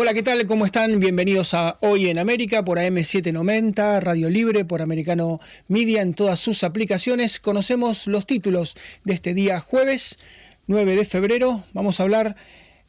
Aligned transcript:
Hola, 0.00 0.14
¿qué 0.14 0.22
tal? 0.22 0.46
¿Cómo 0.46 0.64
están? 0.64 1.00
Bienvenidos 1.00 1.54
a 1.54 1.76
Hoy 1.80 2.08
en 2.08 2.20
América 2.20 2.64
por 2.64 2.78
AM790, 2.78 4.00
Radio 4.00 4.30
Libre, 4.30 4.64
por 4.64 4.80
Americano 4.80 5.40
Media 5.66 6.02
en 6.02 6.14
todas 6.14 6.38
sus 6.38 6.62
aplicaciones. 6.62 7.40
Conocemos 7.40 8.06
los 8.06 8.24
títulos 8.24 8.76
de 9.02 9.14
este 9.14 9.34
día 9.34 9.58
jueves 9.58 10.16
9 10.68 10.94
de 10.94 11.04
febrero. 11.04 11.64
Vamos 11.72 11.98
a 11.98 12.04
hablar 12.04 12.36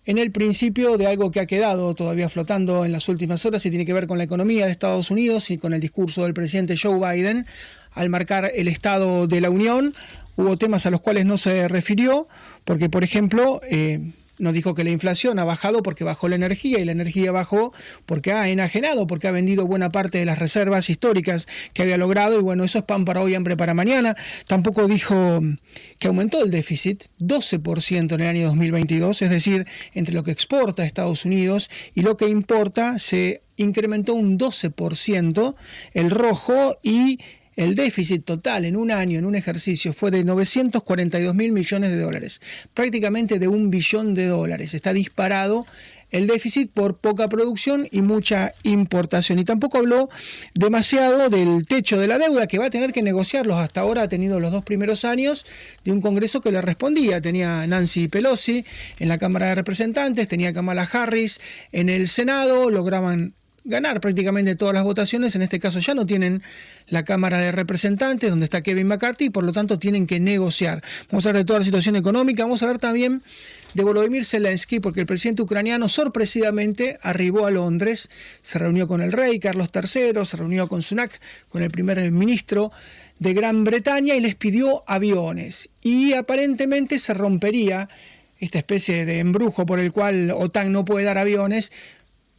en 0.05 0.19
el 0.19 0.29
principio 0.29 0.97
de 0.97 1.07
algo 1.07 1.31
que 1.31 1.39
ha 1.39 1.47
quedado 1.47 1.95
todavía 1.95 2.29
flotando 2.29 2.85
en 2.85 2.91
las 2.91 3.09
últimas 3.09 3.43
horas 3.43 3.65
y 3.65 3.71
tiene 3.71 3.87
que 3.87 3.93
ver 3.93 4.05
con 4.05 4.19
la 4.19 4.25
economía 4.25 4.67
de 4.67 4.71
Estados 4.71 5.09
Unidos 5.09 5.49
y 5.49 5.57
con 5.57 5.73
el 5.73 5.81
discurso 5.81 6.25
del 6.25 6.35
presidente 6.35 6.77
Joe 6.77 6.99
Biden 6.99 7.47
al 7.93 8.09
marcar 8.09 8.51
el 8.53 8.67
Estado 8.67 9.25
de 9.25 9.41
la 9.41 9.49
Unión. 9.49 9.95
Hubo 10.35 10.57
temas 10.57 10.85
a 10.85 10.91
los 10.91 11.01
cuales 11.01 11.25
no 11.25 11.39
se 11.39 11.67
refirió, 11.69 12.27
porque 12.65 12.87
por 12.87 13.03
ejemplo... 13.03 13.61
Eh, 13.67 14.11
nos 14.39 14.53
dijo 14.53 14.73
que 14.73 14.83
la 14.83 14.89
inflación 14.89 15.37
ha 15.37 15.43
bajado 15.43 15.83
porque 15.83 16.03
bajó 16.03 16.27
la 16.27 16.35
energía 16.35 16.79
y 16.79 16.85
la 16.85 16.91
energía 16.91 17.31
bajó 17.31 17.73
porque 18.05 18.31
ha 18.31 18.49
enajenado, 18.49 19.05
porque 19.05 19.27
ha 19.27 19.31
vendido 19.31 19.67
buena 19.67 19.89
parte 19.89 20.17
de 20.17 20.25
las 20.25 20.39
reservas 20.39 20.89
históricas 20.89 21.47
que 21.73 21.83
había 21.83 21.97
logrado 21.97 22.39
y 22.39 22.41
bueno, 22.41 22.63
eso 22.63 22.79
es 22.79 22.85
pan 22.85 23.05
para 23.05 23.21
hoy, 23.21 23.35
hambre 23.35 23.55
para 23.57 23.73
mañana. 23.73 24.15
Tampoco 24.47 24.87
dijo 24.87 25.41
que 25.99 26.07
aumentó 26.07 26.43
el 26.43 26.51
déficit 26.51 27.03
12% 27.19 28.13
en 28.13 28.21
el 28.21 28.27
año 28.27 28.47
2022, 28.47 29.21
es 29.21 29.29
decir, 29.29 29.67
entre 29.93 30.15
lo 30.15 30.23
que 30.23 30.31
exporta 30.31 30.83
a 30.83 30.85
Estados 30.85 31.25
Unidos 31.25 31.69
y 31.93 32.01
lo 32.01 32.17
que 32.17 32.27
importa 32.27 32.97
se 32.99 33.41
incrementó 33.57 34.13
un 34.13 34.39
12% 34.39 35.55
el 35.93 36.11
rojo 36.11 36.77
y 36.81 37.19
el 37.59 37.75
déficit 37.75 38.23
total 38.23 38.63
en 38.63 38.77
un 38.77 38.89
año, 38.89 39.19
en 39.19 39.25
un 39.25 39.35
ejercicio, 39.35 39.91
fue 39.91 40.11
de 40.11 40.23
942 40.23 41.35
mil 41.35 41.51
millones 41.51 41.91
de 41.91 41.99
dólares, 41.99 42.39
prácticamente 42.73 43.37
de 43.37 43.49
un 43.49 43.69
billón 43.69 44.15
de 44.15 44.27
dólares. 44.27 44.73
Está 44.73 44.93
disparado 44.93 45.65
el 46.09 46.25
déficit 46.25 46.71
por 46.71 46.99
poca 46.99 47.27
producción 47.27 47.85
y 47.91 48.01
mucha 48.01 48.53
importación. 48.63 49.39
Y 49.39 49.43
tampoco 49.43 49.77
habló 49.77 50.09
demasiado 50.53 51.27
del 51.27 51.65
techo 51.67 51.99
de 51.99 52.07
la 52.07 52.17
deuda, 52.17 52.47
que 52.47 52.59
va 52.59 52.67
a 52.67 52.69
tener 52.69 52.93
que 52.93 53.01
negociarlos. 53.01 53.57
Hasta 53.57 53.81
ahora 53.81 54.03
ha 54.03 54.07
tenido 54.07 54.39
los 54.39 54.53
dos 54.53 54.63
primeros 54.63 55.03
años 55.03 55.45
de 55.83 55.91
un 55.91 55.99
Congreso 55.99 56.39
que 56.39 56.53
le 56.53 56.61
respondía. 56.61 57.19
Tenía 57.19 57.67
Nancy 57.67 58.07
Pelosi 58.07 58.63
en 58.99 59.09
la 59.09 59.17
Cámara 59.17 59.47
de 59.47 59.55
Representantes, 59.55 60.29
tenía 60.29 60.53
Kamala 60.53 60.83
Harris 60.89 61.41
en 61.73 61.89
el 61.89 62.07
Senado, 62.07 62.69
lograban 62.69 63.33
ganar 63.69 64.01
prácticamente 64.01 64.55
todas 64.55 64.73
las 64.73 64.83
votaciones. 64.83 65.35
En 65.35 65.41
este 65.41 65.59
caso 65.59 65.79
ya 65.79 65.93
no 65.93 66.05
tienen 66.05 66.41
la 66.87 67.03
Cámara 67.05 67.37
de 67.37 67.51
Representantes, 67.51 68.29
donde 68.29 68.45
está 68.45 68.61
Kevin 68.61 68.87
McCarthy, 68.87 69.25
y 69.25 69.29
por 69.29 69.43
lo 69.43 69.53
tanto 69.53 69.79
tienen 69.79 70.07
que 70.07 70.19
negociar. 70.19 70.83
Vamos 71.09 71.25
a 71.25 71.29
hablar 71.29 71.43
de 71.43 71.47
toda 71.47 71.59
la 71.59 71.65
situación 71.65 71.95
económica, 71.95 72.43
vamos 72.43 72.61
a 72.61 72.65
hablar 72.65 72.79
también 72.79 73.21
de 73.73 73.83
Volodymyr 73.83 74.25
Zelensky, 74.25 74.79
porque 74.79 75.01
el 75.01 75.05
presidente 75.05 75.41
ucraniano 75.41 75.87
sorpresivamente 75.87 76.99
arribó 77.01 77.45
a 77.45 77.51
Londres, 77.51 78.09
se 78.41 78.59
reunió 78.59 78.87
con 78.87 79.01
el 79.01 79.11
rey 79.11 79.39
Carlos 79.39 79.69
III, 79.73 80.25
se 80.25 80.37
reunió 80.37 80.67
con 80.67 80.81
Sunak, 80.81 81.19
con 81.49 81.61
el 81.61 81.69
primer 81.69 82.11
ministro 82.11 82.71
de 83.19 83.33
Gran 83.33 83.63
Bretaña 83.63 84.15
y 84.15 84.21
les 84.21 84.35
pidió 84.35 84.83
aviones. 84.87 85.69
Y 85.81 86.13
aparentemente 86.13 86.99
se 86.99 87.13
rompería 87.13 87.89
esta 88.39 88.57
especie 88.57 89.05
de 89.05 89.19
embrujo 89.19 89.65
por 89.65 89.79
el 89.79 89.91
cual 89.91 90.31
OTAN 90.31 90.71
no 90.71 90.85
puede 90.85 91.05
dar 91.05 91.17
aviones 91.17 91.71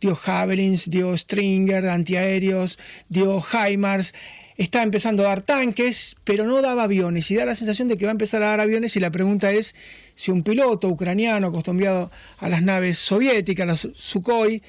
dio 0.01 0.15
Javelins, 0.15 0.89
dio 0.89 1.17
Stringer, 1.17 1.87
antiaéreos, 1.87 2.79
dio 3.09 3.41
HIMARS, 3.41 4.15
está 4.57 4.83
empezando 4.83 5.25
a 5.25 5.29
dar 5.29 5.43
tanques, 5.43 6.17
pero 6.25 6.45
no 6.45 6.61
daba 6.63 6.85
aviones. 6.85 7.31
Y 7.31 7.37
da 7.37 7.45
la 7.45 7.55
sensación 7.55 7.89
de 7.89 7.97
que 7.97 8.05
va 8.05 8.11
a 8.11 8.13
empezar 8.13 8.43
a 8.43 8.51
dar 8.51 8.61
aviones. 8.61 8.97
Y 8.97 9.01
la 9.01 9.11
pregunta 9.11 9.51
es 9.53 9.75
si 10.15 10.31
un 10.31 10.43
piloto 10.43 10.89
ucraniano 10.89 11.47
acostumbrado 11.47 12.11
a 12.39 12.49
las 12.49 12.63
naves 12.63 12.99
soviéticas, 12.99 13.67
las 13.67 13.89
Sukhoi, 13.95 14.63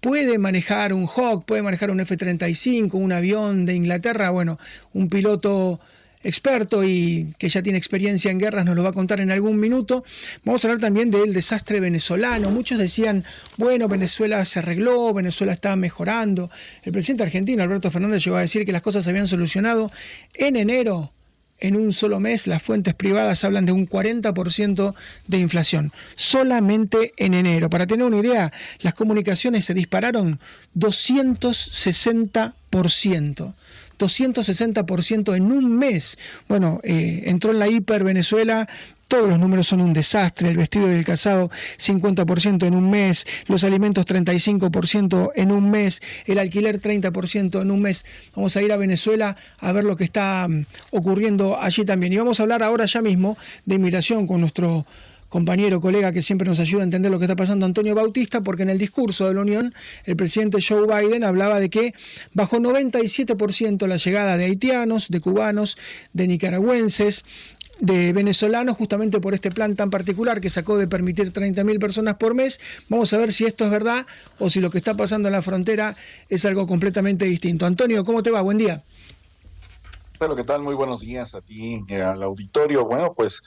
puede 0.00 0.38
manejar 0.38 0.92
un 0.92 1.06
Hawk, 1.06 1.44
puede 1.44 1.62
manejar 1.62 1.90
un 1.90 2.00
F-35, 2.00 2.94
un 2.94 3.12
avión 3.12 3.66
de 3.66 3.74
Inglaterra, 3.74 4.30
bueno, 4.30 4.58
un 4.92 5.08
piloto 5.08 5.80
experto 6.28 6.84
y 6.84 7.34
que 7.38 7.48
ya 7.48 7.62
tiene 7.62 7.78
experiencia 7.78 8.30
en 8.30 8.38
guerras, 8.38 8.64
nos 8.64 8.76
lo 8.76 8.82
va 8.82 8.90
a 8.90 8.92
contar 8.92 9.20
en 9.20 9.30
algún 9.30 9.58
minuto. 9.58 10.04
Vamos 10.44 10.64
a 10.64 10.68
hablar 10.68 10.80
también 10.80 11.10
del 11.10 11.32
desastre 11.32 11.80
venezolano. 11.80 12.50
Muchos 12.50 12.78
decían, 12.78 13.24
bueno, 13.56 13.88
Venezuela 13.88 14.44
se 14.44 14.58
arregló, 14.58 15.12
Venezuela 15.14 15.52
está 15.52 15.74
mejorando. 15.76 16.50
El 16.82 16.92
presidente 16.92 17.24
argentino, 17.24 17.62
Alberto 17.62 17.90
Fernández, 17.90 18.24
llegó 18.24 18.36
a 18.36 18.42
decir 18.42 18.64
que 18.64 18.72
las 18.72 18.82
cosas 18.82 19.04
se 19.04 19.10
habían 19.10 19.26
solucionado 19.26 19.90
en 20.34 20.56
enero. 20.56 21.12
En 21.60 21.74
un 21.74 21.92
solo 21.92 22.20
mes 22.20 22.46
las 22.46 22.62
fuentes 22.62 22.94
privadas 22.94 23.42
hablan 23.42 23.66
de 23.66 23.72
un 23.72 23.88
40% 23.88 24.94
de 25.26 25.38
inflación, 25.38 25.90
solamente 26.14 27.14
en 27.16 27.34
enero. 27.34 27.68
Para 27.68 27.88
tener 27.88 28.06
una 28.06 28.20
idea, 28.20 28.52
las 28.80 28.94
comunicaciones 28.94 29.64
se 29.64 29.74
dispararon 29.74 30.38
260%. 30.76 33.54
260% 33.98 35.36
en 35.36 35.52
un 35.52 35.76
mes. 35.76 36.18
Bueno, 36.48 36.80
eh, 36.82 37.22
entró 37.26 37.50
en 37.50 37.58
la 37.58 37.68
hiper 37.68 38.04
Venezuela, 38.04 38.68
todos 39.08 39.26
los 39.26 39.38
números 39.38 39.66
son 39.66 39.80
un 39.80 39.94
desastre, 39.94 40.50
el 40.50 40.58
vestido 40.58 40.90
y 40.92 40.94
el 40.94 41.04
calzado 41.04 41.50
50% 41.78 42.66
en 42.66 42.74
un 42.74 42.90
mes, 42.90 43.26
los 43.46 43.64
alimentos 43.64 44.04
35% 44.04 45.32
en 45.34 45.50
un 45.50 45.70
mes, 45.70 46.02
el 46.26 46.38
alquiler 46.38 46.80
30% 46.80 47.62
en 47.62 47.70
un 47.70 47.80
mes. 47.80 48.04
Vamos 48.36 48.54
a 48.56 48.62
ir 48.62 48.70
a 48.70 48.76
Venezuela 48.76 49.36
a 49.58 49.72
ver 49.72 49.84
lo 49.84 49.96
que 49.96 50.04
está 50.04 50.46
mm, 50.46 50.64
ocurriendo 50.90 51.58
allí 51.58 51.86
también. 51.86 52.12
Y 52.12 52.18
vamos 52.18 52.38
a 52.38 52.42
hablar 52.42 52.62
ahora 52.62 52.84
ya 52.84 53.00
mismo 53.00 53.38
de 53.64 53.76
inmigración 53.76 54.26
con 54.26 54.42
nuestro 54.42 54.84
compañero, 55.28 55.80
colega 55.80 56.12
que 56.12 56.22
siempre 56.22 56.48
nos 56.48 56.58
ayuda 56.58 56.82
a 56.82 56.84
entender 56.84 57.10
lo 57.10 57.18
que 57.18 57.26
está 57.26 57.36
pasando, 57.36 57.66
Antonio 57.66 57.94
Bautista, 57.94 58.40
porque 58.40 58.62
en 58.62 58.70
el 58.70 58.78
discurso 58.78 59.28
de 59.28 59.34
la 59.34 59.40
Unión 59.40 59.74
el 60.04 60.16
presidente 60.16 60.58
Joe 60.66 60.86
Biden 60.86 61.24
hablaba 61.24 61.60
de 61.60 61.70
que 61.70 61.94
bajó 62.34 62.58
97% 62.58 63.86
la 63.86 63.96
llegada 63.96 64.36
de 64.36 64.44
haitianos, 64.44 65.08
de 65.08 65.20
cubanos, 65.20 65.76
de 66.12 66.26
nicaragüenses, 66.26 67.24
de 67.80 68.12
venezolanos 68.12 68.76
justamente 68.76 69.20
por 69.20 69.34
este 69.34 69.50
plan 69.50 69.76
tan 69.76 69.90
particular 69.90 70.40
que 70.40 70.50
sacó 70.50 70.76
de 70.78 70.88
permitir 70.88 71.32
30.000 71.32 71.78
personas 71.78 72.16
por 72.16 72.34
mes. 72.34 72.60
Vamos 72.88 73.12
a 73.12 73.18
ver 73.18 73.32
si 73.32 73.44
esto 73.44 73.64
es 73.64 73.70
verdad 73.70 74.06
o 74.38 74.50
si 74.50 74.60
lo 74.60 74.70
que 74.70 74.78
está 74.78 74.94
pasando 74.94 75.28
en 75.28 75.32
la 75.32 75.42
frontera 75.42 75.94
es 76.28 76.44
algo 76.44 76.66
completamente 76.66 77.24
distinto. 77.24 77.66
Antonio, 77.66 78.04
¿cómo 78.04 78.22
te 78.22 78.30
va? 78.30 78.40
Buen 78.40 78.58
día. 78.58 78.82
Pero, 80.18 80.34
¿qué 80.34 80.42
tal? 80.42 80.62
Muy 80.62 80.74
buenos 80.74 81.00
días 81.00 81.36
a 81.36 81.40
ti 81.40 81.84
y 81.86 81.94
al 81.94 82.24
auditorio. 82.24 82.84
Bueno, 82.84 83.14
pues 83.14 83.42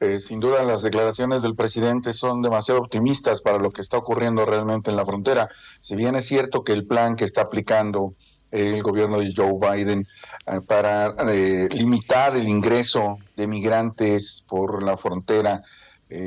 eh, 0.00 0.18
sin 0.18 0.40
duda 0.40 0.64
las 0.64 0.82
declaraciones 0.82 1.40
del 1.40 1.54
presidente 1.54 2.12
son 2.12 2.42
demasiado 2.42 2.80
optimistas 2.80 3.40
para 3.40 3.58
lo 3.58 3.70
que 3.70 3.80
está 3.80 3.96
ocurriendo 3.98 4.44
realmente 4.44 4.90
en 4.90 4.96
la 4.96 5.06
frontera. 5.06 5.48
Si 5.80 5.94
bien 5.94 6.16
es 6.16 6.26
cierto 6.26 6.64
que 6.64 6.72
el 6.72 6.84
plan 6.84 7.14
que 7.14 7.24
está 7.24 7.42
aplicando 7.42 8.12
el 8.50 8.82
gobierno 8.82 9.20
de 9.20 9.32
Joe 9.36 9.52
Biden 9.52 10.08
eh, 10.46 10.60
para 10.66 11.14
eh, 11.28 11.68
limitar 11.70 12.36
el 12.36 12.48
ingreso 12.48 13.18
de 13.36 13.46
migrantes 13.46 14.42
por 14.48 14.82
la 14.82 14.96
frontera 14.96 15.62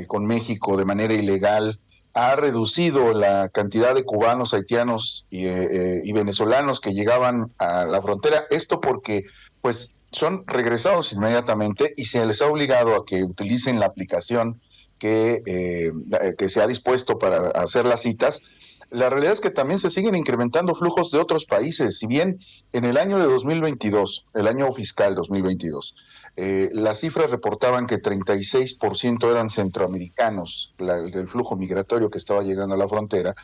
con 0.08 0.26
México 0.26 0.76
de 0.76 0.84
manera 0.84 1.14
ilegal 1.14 1.78
ha 2.12 2.36
reducido 2.36 3.14
la 3.14 3.48
cantidad 3.48 3.94
de 3.94 4.04
cubanos, 4.04 4.52
haitianos 4.52 5.24
y, 5.30 5.46
y 5.46 6.12
venezolanos 6.12 6.80
que 6.80 6.92
llegaban 6.92 7.50
a 7.56 7.86
la 7.86 8.02
frontera. 8.02 8.44
Esto 8.50 8.78
porque 8.78 9.24
pues 9.60 9.90
son 10.12 10.44
regresados 10.46 11.12
inmediatamente 11.12 11.94
y 11.96 12.06
se 12.06 12.24
les 12.26 12.42
ha 12.42 12.46
obligado 12.46 12.96
a 12.96 13.04
que 13.04 13.22
utilicen 13.22 13.78
la 13.78 13.86
aplicación 13.86 14.60
que, 14.98 15.42
eh, 15.46 15.92
que 16.36 16.48
se 16.48 16.60
ha 16.60 16.66
dispuesto 16.66 17.18
para 17.18 17.50
hacer 17.50 17.86
las 17.86 18.02
citas. 18.02 18.42
La 18.90 19.08
realidad 19.08 19.34
es 19.34 19.40
que 19.40 19.50
también 19.50 19.78
se 19.78 19.88
siguen 19.88 20.16
incrementando 20.16 20.74
flujos 20.74 21.12
de 21.12 21.18
otros 21.18 21.44
países. 21.44 21.98
Si 21.98 22.06
bien 22.06 22.40
en 22.72 22.84
el 22.84 22.96
año 22.96 23.18
de 23.18 23.24
2022, 23.24 24.26
el 24.34 24.48
año 24.48 24.72
fiscal 24.72 25.14
2022, 25.14 25.94
eh, 26.36 26.70
las 26.72 26.98
cifras 26.98 27.30
reportaban 27.30 27.86
que 27.86 28.02
36% 28.02 29.30
eran 29.30 29.48
centroamericanos, 29.48 30.72
el 30.78 31.28
flujo 31.28 31.56
migratorio 31.56 32.10
que 32.10 32.18
estaba 32.18 32.42
llegando 32.42 32.74
a 32.74 32.78
la 32.78 32.88
frontera, 32.88 33.34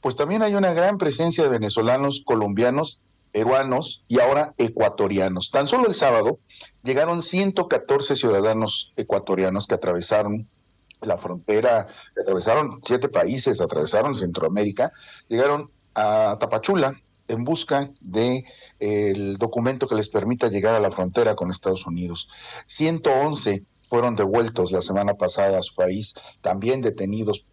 pues 0.00 0.16
también 0.16 0.42
hay 0.42 0.54
una 0.54 0.72
gran 0.72 0.98
presencia 0.98 1.44
de 1.44 1.50
venezolanos, 1.50 2.22
colombianos 2.24 3.00
peruanos 3.32 4.02
y 4.08 4.20
ahora 4.20 4.54
ecuatorianos. 4.58 5.50
Tan 5.50 5.66
solo 5.66 5.86
el 5.86 5.94
sábado 5.94 6.38
llegaron 6.82 7.22
114 7.22 8.16
ciudadanos 8.16 8.92
ecuatorianos 8.96 9.66
que 9.66 9.74
atravesaron 9.74 10.46
la 11.02 11.16
frontera, 11.16 11.86
atravesaron 12.20 12.80
siete 12.84 13.08
países, 13.08 13.60
atravesaron 13.60 14.14
Centroamérica, 14.14 14.92
llegaron 15.28 15.70
a 15.94 16.36
Tapachula 16.38 17.00
en 17.28 17.44
busca 17.44 17.90
de 18.00 18.44
el 18.80 19.36
documento 19.38 19.86
que 19.86 19.94
les 19.94 20.08
permita 20.08 20.48
llegar 20.48 20.74
a 20.74 20.80
la 20.80 20.90
frontera 20.90 21.36
con 21.36 21.50
Estados 21.50 21.86
Unidos. 21.86 22.28
111 22.66 23.62
fueron 23.88 24.16
devueltos 24.16 24.72
la 24.72 24.82
semana 24.82 25.14
pasada 25.14 25.58
a 25.58 25.62
su 25.62 25.74
país, 25.74 26.14
también 26.42 26.80
detenidos 26.80 27.44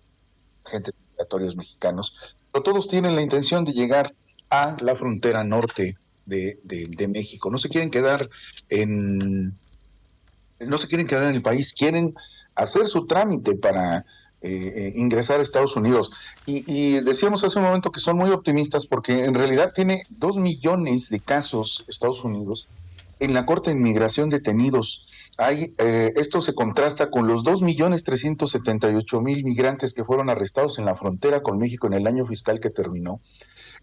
agentes 0.66 0.94
migratorios 1.10 1.56
mexicanos, 1.56 2.16
pero 2.52 2.64
todos 2.64 2.88
tienen 2.88 3.16
la 3.16 3.22
intención 3.22 3.66
de 3.66 3.74
llegar 3.74 4.14
a 4.50 4.78
la 4.80 4.96
frontera 4.96 5.44
norte 5.44 5.98
de, 6.26 6.58
de, 6.64 7.08
México. 7.08 7.50
No 7.50 7.58
se 7.58 7.70
quieren 7.70 7.90
quedar 7.90 8.30
en 8.70 9.54
no 10.60 10.78
se 10.78 10.88
quieren 10.88 11.08
quedar 11.08 11.26
en 11.26 11.36
el 11.36 11.42
país, 11.42 11.74
quieren 11.74 12.16
hacer 12.56 12.88
su 12.88 13.06
trámite 13.06 13.56
para 13.56 14.04
eh, 14.42 14.94
ingresar 14.96 15.40
a 15.40 15.44
Estados 15.44 15.76
Unidos. 15.76 16.12
Y, 16.46 17.00
decíamos 17.02 17.44
hace 17.44 17.60
un 17.60 17.66
momento 17.66 17.92
que 17.92 18.00
son 18.00 18.18
muy 18.18 18.32
optimistas 18.32 18.88
porque 18.88 19.26
en 19.26 19.36
realidad 19.36 19.74
tiene 19.76 20.04
dos 20.10 20.38
millones 20.38 21.10
de 21.10 21.20
casos 21.20 21.86
Estados 21.88 22.24
Unidos 22.24 22.68
en 23.20 23.34
la 23.34 23.46
Corte 23.46 23.70
de 23.70 23.78
Inmigración 23.78 24.30
detenidos. 24.30 25.06
Hay, 25.38 25.76
esto 25.78 26.42
se 26.42 26.56
contrasta 26.56 27.12
con 27.12 27.28
los 27.28 27.44
dos 27.44 27.62
millones 27.62 28.04
trescientos 28.04 28.52
setenta 28.52 28.90
y 28.90 28.96
ocho 28.96 29.22
mil 29.22 29.44
migrantes 29.44 29.94
que 29.94 30.04
fueron 30.04 30.32
arrestados 30.32 30.80
en 30.80 30.86
la 30.86 30.96
frontera 30.96 31.42
con 31.42 31.60
México 31.60 31.86
en 31.86 31.94
el 31.94 32.08
año 32.08 32.26
fiscal 32.26 32.60
que 32.60 32.72
terminó. 32.72 33.22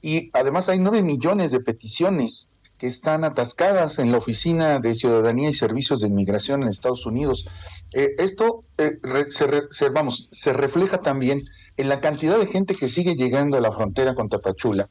Y 0.04 0.28
además 0.34 0.68
hay 0.68 0.80
nueve 0.80 1.02
millones 1.02 1.50
de 1.50 1.60
peticiones 1.60 2.46
que 2.76 2.86
están 2.86 3.24
atascadas 3.24 3.98
en 3.98 4.12
la 4.12 4.18
Oficina 4.18 4.78
de 4.78 4.94
Ciudadanía 4.94 5.48
y 5.48 5.54
Servicios 5.54 6.02
de 6.02 6.08
Inmigración 6.08 6.62
en 6.62 6.68
Estados 6.68 7.06
Unidos. 7.06 7.48
Eh, 7.90 8.14
esto 8.18 8.64
eh, 8.76 8.98
se, 9.30 9.88
vamos, 9.88 10.28
se 10.30 10.52
refleja 10.52 11.00
también 11.00 11.48
en 11.78 11.88
la 11.88 12.02
cantidad 12.02 12.38
de 12.38 12.46
gente 12.46 12.74
que 12.74 12.90
sigue 12.90 13.14
llegando 13.14 13.56
a 13.56 13.62
la 13.62 13.72
frontera 13.72 14.14
con 14.14 14.28
Tapachula, 14.28 14.90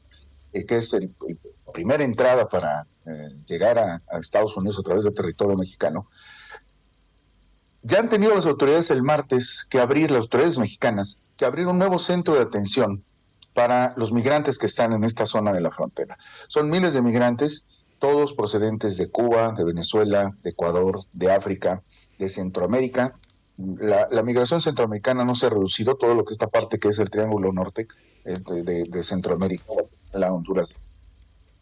eh, 0.52 0.66
que 0.66 0.78
es 0.78 0.92
la 0.92 1.72
primera 1.72 2.02
entrada 2.02 2.48
para 2.48 2.84
llegar 3.46 3.78
a, 3.78 4.02
a, 4.10 4.18
Estados 4.18 4.56
Unidos 4.56 4.80
a 4.80 4.82
través 4.82 5.04
del 5.04 5.14
territorio 5.14 5.56
mexicano. 5.56 6.08
Ya 7.84 8.00
han 8.00 8.08
tenido 8.08 8.34
las 8.34 8.46
autoridades 8.46 8.90
el 8.90 9.04
martes 9.04 9.64
que 9.70 9.78
abrir, 9.78 10.10
las 10.10 10.22
autoridades 10.22 10.58
mexicanas, 10.58 11.18
que 11.36 11.44
abrir 11.44 11.68
un 11.68 11.78
nuevo 11.78 12.00
centro 12.00 12.34
de 12.34 12.40
atención 12.40 13.04
para 13.54 13.94
los 13.96 14.12
migrantes 14.12 14.58
que 14.58 14.66
están 14.66 14.92
en 14.92 15.04
esta 15.04 15.26
zona 15.26 15.52
de 15.52 15.60
la 15.60 15.70
frontera. 15.70 16.18
Son 16.48 16.68
miles 16.68 16.92
de 16.92 17.02
migrantes 17.02 17.64
todos 18.04 18.34
procedentes 18.34 18.98
de 18.98 19.08
Cuba, 19.08 19.54
de 19.56 19.64
Venezuela, 19.64 20.30
de 20.42 20.50
Ecuador, 20.50 21.04
de 21.14 21.32
África, 21.32 21.80
de 22.18 22.28
Centroamérica. 22.28 23.14
La, 23.56 24.22
migración 24.22 24.60
centroamericana 24.60 25.24
no 25.24 25.34
se 25.34 25.46
ha 25.46 25.48
reducido, 25.48 25.94
todo 25.94 26.14
lo 26.14 26.24
que 26.24 26.34
esta 26.34 26.48
parte 26.48 26.78
que 26.78 26.88
es 26.88 26.98
el 26.98 27.08
Triángulo 27.08 27.50
Norte 27.50 27.86
eh, 28.26 28.38
de, 28.88 29.02
Centroamérica, 29.02 29.64
la 30.12 30.32
Honduras, 30.32 30.68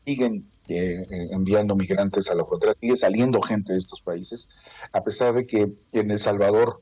siguen 0.05 0.44
eh, 0.69 1.06
eh, 1.09 1.29
enviando 1.31 1.77
migrantes 1.77 2.29
a 2.29 2.35
la 2.35 2.44
frontera, 2.44 2.75
sigue 2.81 2.97
saliendo 2.97 3.41
gente 3.43 3.75
de 3.75 3.79
estos 3.79 4.00
países, 4.00 4.49
a 4.93 5.05
pesar 5.05 5.35
de 5.35 5.47
que 5.47 5.69
en 5.93 6.11
El 6.11 6.19
Salvador 6.19 6.81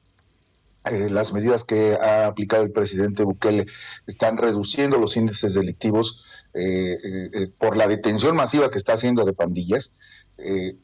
las 0.85 1.33
medidas 1.33 1.65
que 1.65 1.95
ha 1.95 2.27
aplicado 2.27 2.63
el 2.63 2.73
presidente 2.73 3.23
Bukele 3.23 3.67
están 4.07 4.39
reduciendo 4.39 4.99
los 4.99 5.17
índices 5.17 5.55
delictivos 5.55 6.25
eh, 6.55 6.99
eh, 7.33 7.49
por 7.59 7.77
la 7.77 7.87
detención 7.87 8.35
masiva 8.35 8.71
que 8.71 8.79
está 8.79 8.95
haciendo 8.95 9.25
de 9.25 9.33
pandillas, 9.33 9.93
eh, 10.39 10.75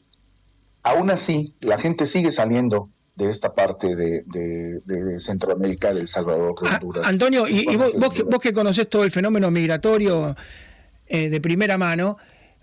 aún 0.83 1.11
así 1.11 1.53
la 1.59 1.77
gente 1.77 2.05
sigue 2.05 2.31
saliendo 2.31 2.89
de 3.15 3.31
esta 3.31 3.53
parte 3.53 3.95
de, 3.95 5.19
Centroamérica, 5.19 5.93
de 5.93 6.01
El 6.01 6.07
Salvador, 6.07 6.55
de 6.61 6.69
ah, 6.69 6.75
Honduras. 6.75 7.09
Antonio, 7.09 7.47
y, 7.47 7.75
vos, 7.75 7.91
vos, 8.29 8.39
que, 8.39 8.53
conocés 8.53 8.87
todo 8.87 9.03
el 9.03 9.11
fenómeno 9.11 9.49
migratorio 9.49 10.35
de 11.09 11.41
primera 11.41 11.77
mano, 11.77 12.17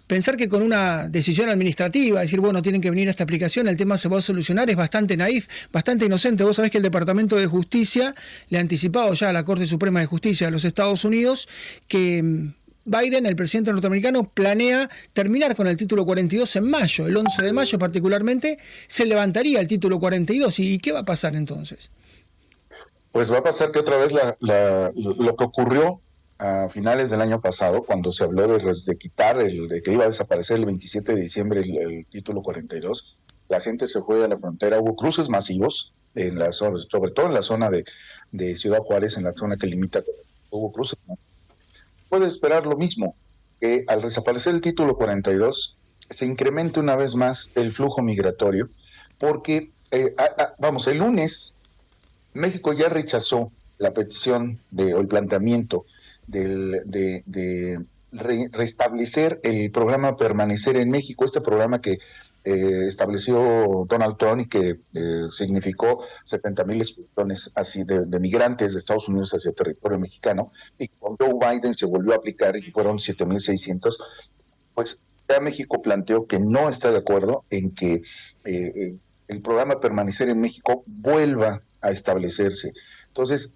pensar 0.07 0.37
que 0.37 0.49
con 0.49 0.63
una 0.63 1.09
decisión 1.09 1.49
administrativa, 1.49 2.21
decir, 2.21 2.41
bueno, 2.41 2.63
tienen 2.63 2.81
que 2.81 2.91
venir 2.91 3.09
a 3.09 3.11
esta 3.11 3.25
aplicación, 3.25 3.69
el 3.69 3.77
tema 3.77 3.99
se 3.99 4.09
va 4.09 4.19
a 4.19 4.23
solucionar, 4.23 4.69
es 4.71 4.77
bastante 4.77 5.17
naif, 5.17 5.49
bastante 5.73 6.05
inocente. 6.07 6.45
Vos 6.45 6.57
sabés 6.57 6.71
que 6.71 6.79
el 6.79 6.83
Departamento 6.83 7.37
de 7.37 7.47
Justicia 7.47 8.15
le 8.49 8.59
ha 8.59 8.61
anticipado 8.61 9.15
ya 9.15 9.31
a 9.31 9.33
la 9.33 9.45
Corte 9.45 9.67
Suprema 9.67 10.01
de 10.01 10.07
Justicia 10.07 10.47
de 10.47 10.51
los 10.51 10.65
Estados 10.65 11.05
Unidos 11.05 11.49
que 11.89 12.23
mm, 12.23 12.53
Biden, 12.85 13.25
el 13.25 13.35
presidente 13.35 13.73
norteamericano, 13.73 14.25
planea 14.25 14.91
terminar 15.15 15.57
con 15.57 15.67
el 15.67 15.77
título 15.77 16.05
42 16.05 16.57
en 16.57 16.69
mayo, 16.69 17.07
el 17.07 17.17
11 17.17 17.43
de 17.43 17.53
mayo 17.53 17.79
particularmente, 17.79 18.59
se 18.89 19.07
levantaría 19.07 19.61
el 19.61 19.67
título 19.67 19.99
42. 19.99 20.59
¿Y 20.59 20.79
qué 20.81 20.93
va 20.93 21.01
a 21.01 21.05
pasar 21.05 21.35
entonces? 21.35 21.91
Pues 23.13 23.33
va 23.33 23.39
a 23.39 23.43
pasar 23.43 23.71
que 23.71 23.79
otra 23.79 23.97
vez 23.97 24.13
lo 24.13 25.37
que 25.37 25.45
ocurrió 25.45 26.01
a 26.39 26.69
finales 26.69 27.11
del 27.11 27.21
año 27.21 27.41
pasado, 27.41 27.83
cuando 27.83 28.13
se 28.13 28.25
habló 28.25 28.47
de, 28.59 28.97
quitar, 28.97 29.41
el, 29.41 29.69
de 29.69 29.83
que 29.83 29.93
iba 29.93 30.05
a 30.05 30.09
desaparecer 30.09 30.57
el 30.57 30.67
27 30.67 31.15
de 31.15 31.21
diciembre 31.21 31.61
el, 31.61 32.07
título 32.07 32.43
42, 32.43 33.17
la 33.49 33.61
gente 33.61 33.89
se 33.89 34.01
fue 34.01 34.25
a 34.25 34.29
la 34.29 34.39
frontera, 34.39 34.81
hubo 34.81 34.97
cruces 34.97 35.29
masivos, 35.29 35.93
en 36.15 36.39
la, 36.39 36.53
sobre 36.53 37.11
todo 37.13 37.27
en 37.27 37.35
la 37.35 37.43
zona 37.43 37.71
de, 37.71 37.85
de 38.33 38.57
Ciudad 38.57 38.79
Juárez, 38.79 39.17
en 39.17 39.25
la 39.25 39.33
zona 39.33 39.57
que 39.57 39.67
limita, 39.67 40.03
hubo 40.51 40.73
cruces 40.73 40.99
masivos 41.07 41.35
puede 42.15 42.29
esperar 42.29 42.65
lo 42.65 42.77
mismo, 42.77 43.17
que 43.61 43.85
al 43.89 44.01
desaparecer 44.01 44.55
el 44.55 44.61
título 44.61 44.97
42 44.97 45.75
se 46.11 46.27
incremente 46.27 46.79
una 46.79 46.95
vez 46.95 47.17
más 47.17 47.51
el 47.57 47.73
flujo 47.73 48.03
migratorio, 48.03 48.69
porque, 49.19 49.71
eh, 49.91 50.15
vamos, 50.61 50.87
el 50.87 50.99
lunes 50.99 51.53
México 52.33 52.73
ya 52.73 52.89
rechazó 52.89 53.51
la 53.79 53.93
petición 53.93 54.61
de, 54.71 54.95
o 54.95 55.01
el 55.01 55.09
planteamiento 55.09 55.85
del, 56.27 56.83
de, 56.85 57.81
restablecer 58.13 59.41
el 59.43 59.71
programa 59.71 60.17
Permanecer 60.17 60.77
en 60.77 60.91
México, 60.91 61.25
este 61.25 61.41
programa 61.41 61.81
que 61.81 61.99
eh, 62.45 62.87
estableció 62.87 63.87
Donald 63.89 64.17
Trump 64.19 64.43
y 64.43 64.49
que 64.49 64.81
eh, 64.93 65.27
significó 65.33 66.05
70 66.25 66.65
mil 66.65 66.81
expulsiones 66.81 67.51
así 67.55 67.85
de, 67.85 68.07
migrantes 68.21 68.75
de 68.75 68.79
Estados 68.79 69.09
Unidos 69.09 69.33
hacia 69.33 69.49
el 69.49 69.57
territorio 69.57 69.99
mexicano, 69.99 70.53
y 70.79 70.89
cuando 70.89 71.27
Joe 71.27 71.35
Biden 71.41 71.75
se 71.75 71.87
volvió 71.87 72.13
a 72.13 72.17
aplicar 72.17 72.57
y 72.57 72.71
fueron 72.71 72.99
7.600, 72.99 73.97
pues 74.75 75.01
ya 75.29 75.41
México 75.41 75.81
planteó 75.81 76.27
que 76.27 76.39
no 76.39 76.69
está 76.69 76.91
de 76.91 76.99
acuerdo 76.99 77.45
en 77.51 77.75
que 77.75 78.03
eh, 78.45 78.99
el 79.29 79.41
programa 79.41 79.81
Permanecer 79.81 80.29
en 80.29 80.41
México 80.41 80.85
vuelva 80.87 81.63
a 81.81 81.91
establecerse. 81.91 82.73
Entonces, 83.09 83.53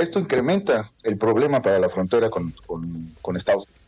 esto 0.00 0.18
incrementa 0.18 0.90
el 1.02 1.16
problema 1.18 1.62
para 1.62 1.78
la 1.78 1.88
frontera 1.88 2.30
con, 2.30 2.54
Estados 3.36 3.64
Unidos 3.64 3.80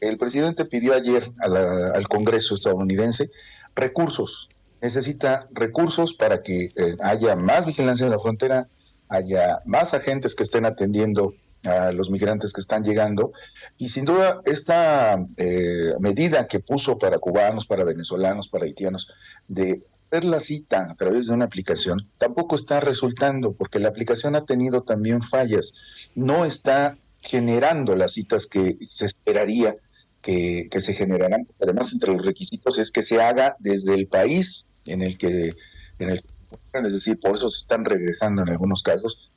el 0.00 0.18
presidente 0.18 0.64
pidió 0.64 0.94
ayer 0.94 1.30
al 1.40 2.08
Congreso 2.08 2.54
estadounidense 2.54 3.30
recursos. 3.74 4.48
Necesita 4.80 5.46
recursos 5.52 6.14
para 6.14 6.42
que 6.42 6.70
eh, 6.74 6.96
haya 7.02 7.36
más 7.36 7.66
vigilancia 7.66 8.04
en 8.04 8.12
la 8.12 8.18
frontera, 8.18 8.66
haya 9.08 9.60
más 9.66 9.92
agentes 9.92 10.34
que 10.34 10.42
estén 10.42 10.64
atendiendo 10.64 11.34
a 11.64 11.92
los 11.92 12.10
migrantes 12.10 12.52
que 12.52 12.60
están 12.60 12.82
llegando. 12.82 13.32
Y 13.76 13.90
sin 13.90 14.06
duda, 14.06 14.40
esta 14.44 15.22
eh, 15.36 15.94
medida 15.98 16.46
que 16.46 16.60
puso 16.60 16.98
para 16.98 17.18
cubanos, 17.18 17.66
para 17.66 17.84
venezolanos, 17.84 18.48
para 18.48 18.64
haitianos, 18.64 19.08
de 19.48 19.82
hacer 20.10 20.24
la 20.24 20.40
cita 20.40 20.90
a 20.90 20.94
través 20.96 21.28
de 21.28 21.34
una 21.34 21.44
aplicación, 21.44 22.04
tampoco 22.18 22.56
está 22.56 22.80
resultando, 22.80 23.52
porque 23.52 23.78
la 23.78 23.88
aplicación 23.88 24.34
ha 24.34 24.44
tenido 24.44 24.82
también 24.82 25.22
fallas. 25.22 25.72
No 26.16 26.44
está 26.44 26.96
generando 27.20 27.94
las 27.94 28.14
citas 28.14 28.46
que 28.46 28.76
se 28.90 29.06
esperaría 29.06 29.76
que, 30.20 30.68
se 30.80 30.94
generarán. 30.94 31.46
Además, 31.62 31.92
entre 31.92 32.12
los 32.12 32.24
requisitos 32.24 32.78
es 32.78 32.90
que 32.90 33.02
se 33.02 33.22
haga 33.22 33.56
desde 33.60 33.94
el 33.94 34.06
país 34.06 34.64
en 34.84 35.02
el 35.02 35.16
que, 35.16 35.54
en 35.98 36.10
el 36.10 36.24
es 36.72 36.92
decir, 36.92 37.18
por 37.20 37.36
eso 37.36 37.48
se 37.48 37.60
están 37.60 37.84
regresando 37.84 38.42
en 38.42 38.48
algunos 38.48 38.82
casos, 38.82 39.30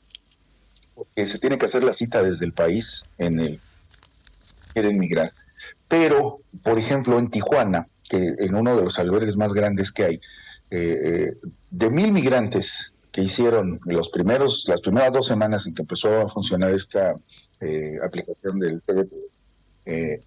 porque 0.95 1.25
se 1.25 1.37
tiene 1.37 1.57
que 1.57 1.65
hacer 1.65 1.83
la 1.83 1.93
cita 1.93 2.23
desde 2.23 2.45
el 2.45 2.53
país 2.53 3.03
en 3.17 3.39
el 3.39 3.59
quieren 4.73 4.97
migrar. 4.97 5.31
Pero, 5.87 6.39
por 6.63 6.79
ejemplo, 6.79 7.19
en 7.19 7.29
Tijuana, 7.29 7.87
que 8.09 8.33
en 8.39 8.55
uno 8.55 8.75
de 8.75 8.83
los 8.83 8.97
albergues 8.97 9.37
más 9.37 9.53
grandes 9.53 9.91
que 9.91 10.05
hay, 10.05 10.21
eh, 10.75 11.35
de 11.69 11.89
mil 11.91 12.11
migrantes 12.11 12.91
que 13.11 13.21
hicieron 13.21 13.79
los 13.85 14.09
primeros, 14.09 14.65
las 14.67 14.81
primeras 14.81 15.13
dos 15.13 15.27
semanas 15.27 15.67
en 15.67 15.75
que 15.75 15.83
empezó 15.83 16.21
a 16.21 16.29
funcionar 16.29 16.71
esta 16.71 17.13
eh, 17.61 17.99
aplicación 18.03 18.57
del 18.57 18.81
eh, 19.85 20.23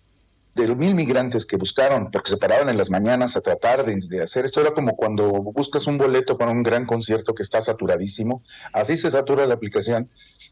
de 0.55 0.69
los 0.69 0.77
mil 0.77 0.95
migrantes 0.95 1.45
que 1.45 1.57
buscaron, 1.57 2.13
porque 2.13 2.31
se 2.31 2.37
paraban 2.37 2.69
en 2.69 2.79
las 2.79 2.91
mañanas 2.91 3.37
a 3.37 3.41
tratar 3.41 3.85
de, 3.85 4.23
hacer 4.23 4.45
esto, 4.45 4.61
era 4.61 4.71
como 4.71 4.95
cuando 4.95 5.31
buscas 5.33 5.87
un 5.89 5.99
boleto 5.99 6.39
para 6.39 6.53
un 6.53 6.63
gran 6.63 6.87
concierto 6.87 7.35
que 7.35 7.43
está 7.43 7.61
saturadísimo, 7.61 8.43
así 8.73 8.97
se 8.97 9.11
satura 9.11 9.47
la 9.47 9.55
aplicación. 9.55 10.09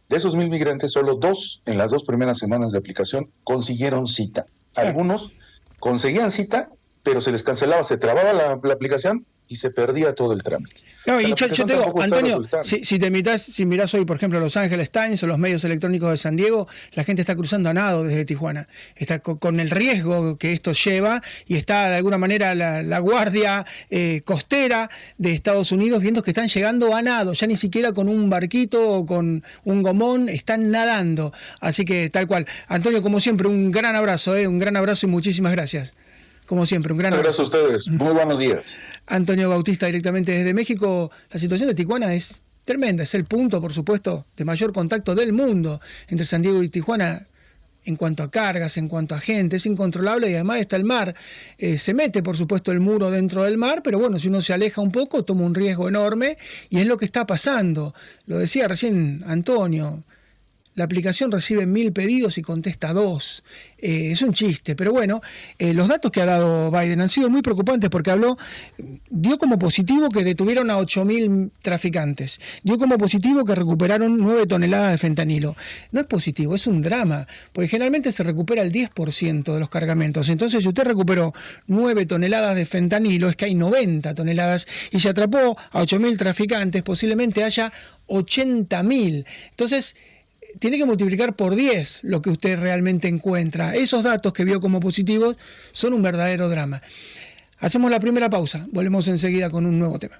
De 0.08 0.16
esos 0.16 0.34
mil 0.34 0.50
migrantes, 0.50 0.90
solo 0.90 1.14
dos 1.14 1.62
en 1.66 1.78
las 1.78 1.92
dos 1.92 2.02
primeras 2.02 2.38
semanas 2.38 2.72
de 2.72 2.78
aplicación 2.78 3.30
consiguieron 3.44 4.08
cita. 4.08 4.44
Algunos 4.74 5.32
conseguían 5.78 6.32
cita, 6.32 6.68
pero 7.04 7.20
se 7.20 7.30
les 7.30 7.44
cancelaba, 7.44 7.84
se 7.84 7.96
trababa 7.96 8.32
la 8.32 8.72
aplicación 8.72 9.24
y 9.48 9.56
se 9.56 9.70
perdía 9.70 10.14
todo 10.14 10.32
el 10.32 10.42
trámite. 10.42 10.80
No, 11.06 11.20
y 11.20 11.34
yo, 11.34 11.48
te 11.48 11.64
digo, 11.64 12.00
Antonio, 12.00 12.42
si, 12.62 12.98
te 12.98 13.10
miras, 13.10 13.42
si 13.42 13.66
mirás 13.66 13.92
hoy, 13.92 14.06
por 14.06 14.16
ejemplo, 14.16 14.40
Los 14.40 14.56
Ángeles 14.56 14.90
Times 14.90 15.22
o 15.22 15.26
los 15.26 15.38
medios 15.38 15.62
electrónicos 15.64 16.10
de 16.10 16.16
San 16.16 16.34
Diego, 16.34 16.66
la 16.92 17.04
gente 17.04 17.20
está 17.20 17.34
cruzando 17.34 17.68
a 17.68 17.74
nado 17.74 18.04
desde 18.04 18.24
Tijuana. 18.24 18.68
Está 18.96 19.18
con, 19.18 19.60
el 19.60 19.70
riesgo 19.70 20.38
que 20.38 20.54
esto 20.54 20.72
lleva 20.72 21.22
y 21.46 21.56
está 21.56 21.90
de 21.90 21.96
alguna 21.96 22.16
manera 22.16 22.54
la, 22.54 22.98
guardia 23.00 23.66
eh, 23.90 24.22
costera 24.24 24.88
de 25.18 25.32
Estados 25.32 25.72
Unidos 25.72 26.00
viendo 26.00 26.22
que 26.22 26.30
están 26.30 26.48
llegando 26.48 26.94
a 26.94 27.02
nado, 27.02 27.34
ya 27.34 27.46
ni 27.46 27.56
siquiera 27.56 27.92
con 27.92 28.08
un 28.08 28.30
barquito 28.30 28.88
o 28.88 29.04
con 29.04 29.44
un 29.64 29.82
gomón, 29.82 30.30
están 30.30 30.70
nadando. 30.70 31.34
Así 31.60 31.84
que 31.84 32.08
tal 32.08 32.26
cual. 32.26 32.46
Antonio, 32.66 33.02
como 33.02 33.20
siempre, 33.20 33.46
un 33.46 33.70
gran 33.70 33.94
abrazo, 33.94 34.36
eh, 34.36 34.46
un 34.46 34.58
gran 34.58 34.76
abrazo 34.76 35.04
y 35.04 35.10
muchísimas 35.10 35.52
gracias. 35.52 35.92
Como 36.46 36.66
siempre, 36.66 36.92
un 36.92 36.98
gran 36.98 37.14
abrazo. 37.14 37.42
Gracias 37.42 37.52
a 37.52 37.66
ustedes. 37.66 37.88
Muy 37.88 38.12
buenos 38.12 38.38
días. 38.38 38.78
Antonio 39.06 39.48
Bautista 39.48 39.86
directamente 39.86 40.32
desde 40.32 40.54
México. 40.54 41.10
La 41.30 41.40
situación 41.40 41.68
de 41.68 41.74
Tijuana 41.74 42.14
es 42.14 42.38
tremenda. 42.64 43.02
Es 43.02 43.14
el 43.14 43.24
punto, 43.24 43.60
por 43.60 43.72
supuesto, 43.72 44.24
de 44.36 44.44
mayor 44.44 44.72
contacto 44.72 45.14
del 45.14 45.32
mundo 45.32 45.80
entre 46.08 46.26
San 46.26 46.42
Diego 46.42 46.62
y 46.62 46.68
Tijuana 46.68 47.26
en 47.84 47.96
cuanto 47.96 48.22
a 48.22 48.30
cargas, 48.30 48.76
en 48.76 48.88
cuanto 48.88 49.14
a 49.14 49.20
gente, 49.20 49.56
es 49.56 49.66
incontrolable 49.66 50.30
y 50.30 50.34
además 50.34 50.60
está 50.60 50.76
el 50.76 50.84
mar. 50.84 51.14
Eh, 51.58 51.78
se 51.78 51.94
mete, 51.94 52.22
por 52.22 52.36
supuesto, 52.36 52.72
el 52.72 52.80
muro 52.80 53.10
dentro 53.10 53.44
del 53.44 53.58
mar, 53.58 53.82
pero 53.82 53.98
bueno, 53.98 54.18
si 54.18 54.28
uno 54.28 54.40
se 54.40 54.52
aleja 54.52 54.80
un 54.80 54.90
poco, 54.90 55.24
toma 55.24 55.44
un 55.44 55.54
riesgo 55.54 55.88
enorme 55.88 56.38
y 56.70 56.78
es 56.78 56.86
lo 56.86 56.96
que 56.96 57.04
está 57.04 57.26
pasando. 57.26 57.94
Lo 58.26 58.38
decía 58.38 58.68
recién 58.68 59.22
Antonio, 59.26 60.02
la 60.74 60.84
aplicación 60.84 61.30
recibe 61.30 61.66
mil 61.66 61.92
pedidos 61.92 62.38
y 62.38 62.42
contesta 62.42 62.92
dos. 62.92 63.44
Eh, 63.78 64.12
es 64.12 64.22
un 64.22 64.32
chiste, 64.32 64.74
pero 64.74 64.92
bueno, 64.92 65.20
eh, 65.58 65.74
los 65.74 65.88
datos 65.88 66.10
que 66.10 66.22
ha 66.22 66.26
dado 66.26 66.70
Biden 66.70 67.00
han 67.00 67.08
sido 67.08 67.28
muy 67.30 67.42
preocupantes 67.42 67.90
porque 67.90 68.10
habló, 68.10 68.38
dio 69.10 69.38
como 69.38 69.58
positivo 69.58 70.08
que 70.08 70.24
detuvieron 70.24 70.70
a 70.70 70.78
mil 71.04 71.50
traficantes, 71.62 72.40
dio 72.62 72.78
como 72.78 72.98
positivo 72.98 73.44
que 73.44 73.54
recuperaron 73.54 74.16
9 74.16 74.46
toneladas 74.46 74.92
de 74.92 74.98
fentanilo. 74.98 75.56
No 75.92 76.00
es 76.00 76.06
positivo, 76.06 76.54
es 76.54 76.66
un 76.66 76.82
drama, 76.82 77.26
porque 77.52 77.68
generalmente 77.68 78.12
se 78.12 78.22
recupera 78.22 78.62
el 78.62 78.72
10% 78.72 79.52
de 79.52 79.60
los 79.60 79.68
cargamentos. 79.68 80.28
Entonces, 80.28 80.62
si 80.62 80.68
usted 80.68 80.84
recuperó 80.84 81.34
9 81.66 82.06
toneladas 82.06 82.56
de 82.56 82.66
fentanilo, 82.66 83.28
es 83.28 83.36
que 83.36 83.46
hay 83.46 83.54
90 83.54 84.14
toneladas 84.14 84.66
y 84.90 85.00
se 85.00 85.08
atrapó 85.08 85.56
a 85.72 85.84
mil 85.98 86.16
traficantes, 86.16 86.82
posiblemente 86.82 87.44
haya 87.44 87.72
mil. 88.82 89.26
Entonces, 89.50 89.94
tiene 90.58 90.78
que 90.78 90.84
multiplicar 90.84 91.34
por 91.36 91.54
10 91.54 92.00
lo 92.02 92.22
que 92.22 92.30
usted 92.30 92.58
realmente 92.58 93.08
encuentra. 93.08 93.74
Esos 93.74 94.02
datos 94.02 94.32
que 94.32 94.44
vio 94.44 94.60
como 94.60 94.80
positivos 94.80 95.36
son 95.72 95.94
un 95.94 96.02
verdadero 96.02 96.48
drama. 96.48 96.82
Hacemos 97.58 97.90
la 97.90 98.00
primera 98.00 98.28
pausa, 98.28 98.66
volvemos 98.70 99.08
enseguida 99.08 99.50
con 99.50 99.66
un 99.66 99.78
nuevo 99.78 99.98
tema. 99.98 100.18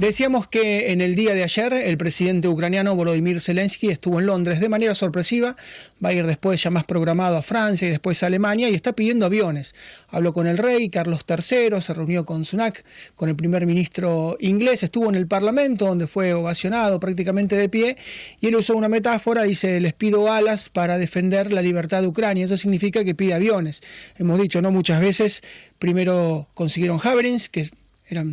Decíamos 0.00 0.48
que 0.48 0.92
en 0.92 1.02
el 1.02 1.14
día 1.14 1.34
de 1.34 1.42
ayer 1.42 1.74
el 1.74 1.98
presidente 1.98 2.48
ucraniano 2.48 2.96
Volodymyr 2.96 3.38
Zelensky 3.38 3.90
estuvo 3.90 4.18
en 4.18 4.24
Londres 4.24 4.58
de 4.58 4.70
manera 4.70 4.94
sorpresiva, 4.94 5.56
va 6.02 6.08
a 6.08 6.14
ir 6.14 6.26
después 6.26 6.62
ya 6.62 6.70
más 6.70 6.84
programado 6.84 7.36
a 7.36 7.42
Francia 7.42 7.86
y 7.86 7.90
después 7.90 8.22
a 8.22 8.28
Alemania 8.28 8.70
y 8.70 8.74
está 8.74 8.94
pidiendo 8.94 9.26
aviones. 9.26 9.74
Habló 10.08 10.32
con 10.32 10.46
el 10.46 10.56
rey 10.56 10.88
Carlos 10.88 11.26
III, 11.28 11.82
se 11.82 11.92
reunió 11.92 12.24
con 12.24 12.46
Sunak, 12.46 12.82
con 13.14 13.28
el 13.28 13.36
primer 13.36 13.66
ministro 13.66 14.38
inglés, 14.40 14.82
estuvo 14.82 15.10
en 15.10 15.16
el 15.16 15.26
Parlamento 15.26 15.84
donde 15.84 16.06
fue 16.06 16.32
ovacionado 16.32 16.98
prácticamente 16.98 17.54
de 17.54 17.68
pie 17.68 17.98
y 18.40 18.46
él 18.46 18.56
usó 18.56 18.74
una 18.76 18.88
metáfora, 18.88 19.42
dice, 19.42 19.80
les 19.80 19.92
pido 19.92 20.32
alas 20.32 20.70
para 20.70 20.96
defender 20.96 21.52
la 21.52 21.60
libertad 21.60 22.00
de 22.00 22.08
Ucrania. 22.08 22.46
Eso 22.46 22.56
significa 22.56 23.04
que 23.04 23.14
pide 23.14 23.34
aviones. 23.34 23.82
Hemos 24.18 24.40
dicho, 24.40 24.62
¿no? 24.62 24.70
Muchas 24.70 24.98
veces, 24.98 25.42
primero 25.78 26.46
consiguieron 26.54 26.96
Javelins, 26.96 27.50
que 27.50 27.68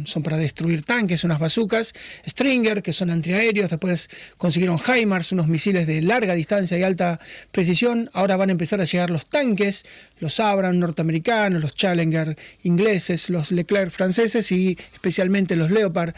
son 0.06 0.24
para 0.24 0.38
destruir 0.38 0.84
tanques, 0.84 1.24
unas 1.24 1.40
bazucas, 1.40 1.94
Stringer, 2.28 2.82
que 2.82 2.94
son 2.94 3.10
antiaéreos, 3.10 3.70
después 3.70 4.10
consiguieron 4.38 4.80
HIMARS, 4.80 5.32
unos 5.32 5.48
misiles 5.48 5.88
de 5.88 6.02
larga 6.02 6.34
distancia 6.36 6.78
y 6.78 6.84
alta 6.84 7.20
precisión, 7.52 8.10
ahora 8.14 8.38
van 8.38 8.50
a 8.50 8.54
empezar 8.54 8.82
a 8.82 8.86
llegar 8.86 9.10
los 9.10 9.28
tanques, 9.28 9.86
los 10.20 10.40
Abram 10.40 10.80
norteamericanos, 10.80 11.62
los 11.62 11.76
Challenger 11.76 12.38
ingleses, 12.64 13.30
los 13.30 13.52
Leclerc 13.52 13.92
franceses 13.92 14.52
y 14.52 14.78
especialmente 14.94 15.56
los 15.56 15.72
Leopard 15.72 16.14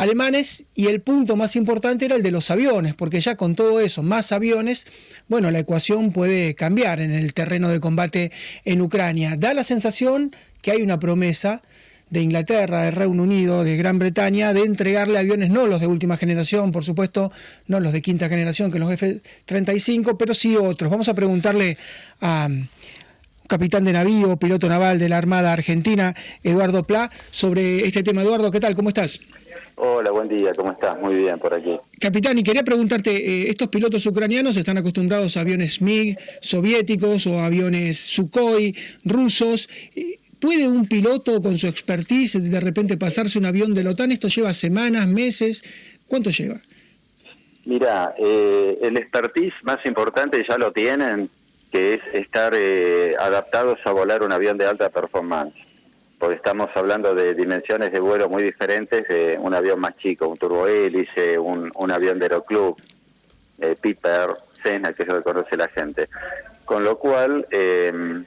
alemanes 0.00 0.64
y 0.74 0.86
el 0.86 1.02
punto 1.02 1.36
más 1.36 1.56
importante 1.56 2.06
era 2.06 2.16
el 2.16 2.22
de 2.22 2.30
los 2.30 2.50
aviones, 2.50 2.94
porque 2.94 3.20
ya 3.20 3.36
con 3.36 3.54
todo 3.54 3.80
eso, 3.80 4.02
más 4.02 4.32
aviones, 4.32 4.86
bueno, 5.28 5.50
la 5.50 5.58
ecuación 5.58 6.12
puede 6.12 6.54
cambiar 6.54 7.00
en 7.00 7.12
el 7.12 7.34
terreno 7.34 7.68
de 7.68 7.80
combate 7.80 8.32
en 8.64 8.80
Ucrania. 8.80 9.36
Da 9.36 9.52
la 9.52 9.62
sensación 9.62 10.34
que 10.62 10.70
hay 10.70 10.80
una 10.80 10.98
promesa 10.98 11.60
de 12.10 12.20
Inglaterra, 12.20 12.82
de 12.82 12.90
Reino 12.90 13.22
Unido, 13.22 13.64
de 13.64 13.76
Gran 13.76 13.98
Bretaña, 13.98 14.52
de 14.52 14.62
entregarle 14.62 15.18
aviones, 15.18 15.50
no 15.50 15.66
los 15.66 15.80
de 15.80 15.86
última 15.86 16.16
generación, 16.16 16.72
por 16.72 16.84
supuesto, 16.84 17.30
no 17.68 17.80
los 17.80 17.92
de 17.92 18.02
quinta 18.02 18.28
generación, 18.28 18.70
que 18.70 18.78
los 18.78 18.92
F-35, 18.92 20.16
pero 20.18 20.34
sí 20.34 20.56
otros. 20.56 20.90
Vamos 20.90 21.08
a 21.08 21.14
preguntarle 21.14 21.78
a 22.20 22.48
un 22.50 22.68
capitán 23.46 23.84
de 23.84 23.92
navío, 23.92 24.36
piloto 24.36 24.68
naval 24.68 24.98
de 24.98 25.08
la 25.08 25.18
Armada 25.18 25.52
Argentina, 25.52 26.14
Eduardo 26.42 26.82
Pla, 26.82 27.10
sobre 27.30 27.86
este 27.86 28.02
tema. 28.02 28.22
Eduardo, 28.22 28.50
¿qué 28.50 28.60
tal? 28.60 28.74
¿Cómo 28.74 28.88
estás? 28.88 29.20
Hola, 29.76 30.10
buen 30.10 30.28
día, 30.28 30.52
¿cómo 30.54 30.72
estás? 30.72 31.00
Muy 31.00 31.14
bien 31.14 31.38
por 31.38 31.54
aquí. 31.54 31.74
Capitán, 31.98 32.36
y 32.38 32.42
quería 32.42 32.62
preguntarte, 32.62 33.16
eh, 33.16 33.48
¿estos 33.48 33.68
pilotos 33.68 34.04
ucranianos 34.04 34.56
están 34.56 34.76
acostumbrados 34.76 35.36
a 35.36 35.40
aviones 35.40 35.80
MiG 35.80 36.18
soviéticos 36.42 37.26
o 37.26 37.40
aviones 37.40 37.98
Sukhoi 37.98 38.76
rusos? 39.04 39.68
¿Puede 40.40 40.66
un 40.66 40.86
piloto 40.86 41.42
con 41.42 41.58
su 41.58 41.66
expertise 41.66 42.42
de 42.42 42.60
repente 42.60 42.96
pasarse 42.96 43.38
un 43.38 43.44
avión 43.44 43.74
de 43.74 43.84
la 43.84 43.90
OTAN? 43.90 44.12
¿Esto 44.12 44.28
lleva 44.28 44.54
semanas, 44.54 45.06
meses? 45.06 45.62
¿Cuánto 46.06 46.30
lleva? 46.30 46.60
Mira, 47.66 48.14
eh, 48.18 48.78
el 48.80 48.96
expertise 48.96 49.52
más 49.62 49.84
importante 49.84 50.42
ya 50.48 50.56
lo 50.56 50.72
tienen, 50.72 51.28
que 51.70 51.94
es 51.94 52.00
estar 52.14 52.54
eh, 52.56 53.14
adaptados 53.20 53.78
a 53.84 53.92
volar 53.92 54.22
un 54.22 54.32
avión 54.32 54.56
de 54.56 54.66
alta 54.66 54.88
performance. 54.88 55.54
Porque 56.18 56.36
estamos 56.36 56.70
hablando 56.74 57.14
de 57.14 57.34
dimensiones 57.34 57.92
de 57.92 58.00
vuelo 58.00 58.28
muy 58.28 58.42
diferentes 58.42 59.06
de 59.08 59.38
un 59.38 59.54
avión 59.54 59.78
más 59.78 59.96
chico, 59.98 60.28
un 60.28 60.36
turbohélice, 60.36 61.38
un, 61.38 61.70
un 61.74 61.90
avión 61.90 62.18
de 62.18 62.26
aeroclub, 62.26 62.76
eh, 63.58 63.76
Piper, 63.80 64.30
Cessna, 64.62 64.92
que 64.92 65.02
es 65.02 65.08
lo 65.08 65.16
que 65.16 65.22
conoce 65.22 65.56
la 65.56 65.68
gente. 65.68 66.08
Con 66.64 66.84
lo 66.84 66.98
cual, 66.98 67.46
eh, 67.50 68.22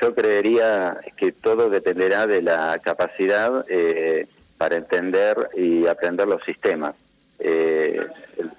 yo 0.00 0.14
creería 0.14 0.98
que 1.16 1.32
todo 1.32 1.70
dependerá 1.70 2.26
de 2.26 2.42
la 2.42 2.78
capacidad 2.82 3.64
eh, 3.68 4.26
para 4.58 4.76
entender 4.76 5.48
y 5.54 5.86
aprender 5.86 6.26
los 6.26 6.42
sistemas. 6.44 6.94
Eh, 7.38 8.00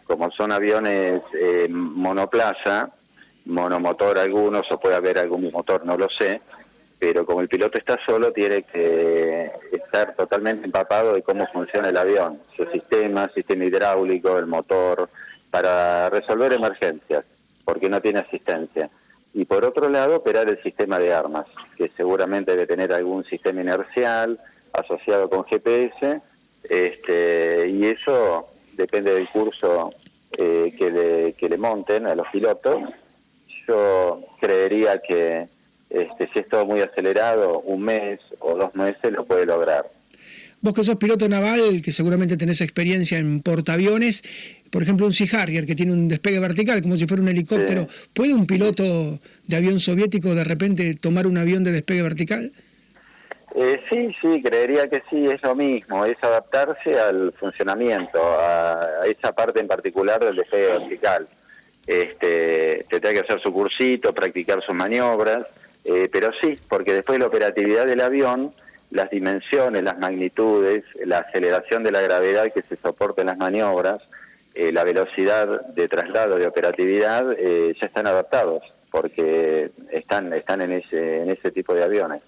como 0.06 0.32
son 0.32 0.52
aviones 0.52 1.22
eh, 1.34 1.68
monoplaza, 1.70 2.90
monomotor 3.46 4.18
algunos, 4.18 4.72
o 4.72 4.80
puede 4.80 4.96
haber 4.96 5.18
algún 5.18 5.50
motor, 5.52 5.86
no 5.86 5.98
lo 5.98 6.10
sé, 6.10 6.42
pero 7.00 7.26
como 7.26 7.42
el 7.42 7.48
piloto 7.48 7.78
está 7.78 7.98
solo, 8.06 8.32
tiene 8.32 8.64
que 8.64 9.52
estar 9.72 10.16
totalmente 10.16 10.66
empapado 10.66 11.14
de 11.14 11.22
cómo 11.22 11.48
funciona 11.48 11.90
el 11.90 11.98
avión, 11.98 12.40
su 12.56 12.66
sistema, 12.66 13.30
sistema 13.34 13.66
hidráulico, 13.66 14.38
el 14.38 14.48
motor, 14.48 15.10
para 15.52 16.10
resolver 16.10 16.54
emergencias, 16.54 17.24
porque 17.64 17.90
no 17.90 18.02
tiene 18.02 18.20
asistencia 18.20 18.90
y 19.38 19.46
por 19.46 19.64
otro 19.64 19.88
lado 19.88 20.16
operar 20.16 20.50
el 20.50 20.60
sistema 20.64 20.98
de 20.98 21.14
armas, 21.14 21.46
que 21.78 21.90
seguramente 21.96 22.50
debe 22.50 22.66
tener 22.66 22.92
algún 22.92 23.24
sistema 23.24 23.62
inercial 23.62 24.40
asociado 24.74 25.30
con 25.30 25.44
GPS, 25.44 26.22
este, 26.68 27.70
y 27.70 27.86
eso 27.86 28.48
depende 28.74 29.14
del 29.14 29.30
curso 29.30 29.94
eh, 30.32 30.74
que, 30.76 30.90
le, 30.90 31.34
que 31.34 31.50
le 31.50 31.58
monten 31.58 32.08
a 32.08 32.16
los 32.16 32.28
pilotos. 32.30 32.82
Yo 33.68 34.22
creería 34.40 35.00
que 35.08 35.48
este, 35.92 36.30
si 36.34 36.40
es 36.40 36.48
todo 36.48 36.66
muy 36.66 36.82
acelerado, 36.82 37.60
un 37.60 37.84
mes 37.84 38.20
o 38.40 38.56
dos 38.56 38.74
meses 38.74 39.14
lo 39.14 39.24
puede 39.24 39.46
lograr. 39.46 39.86
Vos 40.62 40.74
que 40.74 40.84
sos 40.84 40.96
piloto 40.96 41.30
naval, 41.30 41.84
que 41.84 41.92
seguramente 41.92 42.36
tenés 42.36 42.62
experiencia 42.62 43.20
en 43.20 43.44
portaaviones, 43.44 44.24
por 44.72 44.84
ejemplo, 44.84 45.06
un 45.06 45.14
Sea 45.14 45.28
Harrier 45.42 45.66
que 45.66 45.76
tiene 45.76 45.94
un 45.94 46.08
despegue 46.08 46.40
vertical, 46.40 46.82
como 46.82 46.98
si 46.98 47.08
fuera 47.08 47.24
un 47.24 47.30
helicóptero, 47.30 47.88
¿puede 48.14 48.34
un 48.34 48.46
piloto 48.46 49.20
de 49.46 49.56
avión 49.56 49.80
soviético 49.80 50.36
de 50.36 50.44
repente 50.44 50.96
tomar 50.96 51.28
un 51.28 51.38
avión 51.38 51.64
de 51.64 51.72
despegue 51.72 52.02
vertical? 52.02 52.52
Eh, 53.56 53.82
sí, 53.90 54.16
sí, 54.22 54.42
creería 54.44 54.88
que 54.88 55.02
sí, 55.10 55.28
es 55.28 55.42
lo 55.42 55.56
mismo, 55.56 56.06
es 56.06 56.18
adaptarse 56.22 57.00
al 57.00 57.32
funcionamiento, 57.32 58.20
a, 58.22 59.06
esa 59.08 59.32
parte 59.32 59.60
en 59.60 59.68
particular 59.68 60.24
del 60.24 60.36
despegue 60.36 60.68
vertical. 60.68 61.28
Este, 61.86 62.86
tendrá 62.90 63.14
que 63.14 63.20
hacer 63.20 63.42
su 63.42 63.52
cursito, 63.52 64.14
practicar 64.14 64.62
sus 64.62 64.76
maniobras, 64.76 65.48
eh, 65.86 66.10
pero 66.12 66.32
sí, 66.42 66.54
porque 66.68 66.94
después 66.94 67.18
la 67.18 67.28
operatividad 67.28 67.86
del 67.86 68.02
avión 68.02 68.52
las 68.92 69.10
dimensiones, 69.10 69.84
las 69.84 69.98
magnitudes, 70.00 70.84
la 71.06 71.20
aceleración 71.20 71.84
de 71.84 71.92
la 71.92 72.02
gravedad 72.02 72.52
que 72.54 72.62
se 72.62 72.78
soporta 72.78 73.22
en 73.22 73.28
las 73.28 73.38
maniobras, 73.38 74.02
eh, 74.58 74.72
la 74.72 74.84
velocidad 74.84 75.68
de 75.76 75.88
traslado 75.88 76.38
de 76.38 76.48
operatividad 76.48 77.32
eh, 77.38 77.76
ya 77.80 77.88
están 77.88 78.08
adaptados 78.08 78.64
porque 78.90 79.70
están 79.92 80.34
están 80.34 80.62
en 80.62 80.72
ese 80.72 81.22
en 81.22 81.30
ese 81.30 81.52
tipo 81.52 81.76
de 81.76 81.84
aviones 81.84 82.22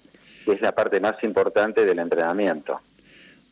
que 0.45 0.51
es 0.53 0.61
la 0.61 0.73
parte 0.73 0.99
más 0.99 1.15
importante 1.23 1.85
del 1.85 1.99
entrenamiento. 1.99 2.79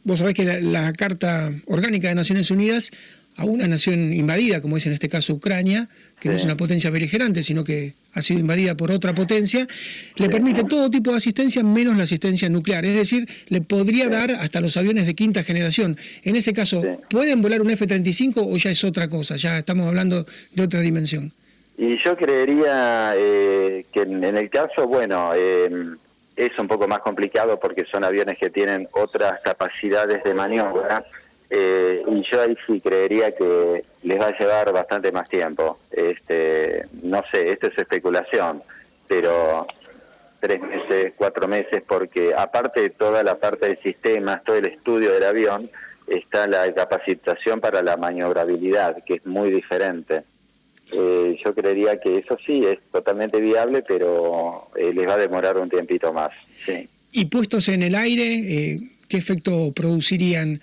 Vos 0.04 0.20
sabés 0.20 0.36
que 0.36 0.62
la 0.62 0.94
Carta 0.94 1.52
Orgánica 1.66 2.10
de 2.10 2.16
Naciones 2.16 2.52
Unidas 2.52 2.92
a 3.36 3.46
una 3.46 3.68
nación 3.68 4.14
invadida, 4.14 4.62
como 4.62 4.78
es 4.78 4.86
en 4.86 4.94
este 4.94 5.10
caso 5.10 5.34
Ucrania, 5.34 5.90
que 6.20 6.30
no 6.30 6.36
es 6.36 6.44
una 6.44 6.58
potencia 6.58 6.90
beligerante, 6.90 7.44
sino 7.44 7.64
que 7.64 7.94
ha 8.14 8.22
sido 8.22 8.40
invadida 8.40 8.76
por 8.76 8.92
otra 8.92 9.14
potencia, 9.14 9.68
le 10.16 10.30
permite 10.30 10.64
todo 10.64 10.90
tipo 10.90 11.12
de 11.12 11.18
asistencia 11.18 11.64
menos 11.64 11.96
la 11.96 12.04
asistencia 12.04 12.50
nuclear. 12.50 12.86
Es 12.86 12.96
decir, 12.96 13.28
le 13.50 13.62
podría 13.62 14.10
dar 14.10 14.32
hasta 14.32 14.60
los 14.60 14.78
aviones 14.78 15.06
de 15.06 15.14
quinta 15.14 15.44
generación. 15.44 15.98
En 16.24 16.36
ese 16.36 16.54
caso, 16.54 16.82
¿pueden 17.10 17.42
volar 17.42 17.62
un 17.62 17.70
F-35 17.70 18.34
o 18.38 18.58
ya 18.58 18.72
es 18.72 18.84
otra 18.84 19.08
cosa? 19.08 19.36
Ya 19.36 19.60
estamos 19.60 19.88
hablando 19.88 20.26
de 20.54 20.64
otra 20.64 20.82
dimensión. 20.82 21.32
Y 21.78 22.04
yo 22.04 22.18
creería 22.18 23.14
eh, 23.16 23.86
que 23.94 24.02
en, 24.02 24.24
el 24.24 24.50
caso, 24.50 24.88
bueno, 24.88 25.32
eh, 25.36 25.70
es 26.36 26.50
un 26.58 26.68
poco 26.68 26.88
más 26.88 27.00
complicado 27.00 27.60
porque 27.60 27.86
son 27.86 28.04
aviones 28.04 28.40
que 28.40 28.50
tienen 28.50 28.88
otras 28.94 29.40
capacidades 29.44 30.24
de 30.24 30.34
maniobra 30.34 31.06
eh, 31.50 32.04
y 32.08 32.24
yo 32.24 32.42
ahí 32.42 32.58
sí 32.66 32.82
creería 32.82 33.34
que 33.36 33.84
les 34.04 34.20
va 34.20 34.28
a 34.28 34.38
llevar 34.38 34.72
bastante 34.74 35.12
más 35.12 35.30
tiempo. 35.30 35.80
Este, 35.92 36.84
no 37.04 37.24
sé, 37.32 37.52
esto 37.52 37.68
es 37.68 37.78
especulación, 37.78 38.62
pero 39.08 39.68
tres 40.40 40.62
meses, 40.62 41.14
cuatro 41.16 41.48
meses, 41.48 41.84
porque 41.88 42.34
aparte 42.36 42.82
de 42.82 42.90
toda 42.90 43.24
la 43.24 43.36
parte 43.36 43.68
de 43.68 43.76
sistemas, 43.78 44.44
todo 44.44 44.58
el 44.58 44.66
estudio 44.66 45.14
del 45.14 45.24
avión, 45.24 45.70
está 46.08 46.48
la 46.48 46.74
capacitación 46.74 47.60
para 47.60 47.82
la 47.82 47.98
maniobrabilidad, 47.98 49.04
que 49.04 49.16
es 49.16 49.26
muy 49.26 49.52
diferente. 49.52 50.24
Eh, 50.92 51.38
yo 51.44 51.54
creería 51.54 52.00
que 52.00 52.18
eso 52.18 52.38
sí 52.46 52.66
es 52.66 52.80
totalmente 52.92 53.42
viable, 53.42 53.84
pero 53.86 54.70
eh, 54.76 54.94
les 54.94 55.08
va 55.08 55.16
a 55.16 55.18
demorar 55.18 55.58
un 55.58 55.70
tiempito 55.70 56.14
más. 56.14 56.32
Sí. 56.66 56.88
Y 57.12 57.26
puestos 57.26 57.68
en 57.68 57.84
el 57.84 57.96
aire, 57.96 58.26
eh, 58.26 58.80
¿qué 59.10 59.18
efecto 59.18 59.72
producirían 59.74 60.62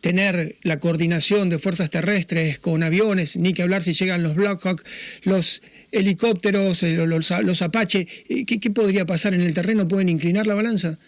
tener 0.00 0.56
la 0.62 0.78
coordinación 0.78 1.50
de 1.50 1.58
fuerzas 1.58 1.90
terrestres 1.90 2.58
con 2.58 2.82
aviones, 2.82 3.36
ni 3.36 3.52
que 3.52 3.62
hablar 3.62 3.82
si 3.82 3.92
llegan 3.92 4.22
los 4.22 4.34
Blackhawk, 4.34 4.82
los 5.22 5.62
helicópteros, 5.90 6.82
los, 6.82 7.30
los, 7.30 7.62
Apache, 7.62 8.06
¿qué, 8.06 8.60
¿qué, 8.60 8.70
podría 8.70 9.06
pasar 9.06 9.34
en 9.34 9.40
el 9.40 9.54
terreno? 9.54 9.88
¿Pueden 9.88 10.08
inclinar 10.08 10.46
la 10.46 10.54
balanza? 10.54 10.98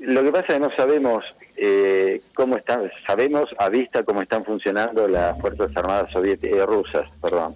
lo 0.00 0.24
que 0.24 0.32
pasa 0.32 0.46
es 0.48 0.54
que 0.54 0.60
no 0.60 0.74
sabemos 0.74 1.24
eh, 1.62 2.22
cómo 2.32 2.56
están, 2.56 2.90
sabemos 3.06 3.50
a 3.58 3.68
vista 3.68 4.02
cómo 4.02 4.22
están 4.22 4.46
funcionando 4.46 5.06
las 5.06 5.38
Fuerzas 5.38 5.70
Armadas 5.76 6.10
eh, 6.24 6.64
rusas, 6.66 7.06
perdón. 7.20 7.54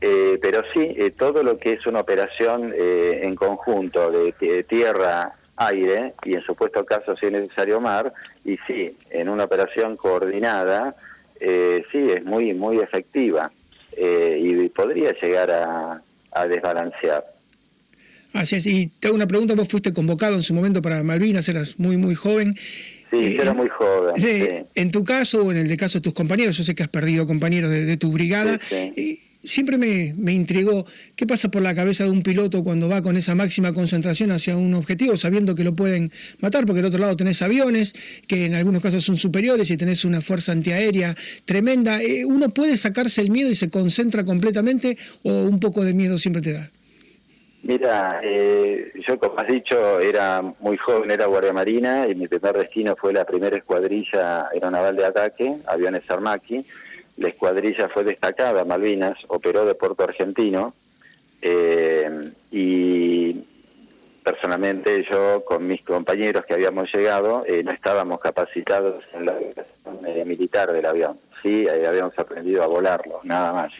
Eh, 0.00 0.36
pero 0.42 0.62
sí, 0.74 0.94
eh, 0.96 1.12
todo 1.16 1.44
lo 1.44 1.56
que 1.56 1.74
es 1.74 1.86
una 1.86 2.00
operación 2.00 2.74
en 2.76 3.36
conjunto 3.36 4.10
de, 4.10 4.64
tierra-aire 5.56 6.14
y 6.24 6.34
en 6.34 6.42
supuesto 6.42 6.84
caso, 6.84 7.16
si 7.16 7.26
es 7.26 7.32
necesario, 7.32 7.80
mar, 7.80 8.12
y 8.44 8.56
sí, 8.66 8.96
en 9.10 9.28
una 9.28 9.44
operación 9.44 9.96
coordinada, 9.96 10.94
sí, 11.40 12.10
es 12.10 12.24
muy, 12.24 12.54
muy 12.54 12.78
efectiva 12.78 13.50
y 13.98 14.68
podría 14.68 15.12
llegar 15.12 15.50
a, 15.50 16.00
a 16.32 16.46
desbalancear. 16.46 17.24
Así 18.32 18.56
es, 18.56 18.66
y 18.66 18.88
te 19.00 19.08
hago 19.08 19.16
una 19.16 19.26
pregunta, 19.26 19.54
vos 19.54 19.68
fuiste 19.68 19.92
convocado 19.92 20.34
en 20.34 20.42
su 20.42 20.52
momento 20.52 20.82
para 20.82 21.02
Malvinas, 21.02 21.48
eras 21.48 21.78
muy, 21.78 21.96
muy 21.96 22.14
joven. 22.14 22.54
Sí, 23.10 23.16
eh, 23.16 23.38
era 23.40 23.54
muy 23.54 23.68
joven. 23.68 24.16
Sí, 24.16 24.46
En 24.74 24.90
tu 24.90 25.04
caso 25.04 25.42
o 25.42 25.52
en 25.52 25.58
el 25.58 25.68
de 25.68 25.76
caso 25.76 25.98
de 25.98 26.02
tus 26.02 26.12
compañeros, 26.12 26.56
yo 26.56 26.64
sé 26.64 26.74
que 26.74 26.82
has 26.82 26.88
perdido 26.88 27.26
compañeros 27.26 27.70
de, 27.70 27.96
tu 27.96 28.12
brigada. 28.12 28.60
Siempre 29.46 29.78
me, 29.78 30.14
me, 30.16 30.32
intrigó 30.32 30.86
qué 31.14 31.26
pasa 31.26 31.48
por 31.48 31.62
la 31.62 31.74
cabeza 31.74 32.04
de 32.04 32.10
un 32.10 32.22
piloto 32.22 32.62
cuando 32.62 32.88
va 32.88 33.02
con 33.02 33.16
esa 33.16 33.34
máxima 33.34 33.72
concentración 33.72 34.32
hacia 34.32 34.56
un 34.56 34.74
objetivo, 34.74 35.16
sabiendo 35.16 35.54
que 35.54 35.64
lo 35.64 35.74
pueden 35.74 36.10
matar, 36.40 36.66
porque 36.66 36.82
del 36.82 36.86
otro 36.86 37.00
lado 37.00 37.16
tenés 37.16 37.40
aviones, 37.42 37.94
que 38.26 38.44
en 38.44 38.54
algunos 38.54 38.82
casos 38.82 39.04
son 39.04 39.16
superiores 39.16 39.70
y 39.70 39.76
tenés 39.76 40.04
una 40.04 40.20
fuerza 40.20 40.52
antiaérea 40.52 41.16
tremenda. 41.44 42.02
Eh, 42.02 42.24
¿Uno 42.24 42.50
puede 42.50 42.76
sacarse 42.76 43.20
el 43.20 43.30
miedo 43.30 43.50
y 43.50 43.54
se 43.54 43.70
concentra 43.70 44.24
completamente 44.24 44.98
o 45.22 45.32
un 45.44 45.60
poco 45.60 45.84
de 45.84 45.94
miedo 45.94 46.18
siempre 46.18 46.42
te 46.42 46.52
da? 46.52 46.70
Mira, 47.62 48.20
eh, 48.22 48.92
yo 49.08 49.18
como 49.18 49.40
has 49.40 49.48
dicho, 49.48 49.98
era 49.98 50.40
muy 50.60 50.76
joven, 50.76 51.10
era 51.10 51.26
Guardia 51.26 51.52
Marina 51.52 52.06
y 52.06 52.14
mi 52.14 52.28
primer 52.28 52.56
destino 52.56 52.94
fue 52.94 53.12
la 53.12 53.24
primera 53.24 53.56
escuadrilla 53.56 54.46
aeronaval 54.52 54.94
de 54.94 55.04
ataque, 55.04 55.56
aviones 55.66 56.08
Armaki. 56.08 56.64
La 57.16 57.28
escuadrilla 57.28 57.88
fue 57.88 58.04
destacada, 58.04 58.64
Malvinas, 58.64 59.16
operó 59.28 59.64
de 59.64 59.74
Puerto 59.74 60.04
Argentino 60.04 60.74
eh, 61.40 62.30
y 62.50 63.44
personalmente 64.22 65.06
yo 65.10 65.44
con 65.44 65.66
mis 65.66 65.82
compañeros 65.82 66.44
que 66.44 66.54
habíamos 66.54 66.92
llegado 66.92 67.44
eh, 67.46 67.62
no 67.62 67.70
estábamos 67.70 68.20
capacitados 68.20 69.04
en 69.14 69.26
la 69.26 69.32
aviación 69.32 70.28
militar 70.28 70.72
del 70.72 70.84
avión, 70.84 71.18
sí, 71.42 71.68
habíamos 71.68 72.18
aprendido 72.18 72.62
a 72.62 72.66
volarlo, 72.66 73.20
nada 73.24 73.52
más. 73.52 73.72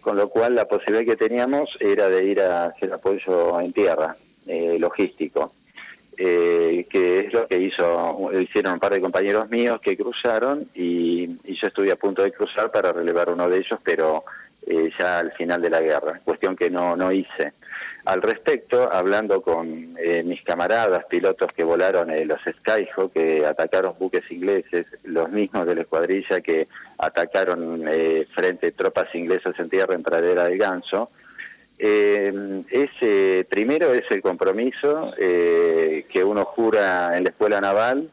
Con 0.00 0.16
lo 0.16 0.28
cual 0.28 0.54
la 0.54 0.66
posibilidad 0.66 1.04
que 1.04 1.16
teníamos 1.16 1.70
era 1.80 2.08
de 2.08 2.24
ir 2.24 2.40
a 2.40 2.66
hacer 2.66 2.92
apoyo 2.92 3.60
en 3.60 3.72
tierra, 3.72 4.16
eh, 4.46 4.76
logístico, 4.78 5.52
eh, 6.16 6.86
que 6.88 7.18
es 7.20 7.32
lo 7.32 7.46
que 7.46 7.58
hizo 7.58 8.30
hicieron 8.40 8.74
un 8.74 8.80
par 8.80 8.92
de 8.92 9.00
compañeros 9.00 9.50
míos 9.50 9.80
que 9.80 9.96
cruzaron 9.96 10.66
y, 10.74 11.26
yo 11.44 11.68
estuve 11.68 11.90
a 11.90 11.96
punto 11.96 12.22
de 12.22 12.32
cruzar 12.32 12.70
para 12.70 12.92
relevar 12.92 13.30
uno 13.30 13.48
de 13.48 13.58
ellos, 13.58 13.80
pero 13.82 14.24
eh, 14.66 14.90
ya 14.98 15.20
al 15.20 15.32
final 15.32 15.62
de 15.62 15.70
la 15.70 15.80
guerra, 15.80 16.20
cuestión 16.24 16.54
que 16.54 16.68
no, 16.70 16.96
no 16.96 17.12
hice. 17.12 17.52
Al 18.06 18.22
respecto, 18.22 18.88
hablando 18.92 19.42
con 19.42 19.96
eh, 19.98 20.22
mis 20.22 20.40
camaradas, 20.42 21.06
pilotos 21.06 21.52
que 21.52 21.64
volaron 21.64 22.08
eh, 22.12 22.24
los 22.24 22.40
Skyhawk, 22.40 23.12
que 23.12 23.44
atacaron 23.44 23.94
buques 23.98 24.30
ingleses, 24.30 24.86
los 25.02 25.28
mismos 25.28 25.66
de 25.66 25.74
la 25.74 25.80
escuadrilla 25.80 26.40
que 26.40 26.68
atacaron 26.98 27.84
eh, 27.88 28.24
frente 28.32 28.70
tropas 28.70 29.12
inglesas 29.12 29.58
en 29.58 29.68
tierra 29.68 29.96
en 29.96 30.04
Pradera 30.04 30.44
del 30.44 30.56
Ganso, 30.56 31.10
ese 31.78 33.46
primero 33.48 33.92
es 33.92 34.04
el 34.10 34.22
compromiso 34.22 35.12
que 35.16 36.24
uno 36.24 36.44
jura 36.44 37.16
en 37.16 37.24
la 37.24 37.30
escuela 37.30 37.60
naval 37.60 38.08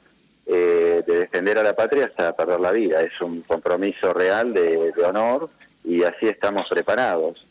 de 0.46 1.02
defender 1.04 1.58
a 1.58 1.64
la 1.64 1.76
patria 1.76 2.06
hasta 2.06 2.36
perder 2.36 2.60
la 2.60 2.72
vida. 2.72 3.02
Es 3.02 3.20
un 3.22 3.42
compromiso 3.42 4.14
real 4.14 4.54
de, 4.54 4.92
de 4.92 5.04
honor 5.04 5.50
y 5.84 6.04
así 6.04 6.28
estamos 6.28 6.68
preparados, 6.70 7.46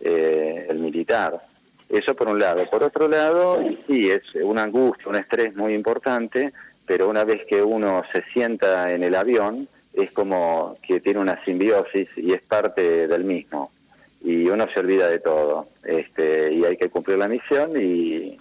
el 0.00 0.78
militar. 0.78 1.40
Eso 1.88 2.14
por 2.14 2.28
un 2.28 2.38
lado. 2.38 2.68
Por 2.70 2.82
otro 2.82 3.08
lado, 3.08 3.62
sí, 3.86 4.10
es 4.10 4.22
una 4.34 4.64
angustia, 4.64 5.08
un 5.08 5.16
estrés 5.16 5.56
muy 5.56 5.74
importante, 5.74 6.52
pero 6.86 7.08
una 7.08 7.24
vez 7.24 7.46
que 7.46 7.62
uno 7.62 8.02
se 8.12 8.22
sienta 8.24 8.92
en 8.92 9.02
el 9.02 9.14
avión, 9.14 9.68
es 9.94 10.12
como 10.12 10.76
que 10.82 11.00
tiene 11.00 11.20
una 11.20 11.42
simbiosis 11.44 12.08
y 12.16 12.32
es 12.32 12.42
parte 12.42 13.08
del 13.08 13.24
mismo. 13.24 13.70
Y 14.22 14.48
uno 14.48 14.66
se 14.72 14.80
olvida 14.80 15.08
de 15.08 15.20
todo. 15.20 15.68
Este, 15.84 16.52
y 16.52 16.64
hay 16.64 16.76
que 16.76 16.88
cumplir 16.88 17.18
la 17.18 17.28
misión 17.28 17.72
y, 17.80 18.36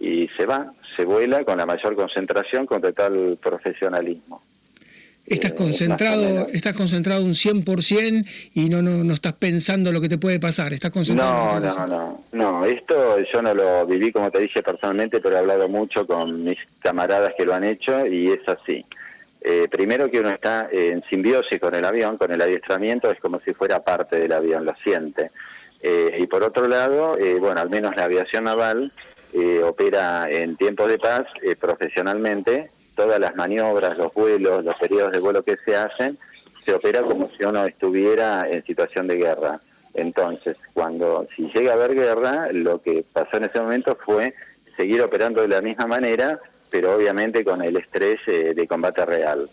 y 0.00 0.28
se 0.36 0.46
va, 0.46 0.72
se 0.96 1.04
vuela 1.04 1.44
con 1.44 1.58
la 1.58 1.66
mayor 1.66 1.96
concentración, 1.96 2.66
con 2.66 2.80
total 2.80 3.38
profesionalismo. 3.42 4.42
Estás 5.26 5.54
concentrado, 5.54 6.46
estás 6.52 6.74
concentrado 6.74 7.24
un 7.24 7.32
100% 7.32 8.24
y 8.54 8.68
no, 8.68 8.80
no, 8.80 9.02
no 9.02 9.14
estás 9.14 9.32
pensando 9.32 9.90
lo 9.90 10.00
que 10.00 10.08
te 10.08 10.18
puede 10.18 10.38
pasar, 10.38 10.72
estás 10.72 10.92
concentrado. 10.92 11.58
No, 11.58 11.68
no, 11.68 11.86
no, 11.86 12.24
no, 12.32 12.64
esto 12.64 13.18
yo 13.32 13.42
no 13.42 13.52
lo 13.52 13.84
viví 13.86 14.12
como 14.12 14.30
te 14.30 14.38
dije 14.38 14.62
personalmente, 14.62 15.18
pero 15.20 15.34
he 15.34 15.38
hablado 15.40 15.68
mucho 15.68 16.06
con 16.06 16.44
mis 16.44 16.58
camaradas 16.78 17.32
que 17.36 17.44
lo 17.44 17.54
han 17.54 17.64
hecho 17.64 18.06
y 18.06 18.28
es 18.28 18.48
así. 18.48 18.84
Eh, 19.48 19.68
primero 19.70 20.10
que 20.10 20.18
uno 20.18 20.30
está 20.30 20.66
en 20.72 21.04
simbiosis 21.04 21.60
con 21.60 21.72
el 21.72 21.84
avión, 21.84 22.16
con 22.16 22.32
el 22.32 22.42
adiestramiento, 22.42 23.12
es 23.12 23.20
como 23.20 23.38
si 23.38 23.52
fuera 23.52 23.78
parte 23.78 24.18
del 24.18 24.32
avión, 24.32 24.64
lo 24.64 24.74
siente. 24.74 25.30
Eh, 25.80 26.16
y 26.18 26.26
por 26.26 26.42
otro 26.42 26.66
lado, 26.66 27.16
eh, 27.16 27.36
bueno, 27.38 27.60
al 27.60 27.70
menos 27.70 27.94
la 27.94 28.06
aviación 28.06 28.44
naval 28.44 28.92
opera 29.62 30.28
en 30.30 30.56
tiempos 30.56 30.88
de 30.88 30.98
paz 30.98 31.26
profesionalmente 31.60 32.70
todas 32.94 33.20
las 33.20 33.36
maniobras, 33.36 33.98
los 33.98 34.14
vuelos, 34.14 34.64
los 34.64 34.74
periodos 34.76 35.12
de 35.12 35.20
vuelo 35.20 35.44
que 35.44 35.58
se 35.62 35.76
hacen, 35.76 36.16
se 36.64 36.72
opera 36.72 37.02
como 37.02 37.30
si 37.36 37.44
uno 37.44 37.66
estuviera 37.66 38.48
en 38.48 38.64
situación 38.64 39.06
de 39.06 39.16
guerra. 39.16 39.60
Entonces, 39.92 40.56
cuando 40.72 41.28
si 41.36 41.50
llega 41.52 41.72
a 41.72 41.74
haber 41.74 41.94
guerra, 41.94 42.48
lo 42.50 42.80
que 42.80 43.04
pasó 43.12 43.36
en 43.36 43.44
ese 43.44 43.60
momento 43.60 43.96
fue 44.02 44.32
seguir 44.74 45.02
operando 45.02 45.42
de 45.42 45.48
la 45.48 45.60
misma 45.60 45.86
manera, 45.86 46.40
pero 46.76 46.94
obviamente 46.94 47.42
con 47.42 47.62
el 47.62 47.74
estrés 47.78 48.20
eh, 48.26 48.52
de 48.54 48.68
combate 48.68 49.06
real. 49.06 49.48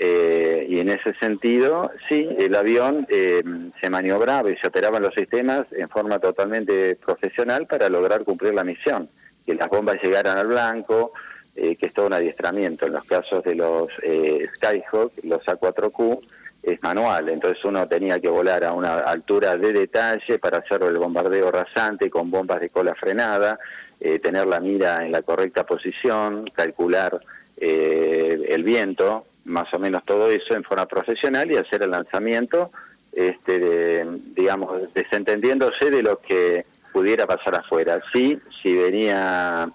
Eh, 0.00 0.64
y 0.66 0.78
en 0.78 0.88
ese 0.88 1.12
sentido, 1.12 1.90
sí, 2.08 2.26
el 2.38 2.56
avión 2.56 3.06
eh, 3.10 3.42
se 3.78 3.90
maniobraba 3.90 4.50
y 4.50 4.56
se 4.56 4.68
operaban 4.68 5.02
los 5.02 5.12
sistemas 5.12 5.66
en 5.72 5.90
forma 5.90 6.18
totalmente 6.20 6.96
profesional 6.96 7.66
para 7.66 7.90
lograr 7.90 8.24
cumplir 8.24 8.54
la 8.54 8.64
misión, 8.64 9.10
que 9.44 9.54
las 9.54 9.68
bombas 9.68 10.02
llegaran 10.02 10.38
al 10.38 10.46
blanco, 10.46 11.12
eh, 11.54 11.76
que 11.76 11.88
es 11.88 11.92
todo 11.92 12.06
un 12.06 12.14
adiestramiento. 12.14 12.86
En 12.86 12.94
los 12.94 13.04
casos 13.04 13.44
de 13.44 13.56
los 13.56 13.90
eh, 14.02 14.48
Skyhawk, 14.56 15.12
los 15.24 15.44
A4Q, 15.44 16.18
es 16.62 16.82
manual, 16.82 17.28
entonces 17.28 17.62
uno 17.66 17.86
tenía 17.86 18.18
que 18.18 18.28
volar 18.28 18.64
a 18.64 18.72
una 18.72 19.00
altura 19.00 19.54
de 19.58 19.70
detalle 19.70 20.38
para 20.38 20.58
hacer 20.60 20.82
el 20.82 20.96
bombardeo 20.96 21.50
rasante 21.50 22.08
con 22.08 22.30
bombas 22.30 22.58
de 22.58 22.70
cola 22.70 22.94
frenada, 22.94 23.58
eh, 24.00 24.18
tener 24.18 24.46
la 24.46 24.60
mira 24.60 25.04
en 25.04 25.12
la 25.12 25.22
correcta 25.22 25.64
posición, 25.64 26.50
calcular 26.54 27.20
el 27.56 28.62
viento, 28.64 29.24
más 29.44 29.72
o 29.72 29.78
menos 29.78 30.04
todo 30.04 30.28
eso 30.28 30.54
en 30.54 30.64
forma 30.64 30.86
profesional 30.86 31.50
y 31.50 31.56
hacer 31.56 31.82
el 31.82 31.92
lanzamiento, 31.92 32.70
este, 33.12 34.04
digamos, 34.34 34.92
desentendiéndose 34.92 35.90
de 35.90 36.02
lo 36.02 36.18
que 36.18 36.66
pudiera 36.92 37.26
pasar 37.26 37.54
afuera. 37.54 38.02
Sí, 38.12 38.38
si 38.60 38.74
venía 38.74 39.70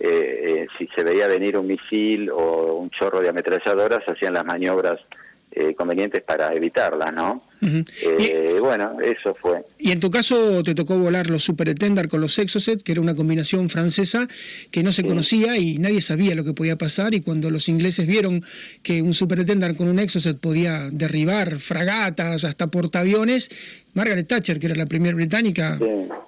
eh, 0.00 0.66
eh, 0.66 0.66
si 0.76 0.86
se 0.88 1.04
veía 1.04 1.28
venir 1.28 1.56
un 1.56 1.66
misil 1.66 2.28
o 2.30 2.74
un 2.74 2.90
chorro 2.90 3.20
de 3.20 3.28
ametralladoras, 3.28 4.06
hacían 4.08 4.34
las 4.34 4.44
maniobras 4.44 5.00
eh, 5.54 5.74
convenientes 5.74 6.22
para 6.22 6.52
evitarlas, 6.54 7.12
¿no? 7.12 7.42
Eh, 7.62 8.58
bueno, 8.60 8.98
eso 9.02 9.34
fue. 9.34 9.62
Y 9.78 9.92
en 9.92 10.00
tu 10.00 10.10
caso 10.10 10.62
te 10.62 10.74
tocó 10.74 10.98
volar 10.98 11.30
los 11.30 11.44
Supertender 11.44 12.08
con 12.08 12.20
los 12.20 12.38
Exocet, 12.38 12.82
que 12.82 12.92
era 12.92 13.00
una 13.00 13.14
combinación 13.14 13.70
francesa 13.70 14.28
que 14.70 14.82
no 14.82 14.92
se 14.92 15.04
conocía 15.04 15.56
y 15.56 15.78
nadie 15.78 16.02
sabía 16.02 16.34
lo 16.34 16.44
que 16.44 16.52
podía 16.52 16.76
pasar. 16.76 17.14
Y 17.14 17.20
cuando 17.20 17.50
los 17.50 17.68
ingleses 17.68 18.06
vieron 18.06 18.44
que 18.82 19.00
un 19.00 19.14
Supertender 19.14 19.76
con 19.76 19.88
un 19.88 19.98
Exocet 19.98 20.38
podía 20.38 20.90
derribar 20.90 21.58
fragatas, 21.58 22.44
hasta 22.44 22.66
portaaviones, 22.66 23.50
Margaret 23.94 24.26
Thatcher, 24.26 24.58
que 24.58 24.66
era 24.66 24.74
la 24.74 24.86
primera 24.86 25.14
británica, 25.14 25.78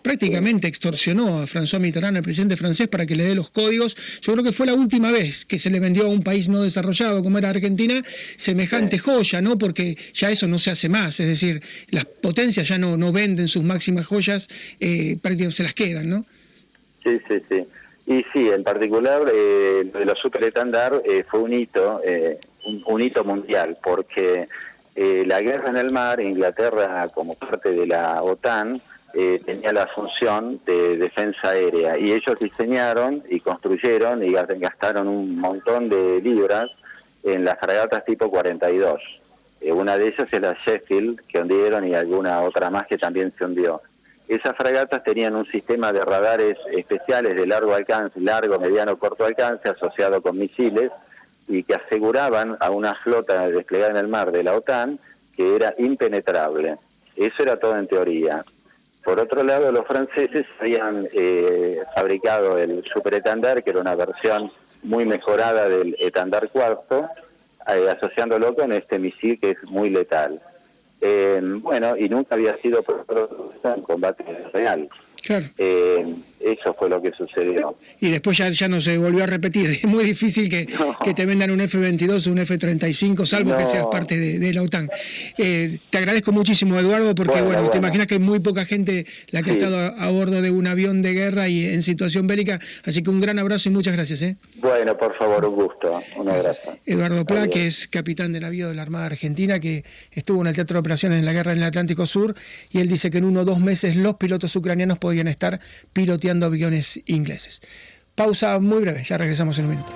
prácticamente 0.03 0.69
extorsionó 0.69 1.41
a 1.41 1.47
François 1.47 1.81
Mitterrand, 1.81 2.17
el 2.17 2.23
presidente 2.23 2.57
francés, 2.57 2.89
para 2.89 3.07
que 3.07 3.17
le 3.17 3.25
dé 3.25 3.35
los 3.35 3.51
códigos. 3.51 3.97
Yo 4.23 4.33
creo 4.33 4.45
que 4.45 4.53
fue 4.53 4.67
la 4.67 4.75
última 4.75 5.11
vez 5.11 5.45
que 5.45 5.59
se 5.59 5.71
le 5.71 5.81
vendió 5.81 6.07
a 6.07 6.09
un 6.09 6.23
país 6.23 6.49
no 6.49 6.63
desarrollado 6.63 7.23
como 7.23 7.39
era 7.39 7.51
Argentina 7.51 8.03
semejante 8.37 8.99
joya, 8.99 9.41
¿no? 9.41 9.59
Porque 9.59 9.97
ya 10.15 10.31
eso 10.31 10.47
no 10.47 10.59
se 10.59 10.71
hace 10.71 10.89
más. 10.89 11.19
Es 11.21 11.27
decir, 11.27 11.63
las 11.91 12.05
potencias 12.05 12.69
ya 12.69 12.79
no, 12.79 12.97
no 12.97 13.13
venden 13.13 13.49
sus 13.49 13.63
máximas 13.63 14.07
joyas, 14.07 14.49
eh, 14.81 15.17
prácticamente 15.21 15.57
se 15.57 15.63
las 15.65 15.75
quedan, 15.75 16.09
¿no? 16.09 16.25
Sí, 17.03 17.19
sí, 17.29 17.35
sí. 17.49 17.65
Y 18.07 18.25
sí, 18.33 18.49
en 18.49 18.63
particular, 18.63 19.23
eh, 19.33 19.91
lo 19.93 19.99
de 19.99 20.05
los 20.05 20.19
superetandar 20.21 21.03
eh, 21.05 21.25
fue 21.29 21.41
un 21.41 21.53
hito, 21.53 22.01
eh, 22.05 22.39
un 22.65 23.03
hito 23.03 23.25
mundial, 23.25 23.77
porque 23.83 24.47
eh, 24.97 25.25
la 25.27 25.43
guerra 25.43 25.69
en 25.69 25.77
el 25.77 25.93
mar, 25.93 26.21
Inglaterra 26.21 27.09
como 27.13 27.35
parte 27.35 27.71
de 27.71 27.87
la 27.87 28.23
OTAN 28.23 28.81
eh, 29.13 29.43
tenía 29.45 29.71
la 29.73 29.87
función 29.89 30.59
de 30.65 30.97
defensa 30.97 31.51
aérea 31.51 31.99
y 31.99 32.13
ellos 32.13 32.39
diseñaron 32.41 33.23
y 33.29 33.41
construyeron 33.41 34.25
y 34.25 34.33
gastaron 34.33 35.07
un 35.07 35.39
montón 35.39 35.91
de 35.91 36.23
libras 36.23 36.71
en 37.23 37.45
las 37.45 37.59
fragatas 37.59 38.07
tipo 38.07 38.31
42. 38.31 39.01
Eh, 39.61 39.71
una 39.71 39.99
de 39.99 40.09
ellas 40.09 40.29
es 40.31 40.41
la 40.41 40.57
Sheffield 40.65 41.21
que 41.29 41.41
hundieron 41.41 41.87
y 41.87 41.95
alguna 41.95 42.41
otra 42.41 42.71
más 42.71 42.87
que 42.87 42.97
también 42.97 43.33
se 43.37 43.45
hundió. 43.45 43.83
Esas 44.29 44.57
fragatas 44.57 45.05
tenían 45.05 45.37
un 45.37 45.47
sistema 45.47 45.93
de 45.93 46.01
radares 46.01 46.57
especiales 46.73 47.37
de 47.37 47.47
largo 47.47 47.75
alcance, 47.75 48.19
largo, 48.19 48.59
mediano, 48.59 48.99
corto 48.99 49.27
alcance, 49.27 49.69
asociado 49.69 50.23
con 50.23 50.39
misiles, 50.39 50.91
y 51.49 51.63
que 51.63 51.75
aseguraban 51.75 52.57
a 52.61 52.71
una 52.71 52.95
flota 52.95 53.49
desplegada 53.49 53.93
en 53.93 53.97
el 53.99 54.09
mar 54.09 54.33
de 54.33 54.43
la 54.43 54.55
OTAN 54.55 54.99
que 55.37 55.55
era 55.55 55.75
impenetrable. 55.79 56.77
Eso 57.15 57.43
era 57.43 57.59
todo 57.59 57.77
en 57.77 57.87
teoría. 57.87 58.45
Por 59.05 59.21
otro 59.21 59.45
lado, 59.45 59.71
los 59.71 59.87
franceses 59.87 60.47
habían 60.59 61.07
eh, 61.13 61.81
fabricado 61.95 62.59
el 62.59 62.83
Super 62.93 63.15
Etandar, 63.15 63.63
que 63.63 63.71
era 63.71 63.81
una 63.81 63.95
versión 63.95 64.51
muy 64.83 65.05
mejorada 65.05 65.69
del 65.69 65.97
Etandar 66.01 66.49
cuarto, 66.49 67.07
eh, 67.69 67.89
asociándolo 67.89 68.55
con 68.55 68.73
este 68.73 68.99
misil 68.99 69.39
que 69.39 69.51
es 69.51 69.63
muy 69.65 69.91
letal. 69.91 70.41
Eh, 71.01 71.41
bueno, 71.61 71.97
y 71.97 72.09
nunca 72.09 72.35
había 72.35 72.57
sido 72.59 72.85
en 73.63 73.83
combate 73.83 74.25
real. 74.53 74.89
Eh, 75.59 76.15
eso 76.41 76.75
fue 76.75 76.89
lo 76.89 77.01
que 77.01 77.13
sucedió. 77.13 77.77
Y 78.01 78.11
después 78.11 78.37
ya, 78.37 78.51
ya 78.51 78.69
no 78.69 78.81
se 78.81 78.99
volvió 78.99 79.25
a 79.25 79.27
repetir. 79.27 79.71
Es 79.77 79.85
muy 79.85 80.05
difícil 80.05 80.49
que, 80.49 80.67
te 81.15 81.27
vendan 81.27 81.51
un 81.51 81.61
F-22 81.61 82.27
o 82.27 82.33
un 82.33 82.39
F-35, 82.39 83.25
salvo 83.27 83.57
que 83.57 83.67
seas 83.67 83.87
parte 83.91 84.17
de, 84.17 84.53
la 84.53 84.63
OTAN. 84.63 84.89
Eh, 85.39 85.79
te 85.91 85.99
agradezco 85.99 86.33
muchísimo, 86.33 86.79
Eduardo, 86.79 87.15
porque 87.15 87.41
bueno, 87.43 87.69
te 87.71 87.79
imaginas 87.79 88.07
que 88.07 88.15
hay 88.15 88.21
muy 88.21 88.41
poca 88.41 88.65
gente 88.65 89.07
la 89.31 89.43
que 89.43 89.51
ha 89.51 89.53
estado 89.55 89.95
a, 89.99 90.11
bordo 90.11 90.41
de 90.43 90.51
un 90.51 90.67
avión 90.67 91.03
de 91.03 91.13
guerra 91.13 91.49
y 91.49 91.67
en 91.67 91.83
situación 91.83 92.27
bélica. 92.27 92.61
Así 92.85 93.03
que 93.03 93.11
un 93.11 93.21
gran 93.21 93.39
abrazo 93.39 93.69
y 93.69 93.73
muchas 93.73 93.93
gracias. 93.93 94.23
¿eh? 94.23 94.37
Bueno, 94.57 94.97
por 94.97 95.17
favor, 95.17 95.45
un 95.45 95.55
gusto. 95.55 96.03
Un 96.17 96.29
abrazo. 96.29 96.77
Eduardo 96.85 97.25
Pla, 97.25 97.49
que 97.49 97.67
es 97.67 97.87
capitán 97.89 98.33
de 98.33 98.41
navío 98.41 98.69
de 98.69 98.75
la 98.75 98.83
Armada 98.83 99.07
Argentina, 99.07 99.59
que 99.59 99.85
estuvo 100.13 100.41
en 100.41 100.49
el 100.49 100.55
Teatro 100.55 100.75
de 100.75 100.81
Operaciones 100.81 101.19
en 101.19 101.25
la 101.25 101.33
guerra 101.33 101.53
en 101.53 101.59
el 101.59 101.65
Atlántico 101.65 102.07
Sur, 102.07 102.35
y 102.71 102.81
él 102.81 102.89
dice 102.89 103.11
que 103.11 103.19
en 103.19 103.25
uno 103.25 103.41
o 103.41 103.45
dos 103.45 103.61
meses 103.61 103.97
los 103.97 104.17
pilotos 104.17 104.55
ucranianos 104.57 104.99
podían 104.99 105.29
estar 105.29 105.61
aviones 106.29 107.01
ingleses. 107.07 107.61
Pausa 108.15 108.59
muy 108.61 108.81
breve, 108.81 109.05
ya 109.05 109.19
regresamos 109.19 109.59
en 109.59 109.65
un 109.67 109.71
minuto. 109.73 109.93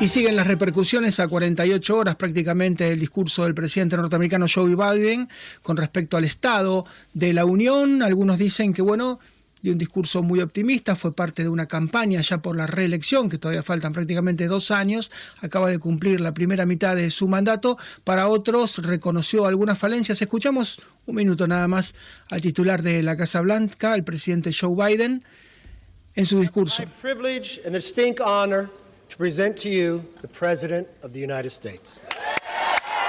Y 0.00 0.08
siguen 0.08 0.34
las 0.34 0.46
repercusiones 0.46 1.20
a 1.20 1.28
48 1.28 1.94
horas 1.94 2.16
prácticamente 2.16 2.84
del 2.84 2.98
discurso 2.98 3.44
del 3.44 3.54
presidente 3.54 3.98
norteamericano 3.98 4.46
Joe 4.52 4.74
Biden 4.74 5.28
con 5.62 5.76
respecto 5.76 6.16
al 6.16 6.24
estado 6.24 6.86
de 7.12 7.34
la 7.34 7.44
Unión. 7.44 8.02
Algunos 8.02 8.38
dicen 8.38 8.72
que, 8.72 8.80
bueno, 8.80 9.20
de 9.62 9.72
un 9.72 9.78
discurso 9.78 10.22
muy 10.22 10.40
optimista, 10.40 10.96
fue 10.96 11.14
parte 11.14 11.42
de 11.42 11.48
una 11.48 11.66
campaña 11.66 12.20
ya 12.22 12.38
por 12.38 12.56
la 12.56 12.66
reelección, 12.66 13.28
que 13.28 13.38
todavía 13.38 13.62
faltan 13.62 13.92
prácticamente 13.92 14.46
dos 14.46 14.70
años, 14.70 15.10
acaba 15.40 15.68
de 15.70 15.78
cumplir 15.78 16.20
la 16.20 16.32
primera 16.32 16.66
mitad 16.66 16.96
de 16.96 17.10
su 17.10 17.28
mandato, 17.28 17.76
para 18.04 18.28
otros 18.28 18.78
reconoció 18.78 19.46
algunas 19.46 19.78
falencias. 19.78 20.20
Escuchamos 20.22 20.80
un 21.06 21.14
minuto 21.14 21.46
nada 21.46 21.68
más 21.68 21.94
al 22.30 22.40
titular 22.40 22.82
de 22.82 23.02
la 23.02 23.16
Casa 23.16 23.40
Blanca, 23.40 23.94
el 23.94 24.04
presidente 24.04 24.50
Joe 24.58 24.74
Biden, 24.74 25.22
en 26.14 26.26
su 26.26 26.40
discurso. 26.40 26.82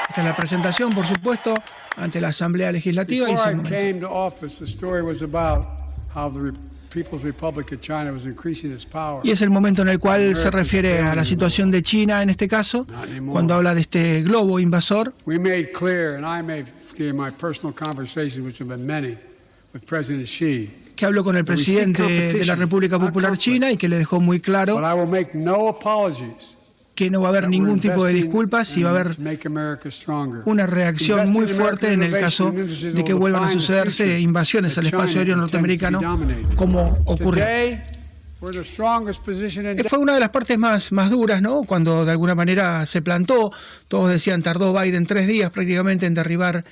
Esta 0.10 0.22
es 0.22 0.26
la 0.26 0.36
presentación, 0.36 0.94
por 0.94 1.06
supuesto, 1.06 1.54
ante 1.96 2.20
la 2.20 2.30
Asamblea 2.30 2.72
Legislativa. 2.72 3.30
y 3.30 3.36
y 9.24 9.32
es 9.32 9.42
el 9.42 9.50
momento 9.50 9.82
en 9.82 9.88
el 9.88 10.00
cual 10.00 10.36
se 10.36 10.52
refiere 10.52 11.00
a 11.00 11.16
la 11.16 11.24
situación 11.24 11.72
de 11.72 11.82
China 11.82 12.22
en 12.22 12.30
este 12.30 12.48
caso, 12.48 12.86
cuando 13.28 13.54
habla 13.54 13.74
de 13.74 13.82
este 13.82 14.22
globo 14.24 14.60
invasor. 14.60 15.14
que 20.96 21.06
habló 21.06 21.24
con 21.24 21.36
el 21.36 21.46
presidente 21.46 22.04
de 22.04 22.46
la 22.46 22.56
República 22.56 23.00
Popular 23.00 23.38
China 23.38 23.72
y 23.72 23.78
que 23.78 23.88
le 23.90 23.98
dejó 23.98 24.20
muy 24.20 24.40
claro 24.40 24.76
que 27.02 27.10
no 27.10 27.20
va 27.20 27.30
a 27.30 27.32
haber 27.32 27.50
ningún 27.50 27.80
tipo 27.80 28.06
de 28.06 28.14
disculpas 28.14 28.78
y 28.78 28.84
va 28.84 28.90
a 28.90 28.94
haber 28.94 29.18
una 30.46 30.68
reacción 30.68 31.32
muy 31.32 31.48
fuerte 31.48 31.94
en 31.94 32.04
el 32.04 32.12
caso 32.12 32.52
de 32.52 33.04
que 33.04 33.14
vuelvan 33.14 33.46
a 33.46 33.52
sucederse 33.52 34.20
invasiones 34.20 34.78
al 34.78 34.86
espacio 34.86 35.18
aéreo 35.18 35.36
norteamericano 35.36 36.00
como 36.56 37.00
ocurrió. 37.06 37.44
Fue 39.90 40.00
una 40.00 40.14
de 40.14 40.20
las 40.20 40.30
partes 40.30 40.60
más, 40.60 40.92
más 40.92 41.10
duras, 41.10 41.42
¿no? 41.42 41.64
Cuando 41.64 42.06
de 42.06 42.12
alguna 42.12 42.36
manera 42.36 42.86
se 42.86 43.02
plantó, 43.02 43.52
todos 43.88 44.12
decían 44.12 44.44
tardó 44.44 44.80
Biden 44.80 45.08
tres 45.08 45.28
días 45.28 45.50
prácticamente 45.50 46.06
en 46.06 46.14
derribar 46.14 46.64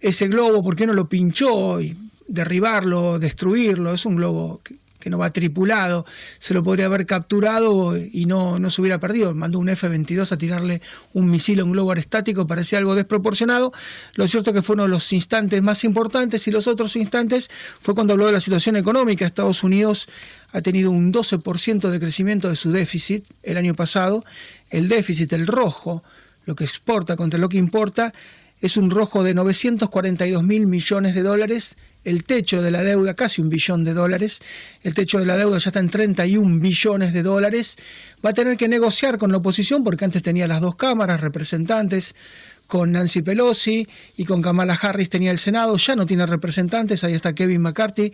ese 0.00 0.28
globo, 0.28 0.62
¿por 0.62 0.76
qué 0.76 0.86
no 0.86 0.92
lo 0.92 1.08
pinchó 1.08 1.80
y 1.80 1.96
derribarlo, 2.28 3.18
destruirlo? 3.18 3.94
Es 3.94 4.06
un 4.06 4.14
globo 4.14 4.60
que 4.62 4.76
no 5.10 5.18
va 5.18 5.30
tripulado, 5.30 6.06
se 6.38 6.54
lo 6.54 6.62
podría 6.62 6.86
haber 6.86 7.06
capturado 7.06 7.96
y 7.96 8.26
no, 8.26 8.58
no 8.58 8.70
se 8.70 8.80
hubiera 8.80 8.98
perdido. 8.98 9.34
Mandó 9.34 9.58
un 9.58 9.68
F-22 9.68 10.32
a 10.32 10.36
tirarle 10.36 10.82
un 11.12 11.30
misil 11.30 11.60
a 11.60 11.64
un 11.64 11.72
globo 11.72 11.90
aerostático, 11.90 12.46
parecía 12.46 12.78
algo 12.78 12.94
desproporcionado. 12.94 13.72
Lo 14.14 14.26
cierto 14.28 14.52
que 14.52 14.62
fue 14.62 14.74
uno 14.74 14.84
de 14.84 14.88
los 14.90 15.12
instantes 15.12 15.62
más 15.62 15.84
importantes 15.84 16.46
y 16.48 16.50
los 16.50 16.66
otros 16.66 16.96
instantes 16.96 17.50
fue 17.80 17.94
cuando 17.94 18.12
habló 18.12 18.26
de 18.26 18.32
la 18.32 18.40
situación 18.40 18.76
económica. 18.76 19.26
Estados 19.26 19.62
Unidos 19.62 20.08
ha 20.52 20.60
tenido 20.62 20.90
un 20.90 21.12
12% 21.12 21.90
de 21.90 22.00
crecimiento 22.00 22.48
de 22.48 22.56
su 22.56 22.72
déficit 22.72 23.24
el 23.42 23.56
año 23.56 23.74
pasado. 23.74 24.24
El 24.70 24.88
déficit, 24.88 25.32
el 25.32 25.46
rojo, 25.46 26.02
lo 26.44 26.54
que 26.54 26.64
exporta 26.64 27.16
contra 27.16 27.38
lo 27.38 27.48
que 27.48 27.58
importa, 27.58 28.12
es 28.60 28.76
un 28.76 28.90
rojo 28.90 29.22
de 29.22 29.34
942 29.34 30.42
mil 30.42 30.66
millones 30.66 31.14
de 31.14 31.22
dólares 31.22 31.76
el 32.06 32.22
techo 32.22 32.62
de 32.62 32.70
la 32.70 32.84
deuda, 32.84 33.14
casi 33.14 33.42
un 33.42 33.50
billón 33.50 33.82
de 33.82 33.92
dólares, 33.92 34.40
el 34.84 34.94
techo 34.94 35.18
de 35.18 35.26
la 35.26 35.36
deuda 35.36 35.58
ya 35.58 35.70
está 35.70 35.80
en 35.80 35.90
31 35.90 36.60
billones 36.60 37.12
de 37.12 37.22
dólares, 37.24 37.76
va 38.24 38.30
a 38.30 38.32
tener 38.32 38.56
que 38.56 38.68
negociar 38.68 39.18
con 39.18 39.32
la 39.32 39.38
oposición 39.38 39.82
porque 39.82 40.04
antes 40.04 40.22
tenía 40.22 40.46
las 40.46 40.60
dos 40.60 40.76
cámaras, 40.76 41.20
representantes, 41.20 42.14
con 42.68 42.92
Nancy 42.92 43.22
Pelosi 43.22 43.88
y 44.16 44.24
con 44.24 44.40
Kamala 44.40 44.74
Harris 44.74 45.10
tenía 45.10 45.32
el 45.32 45.38
Senado, 45.38 45.76
ya 45.76 45.96
no 45.96 46.06
tiene 46.06 46.26
representantes, 46.26 47.02
ahí 47.02 47.14
está 47.14 47.34
Kevin 47.34 47.62
McCarthy, 47.62 48.12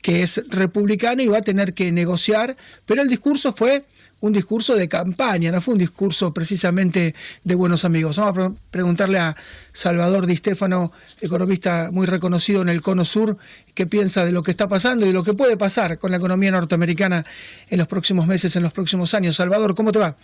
que 0.00 0.22
es 0.22 0.40
republicano 0.48 1.22
y 1.22 1.28
va 1.28 1.38
a 1.38 1.42
tener 1.42 1.74
que 1.74 1.92
negociar, 1.92 2.56
pero 2.86 3.02
el 3.02 3.08
discurso 3.08 3.52
fue 3.52 3.84
un 4.24 4.32
discurso 4.32 4.74
de 4.74 4.88
campaña, 4.88 5.52
no 5.52 5.60
fue 5.60 5.74
un 5.74 5.78
discurso 5.78 6.32
precisamente 6.32 7.14
de 7.44 7.54
buenos 7.54 7.84
amigos. 7.84 8.16
Vamos 8.16 8.56
a 8.56 8.70
preguntarle 8.70 9.18
a 9.18 9.36
Salvador 9.74 10.26
Di 10.26 10.34
Stefano, 10.38 10.92
economista 11.20 11.90
muy 11.92 12.06
reconocido 12.06 12.62
en 12.62 12.70
el 12.70 12.80
Cono 12.80 13.04
Sur, 13.04 13.36
qué 13.74 13.86
piensa 13.86 14.24
de 14.24 14.32
lo 14.32 14.42
que 14.42 14.50
está 14.50 14.66
pasando 14.66 15.04
y 15.04 15.08
de 15.08 15.14
lo 15.14 15.24
que 15.24 15.34
puede 15.34 15.58
pasar 15.58 15.98
con 15.98 16.10
la 16.10 16.16
economía 16.16 16.50
norteamericana 16.50 17.26
en 17.68 17.78
los 17.78 17.86
próximos 17.86 18.26
meses, 18.26 18.56
en 18.56 18.62
los 18.62 18.72
próximos 18.72 19.12
años. 19.12 19.36
Salvador, 19.36 19.74
¿cómo 19.74 19.92
te 19.92 19.98
va? 19.98 20.14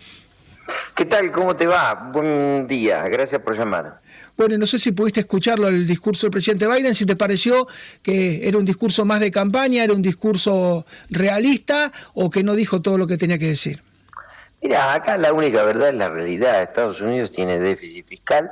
¿Qué 0.95 1.05
tal? 1.05 1.31
¿Cómo 1.31 1.55
te 1.55 1.67
va? 1.67 2.11
Buen 2.11 2.67
día, 2.67 3.07
gracias 3.07 3.43
por 3.43 3.55
llamar. 3.55 4.01
Bueno, 4.39 4.57
no 4.57 4.67
sé 4.67 4.79
si 4.79 4.93
pudiste 4.93 5.21
escucharlo 5.21 5.69
el 5.69 5.87
discurso 5.87 6.27
del 6.27 6.31
presidente 6.31 6.67
Biden, 6.67 6.95
si 6.95 7.05
te 7.05 7.17
pareció 7.17 7.69
que 8.03 8.49
era 8.49 8.57
un 8.57 8.65
discurso 8.65 9.05
más 9.05 9.21
de 9.21 9.31
campaña, 9.31 9.85
era 9.85 9.93
un 9.93 10.01
discurso 10.01 10.87
realista 11.11 11.93
o 12.15 12.31
que 12.31 12.43
no 12.43 12.55
dijo 12.55 12.81
todo 12.81 12.97
lo 12.97 13.07
que 13.07 13.19
tenía 13.19 13.37
que 13.37 13.49
decir. 13.49 13.89
Mira, 14.62 14.92
acá 14.92 15.16
la 15.16 15.33
única 15.33 15.62
verdad 15.62 15.88
es 15.88 15.94
la 15.94 16.11
realidad. 16.11 16.62
Estados 16.62 17.01
Unidos 17.01 17.31
tiene 17.31 17.59
déficit 17.59 18.07
fiscal, 18.07 18.51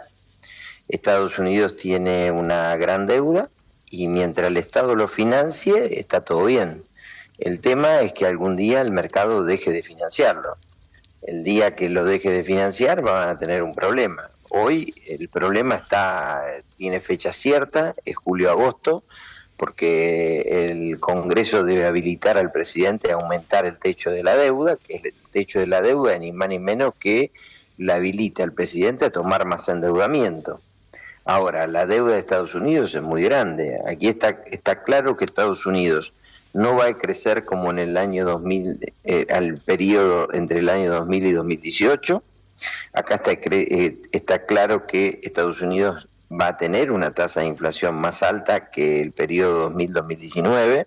Estados 0.88 1.38
Unidos 1.38 1.77
tiene 1.77 2.31
una 2.31 2.77
gran 2.77 3.07
deuda 3.07 3.49
y 3.90 4.09
mientras 4.09 4.49
el 4.49 4.57
Estado 4.57 4.94
lo 4.94 5.07
financie 5.07 5.99
está 6.01 6.23
todo 6.23 6.47
bien. 6.47 6.83
El 7.38 7.61
tema 7.61 8.01
es 8.01 8.14
que 8.14 8.27
algún 8.27 8.57
día 8.57 8.81
el 8.81 8.90
mercado 8.90 9.44
deje 9.44 9.71
de 9.71 9.83
financiarlo. 9.83 10.57
El 11.23 11.44
día 11.44 11.77
que 11.77 11.88
lo 11.90 12.05
deje 12.05 12.31
de 12.31 12.42
financiar 12.42 13.03
van 13.03 13.29
a 13.29 13.38
tener 13.38 13.62
un 13.62 13.75
problema. 13.75 14.31
Hoy 14.49 14.94
el 15.07 15.29
problema 15.29 15.75
está 15.75 16.42
tiene 16.79 17.01
fecha 17.01 17.33
cierta, 17.33 17.94
es 18.05 18.16
julio-agosto, 18.16 19.05
porque 19.59 20.71
el 20.71 21.01
Congreso 21.01 21.64
debe 21.64 21.85
habilitar 21.85 22.38
al 22.38 22.53
presidente 22.53 23.11
a 23.11 23.16
aumentar 23.16 23.66
el 23.66 23.77
techo 23.77 24.11
de 24.11 24.23
la 24.23 24.37
deuda, 24.37 24.77
que 24.77 24.94
es 24.94 25.05
el 25.05 25.14
techo 25.33 25.59
de 25.59 25.66
la 25.66 25.83
deuda 25.83 26.16
ni 26.16 26.31
más 26.31 26.49
ni 26.49 26.61
menos 26.61 26.94
que 26.99 27.33
la 27.77 27.97
habilita 27.97 28.44
al 28.44 28.53
presidente 28.53 29.05
a 29.05 29.11
tomar 29.11 29.44
más 29.47 29.68
endeudamiento. 29.68 30.61
Ahora, 31.25 31.66
la 31.66 31.87
deuda 31.87 32.12
de 32.12 32.21
Estados 32.21 32.55
Unidos 32.55 32.94
es 32.94 33.03
muy 33.03 33.23
grande. 33.23 33.79
Aquí 33.87 34.07
está, 34.07 34.40
está 34.47 34.85
claro 34.85 35.16
que 35.16 35.25
Estados 35.25 35.66
Unidos 35.66 36.12
no 36.55 36.77
va 36.77 36.87
a 36.87 36.94
crecer 36.97 37.44
como 37.44 37.71
en 37.73 37.81
el 37.81 37.97
año 37.97 38.25
2000, 38.25 38.94
eh, 39.05 39.27
al 39.29 39.59
periodo 39.59 40.33
entre 40.33 40.61
el 40.61 40.68
año 40.68 40.92
2000 40.92 41.27
y 41.27 41.33
2018. 41.33 42.23
Acá 42.92 43.16
está, 43.16 43.33
eh, 43.33 43.99
está 44.12 44.47
claro 44.47 44.87
que 44.87 45.21
Estados 45.25 45.61
Unidos 45.61 46.09
va 46.31 46.49
a 46.49 46.59
tener 46.59 46.93
una 46.93 47.12
tasa 47.12 47.41
de 47.41 47.47
inflación 47.47 47.95
más 47.95 48.23
alta 48.23 48.71
que 48.71 49.01
el 49.01 49.12
periodo 49.12 49.71
2000-2019 49.71 50.87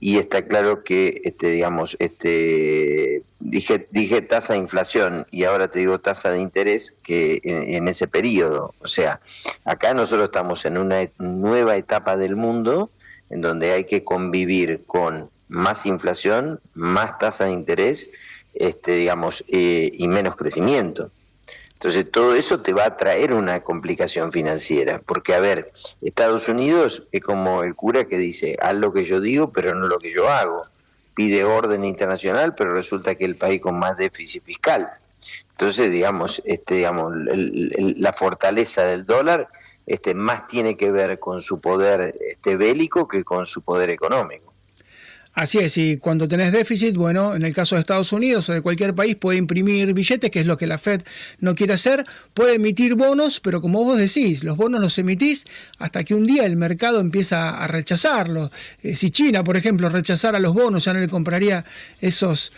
y 0.00 0.18
está 0.18 0.42
claro 0.46 0.84
que 0.84 1.22
este 1.24 1.50
digamos 1.50 1.96
este 1.98 3.22
dije 3.40 3.88
dije 3.90 4.22
tasa 4.22 4.52
de 4.52 4.60
inflación 4.60 5.26
y 5.30 5.44
ahora 5.44 5.68
te 5.68 5.80
digo 5.80 5.98
tasa 5.98 6.30
de 6.30 6.38
interés 6.38 6.92
que 7.02 7.40
en, 7.42 7.88
ese 7.88 8.06
periodo. 8.06 8.74
O 8.80 8.88
sea 8.88 9.20
acá 9.64 9.94
nosotros 9.94 10.26
estamos 10.26 10.64
en 10.66 10.78
una 10.78 11.08
nueva 11.18 11.76
etapa 11.76 12.16
del 12.16 12.36
mundo 12.36 12.90
en 13.30 13.40
donde 13.40 13.72
hay 13.72 13.84
que 13.84 14.04
convivir 14.04 14.84
con 14.86 15.30
más 15.48 15.86
inflación 15.86 16.60
más 16.74 17.18
tasa 17.18 17.46
de 17.46 17.52
interés 17.52 18.10
este 18.54 18.92
digamos 18.92 19.44
eh, 19.48 19.90
y 19.92 20.06
menos 20.08 20.36
crecimiento 20.36 21.10
entonces 21.78 22.10
todo 22.10 22.34
eso 22.34 22.58
te 22.58 22.72
va 22.72 22.86
a 22.86 22.96
traer 22.96 23.32
una 23.32 23.60
complicación 23.60 24.32
financiera, 24.32 25.00
porque 25.06 25.32
a 25.32 25.38
ver, 25.38 25.70
Estados 26.02 26.48
Unidos 26.48 27.04
es 27.12 27.22
como 27.22 27.62
el 27.62 27.76
cura 27.76 28.06
que 28.06 28.18
dice, 28.18 28.56
haz 28.60 28.74
lo 28.74 28.92
que 28.92 29.04
yo 29.04 29.20
digo, 29.20 29.52
pero 29.52 29.76
no 29.76 29.86
lo 29.86 30.00
que 30.00 30.12
yo 30.12 30.28
hago. 30.28 30.64
Pide 31.14 31.44
orden 31.44 31.84
internacional, 31.84 32.56
pero 32.56 32.72
resulta 32.72 33.14
que 33.14 33.24
el 33.24 33.36
país 33.36 33.60
con 33.60 33.78
más 33.78 33.96
déficit 33.96 34.42
fiscal. 34.42 34.90
Entonces, 35.52 35.92
digamos, 35.92 36.42
este, 36.44 36.74
digamos, 36.74 37.12
la 37.14 38.12
fortaleza 38.12 38.82
del 38.82 39.06
dólar 39.06 39.46
este, 39.86 40.14
más 40.14 40.48
tiene 40.48 40.76
que 40.76 40.90
ver 40.90 41.20
con 41.20 41.42
su 41.42 41.60
poder 41.60 42.16
este, 42.28 42.56
bélico 42.56 43.06
que 43.06 43.22
con 43.22 43.46
su 43.46 43.62
poder 43.62 43.90
económico. 43.90 44.47
Así 45.38 45.58
es, 45.58 45.78
y 45.78 45.98
cuando 45.98 46.26
tenés 46.26 46.50
déficit, 46.50 46.96
bueno, 46.96 47.36
en 47.36 47.44
el 47.44 47.54
caso 47.54 47.76
de 47.76 47.82
Estados 47.82 48.12
Unidos 48.12 48.48
o 48.48 48.54
de 48.54 48.60
cualquier 48.60 48.92
país 48.92 49.14
puede 49.14 49.38
imprimir 49.38 49.92
billetes, 49.92 50.32
que 50.32 50.40
es 50.40 50.46
lo 50.46 50.56
que 50.56 50.66
la 50.66 50.78
Fed 50.78 51.02
no 51.38 51.54
quiere 51.54 51.74
hacer, 51.74 52.04
puede 52.34 52.56
emitir 52.56 52.96
bonos, 52.96 53.38
pero 53.38 53.60
como 53.60 53.84
vos 53.84 53.98
decís, 53.98 54.42
los 54.42 54.56
bonos 54.56 54.80
los 54.80 54.98
emitís 54.98 55.46
hasta 55.78 56.02
que 56.02 56.16
un 56.16 56.24
día 56.24 56.44
el 56.44 56.56
mercado 56.56 56.98
empieza 56.98 57.50
a 57.50 57.68
rechazarlos. 57.68 58.50
Eh, 58.82 58.96
si 58.96 59.12
China, 59.12 59.44
por 59.44 59.56
ejemplo, 59.56 59.88
rechazara 59.88 60.40
los 60.40 60.54
bonos, 60.54 60.84
ya 60.86 60.92
no 60.92 60.98
le 60.98 61.08
compraría 61.08 61.64
esos 62.00 62.50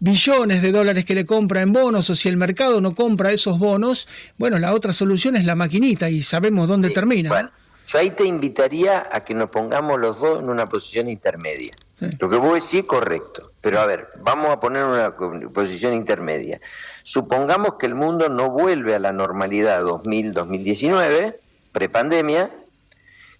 billones 0.00 0.62
de 0.62 0.72
dólares 0.72 1.04
que 1.04 1.14
le 1.14 1.26
compra 1.26 1.60
en 1.60 1.74
bonos 1.74 2.08
o 2.08 2.14
si 2.14 2.30
el 2.30 2.38
mercado 2.38 2.80
no 2.80 2.94
compra 2.94 3.32
esos 3.32 3.58
bonos, 3.58 4.08
bueno, 4.38 4.58
la 4.58 4.72
otra 4.72 4.94
solución 4.94 5.36
es 5.36 5.44
la 5.44 5.54
maquinita 5.54 6.08
y 6.08 6.22
sabemos 6.22 6.66
dónde 6.66 6.88
termina. 6.92 7.28
Bueno, 7.28 7.50
yo 7.86 7.98
ahí 7.98 8.08
te 8.08 8.24
invitaría 8.24 9.06
a 9.12 9.22
que 9.22 9.34
nos 9.34 9.50
pongamos 9.50 10.00
los 10.00 10.18
dos 10.18 10.38
en 10.42 10.48
una 10.48 10.66
posición 10.66 11.10
intermedia. 11.10 11.72
Lo 12.18 12.28
que 12.28 12.36
vos 12.36 12.54
decís 12.54 12.80
es 12.80 12.84
correcto, 12.84 13.52
pero 13.60 13.80
a 13.80 13.86
ver, 13.86 14.08
vamos 14.18 14.48
a 14.50 14.58
poner 14.58 14.84
una 14.84 15.14
posición 15.52 15.94
intermedia. 15.94 16.60
Supongamos 17.04 17.74
que 17.74 17.86
el 17.86 17.94
mundo 17.94 18.28
no 18.28 18.50
vuelve 18.50 18.94
a 18.94 18.98
la 18.98 19.12
normalidad 19.12 19.82
2000-2019, 19.82 21.36
prepandemia, 21.70 22.50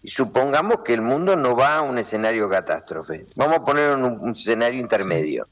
y 0.02 0.08
supongamos 0.08 0.80
que 0.84 0.94
el 0.94 1.00
mundo 1.00 1.36
no 1.36 1.56
va 1.56 1.76
a 1.76 1.82
un 1.82 1.98
escenario 1.98 2.48
catástrofe. 2.48 3.26
Vamos 3.34 3.56
a 3.56 3.64
poner 3.64 3.94
un, 3.94 4.04
un 4.04 4.30
escenario 4.30 4.80
intermedio. 4.80 5.46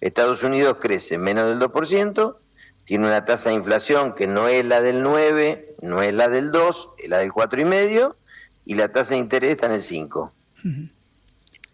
Estados 0.00 0.42
Unidos 0.42 0.78
crece 0.80 1.18
menos 1.18 1.46
del 1.48 1.60
2%, 1.60 2.36
tiene 2.86 3.06
una 3.06 3.24
tasa 3.24 3.50
de 3.50 3.56
inflación 3.56 4.14
que 4.14 4.26
no 4.26 4.48
es 4.48 4.64
la 4.64 4.80
del 4.80 5.02
9, 5.02 5.76
no 5.82 6.02
es 6.02 6.14
la 6.14 6.28
del 6.28 6.50
2, 6.50 6.88
es 6.98 7.08
la 7.10 7.18
del 7.18 7.30
4,5, 7.30 8.14
y 8.64 8.74
la 8.74 8.88
tasa 8.88 9.14
de 9.14 9.20
interés 9.20 9.50
está 9.50 9.66
en 9.66 9.72
el 9.72 9.82
5 9.82 10.32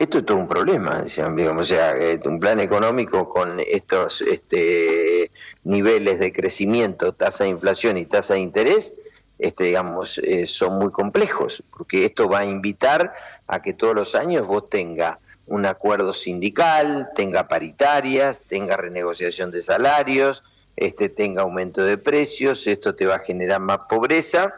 esto 0.00 0.16
es 0.16 0.24
todo 0.24 0.38
un 0.38 0.48
problema, 0.48 1.04
digamos, 1.04 1.62
o 1.62 1.74
sea, 1.74 1.92
eh, 1.92 2.18
un 2.24 2.40
plan 2.40 2.58
económico 2.58 3.28
con 3.28 3.60
estos 3.60 4.22
este, 4.22 5.30
niveles 5.64 6.18
de 6.18 6.32
crecimiento, 6.32 7.12
tasa 7.12 7.44
de 7.44 7.50
inflación 7.50 7.98
y 7.98 8.06
tasa 8.06 8.32
de 8.32 8.40
interés, 8.40 8.94
este, 9.38 9.64
digamos, 9.64 10.16
eh, 10.24 10.46
son 10.46 10.78
muy 10.78 10.90
complejos, 10.90 11.62
porque 11.76 12.06
esto 12.06 12.30
va 12.30 12.38
a 12.38 12.46
invitar 12.46 13.12
a 13.46 13.60
que 13.60 13.74
todos 13.74 13.94
los 13.94 14.14
años 14.14 14.46
vos 14.46 14.70
tenga 14.70 15.18
un 15.48 15.66
acuerdo 15.66 16.14
sindical, 16.14 17.10
tenga 17.14 17.46
paritarias, 17.46 18.40
tenga 18.40 18.78
renegociación 18.78 19.50
de 19.50 19.60
salarios, 19.60 20.42
este, 20.76 21.10
tenga 21.10 21.42
aumento 21.42 21.82
de 21.82 21.98
precios, 21.98 22.66
esto 22.66 22.94
te 22.94 23.04
va 23.04 23.16
a 23.16 23.18
generar 23.18 23.60
más 23.60 23.80
pobreza 23.86 24.54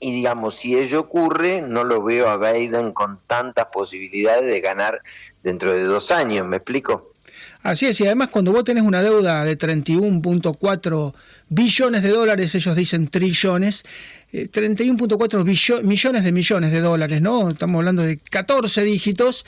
y 0.00 0.12
digamos, 0.12 0.56
si 0.56 0.76
ello 0.76 1.00
ocurre, 1.00 1.62
no 1.62 1.84
lo 1.84 2.02
veo 2.02 2.28
a 2.28 2.36
Biden 2.36 2.92
con 2.92 3.18
tantas 3.26 3.66
posibilidades 3.66 4.50
de 4.50 4.60
ganar 4.60 5.00
dentro 5.42 5.72
de 5.72 5.84
dos 5.84 6.10
años, 6.10 6.46
¿me 6.46 6.58
explico? 6.58 7.12
Así 7.62 7.86
es, 7.86 8.00
y 8.00 8.06
además 8.06 8.30
cuando 8.30 8.52
vos 8.52 8.64
tenés 8.64 8.84
una 8.84 9.02
deuda 9.02 9.44
de 9.44 9.58
31.4 9.58 11.14
billones 11.48 12.02
de 12.02 12.10
dólares, 12.10 12.54
ellos 12.54 12.76
dicen 12.76 13.08
trillones, 13.08 13.84
31.4 14.32 15.40
eh, 15.40 15.82
millones 15.82 16.24
de 16.24 16.32
millones 16.32 16.72
de 16.72 16.80
dólares, 16.80 17.22
¿no? 17.22 17.50
Estamos 17.50 17.78
hablando 17.78 18.02
de 18.02 18.18
14 18.18 18.82
dígitos. 18.82 19.44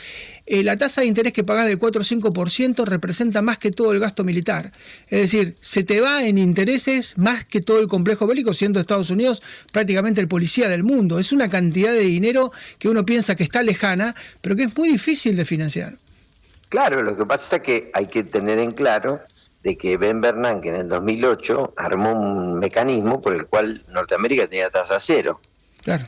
Eh, 0.46 0.62
la 0.62 0.76
tasa 0.76 1.00
de 1.00 1.08
interés 1.08 1.32
que 1.32 1.44
pagás 1.44 1.66
del 1.66 1.78
4 1.78 2.00
o 2.00 2.04
5% 2.04 2.84
representa 2.84 3.42
más 3.42 3.58
que 3.58 3.70
todo 3.70 3.92
el 3.92 4.00
gasto 4.00 4.24
militar. 4.24 4.72
Es 5.08 5.22
decir, 5.22 5.56
se 5.60 5.82
te 5.82 6.00
va 6.00 6.24
en 6.24 6.38
intereses 6.38 7.18
más 7.18 7.44
que 7.44 7.60
todo 7.60 7.80
el 7.80 7.88
complejo 7.88 8.26
bélico, 8.26 8.54
siendo 8.54 8.80
Estados 8.80 9.10
Unidos 9.10 9.42
prácticamente 9.72 10.20
el 10.20 10.28
policía 10.28 10.68
del 10.68 10.84
mundo. 10.84 11.18
Es 11.18 11.32
una 11.32 11.50
cantidad 11.50 11.92
de 11.92 12.00
dinero 12.00 12.52
que 12.78 12.88
uno 12.88 13.04
piensa 13.04 13.34
que 13.34 13.44
está 13.44 13.62
lejana, 13.62 14.14
pero 14.40 14.56
que 14.56 14.64
es 14.64 14.76
muy 14.76 14.88
difícil 14.88 15.36
de 15.36 15.44
financiar. 15.44 15.96
Claro, 16.68 17.02
lo 17.02 17.16
que 17.16 17.24
pasa 17.24 17.56
es 17.56 17.62
que 17.62 17.90
hay 17.94 18.06
que 18.06 18.24
tener 18.24 18.58
en 18.58 18.72
claro 18.72 19.20
de 19.62 19.76
que 19.76 19.96
Ben 19.96 20.20
Bernanke 20.20 20.68
en 20.68 20.76
el 20.76 20.88
2008 20.88 21.74
armó 21.76 22.12
un 22.12 22.58
mecanismo 22.58 23.20
por 23.20 23.34
el 23.34 23.46
cual 23.46 23.82
Norteamérica 23.88 24.46
tenía 24.46 24.70
tasa 24.70 24.98
cero. 25.00 25.40
Claro. 25.82 26.06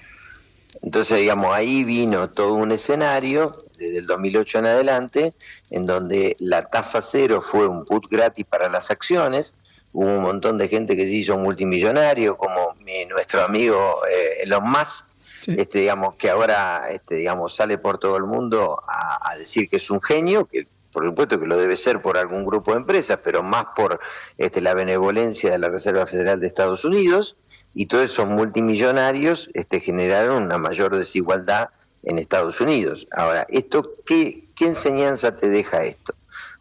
Entonces, 0.83 1.19
digamos, 1.19 1.55
ahí 1.55 1.85
vino 1.85 2.31
todo 2.31 2.55
un 2.55 2.73
escenario 2.73 3.65
desde 3.77 3.99
el 3.99 4.07
2008 4.07 4.59
en 4.59 4.67
adelante, 4.67 5.35
en 5.71 5.87
donde 5.87 6.37
la 6.39 6.67
tasa 6.67 7.03
cero 7.03 7.41
fue 7.41 7.67
un 7.67 7.85
put 7.85 8.09
gratis 8.11 8.47
para 8.47 8.69
las 8.69 8.91
acciones, 8.91 9.55
hubo 9.93 10.07
un 10.07 10.23
montón 10.23 10.59
de 10.59 10.69
gente 10.69 10.97
que 10.97 11.07
se 11.07 11.13
hizo 11.13 11.37
multimillonario, 11.37 12.37
como 12.37 12.75
nuestro 13.09 13.43
amigo 13.43 14.03
eh, 14.07 14.43
Elon 14.43 14.71
Musk, 14.71 15.07
este, 15.47 15.81
digamos, 15.81 16.15
que 16.17 16.29
ahora 16.29 16.91
este, 16.91 17.17
digamos, 17.17 17.57
sale 17.57 17.79
por 17.79 17.99
todo 17.99 18.17
el 18.17 18.25
mundo 18.25 18.81
a, 18.87 19.31
a 19.31 19.37
decir 19.37 19.69
que 19.69 19.77
es 19.77 19.91
un 19.91 20.01
genio, 20.03 20.45
que 20.45 20.67
por 20.93 21.05
supuesto 21.05 21.39
que 21.39 21.47
lo 21.47 21.57
debe 21.57 21.77
ser 21.77 22.01
por 22.01 22.19
algún 22.19 22.45
grupo 22.45 22.73
de 22.73 22.79
empresas, 22.79 23.21
pero 23.23 23.43
más 23.43 23.67
por 23.77 24.01
este, 24.39 24.61
la 24.61 24.75
benevolencia 24.75 25.51
de 25.51 25.59
la 25.59 25.69
Reserva 25.69 26.07
Federal 26.07 26.41
de 26.41 26.47
Estados 26.47 26.85
Unidos, 26.85 27.37
y 27.75 27.87
todos 27.87 28.05
esos 28.05 28.27
multimillonarios 28.27 29.49
este, 29.55 29.81
generaron 29.81 30.43
una 30.43 30.59
mayor 30.59 30.97
desigualdad 30.97 31.69
en 32.03 32.19
Estados 32.19 32.61
Unidos. 32.61 33.07
Ahora, 33.13 33.47
esto 33.49 33.89
¿qué, 34.05 34.45
¿qué 34.57 34.67
enseñanza 34.67 35.37
te 35.37 35.49
deja 35.49 35.85
esto? 35.85 36.15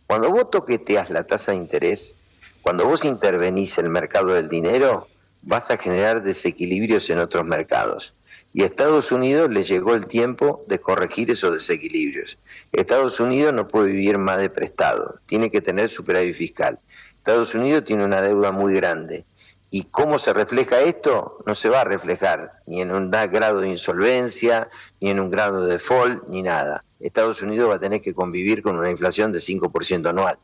Cuando 0.06 0.30
vos 0.30 0.52
toqueteas 0.52 1.10
la 1.10 1.24
tasa 1.24 1.52
de 1.52 1.58
interés, 1.58 2.16
cuando 2.62 2.86
vos 2.86 3.06
intervenís 3.06 3.78
el 3.78 3.90
mercado 3.90 4.30
del 4.30 4.50
dinero, 4.50 5.08
vas 5.42 5.72
a 5.72 5.78
generar 5.78 6.22
desequilibrios 6.22 7.10
en 7.10 7.20
otros 7.20 7.46
mercados. 7.46 8.14
Y 8.54 8.64
a 8.64 8.66
Estados 8.66 9.12
Unidos 9.12 9.50
le 9.52 9.64
llegó 9.64 9.94
el 9.94 10.08
tiempo 10.08 10.64
de 10.68 10.80
corregir 10.80 11.30
esos 11.30 11.54
desequilibrios. 11.54 12.38
Estados 12.72 13.20
Unidos 13.20 13.54
no 13.54 13.68
puede 13.68 13.88
vivir 13.88 14.18
más 14.18 14.40
de 14.40 14.50
prestado, 14.50 15.16
tiene 15.28 15.52
que 15.52 15.62
tener 15.62 15.90
superávit 15.90 16.36
fiscal. 16.36 16.80
Estados 17.18 17.54
Unidos 17.54 17.84
tiene 17.84 18.06
una 18.06 18.22
deuda 18.22 18.52
muy 18.52 18.74
grande. 18.74 19.24
¿Y 19.72 19.84
cómo 19.84 20.18
se 20.18 20.34
refleja 20.34 20.82
esto? 20.82 21.38
No 21.46 21.54
se 21.54 21.70
va 21.70 21.82
a 21.82 21.84
reflejar 21.84 22.54
ni 22.66 22.82
en 22.82 22.92
un 22.92 23.12
grado 23.12 23.62
de 23.62 23.70
insolvencia, 23.70 24.68
ni 25.00 25.12
en 25.12 25.20
un 25.20 25.30
grado 25.30 25.66
de 25.66 25.74
default, 25.74 26.28
ni 26.28 26.42
nada. 26.42 26.84
Estados 27.00 27.44
Unidos 27.44 27.70
va 27.70 27.76
a 27.76 27.80
tener 27.80 28.02
que 28.02 28.16
convivir 28.16 28.64
con 28.64 28.78
una 28.78 28.90
inflación 28.90 29.32
de 29.32 29.40
5% 29.40 30.10
anual. 30.10 30.38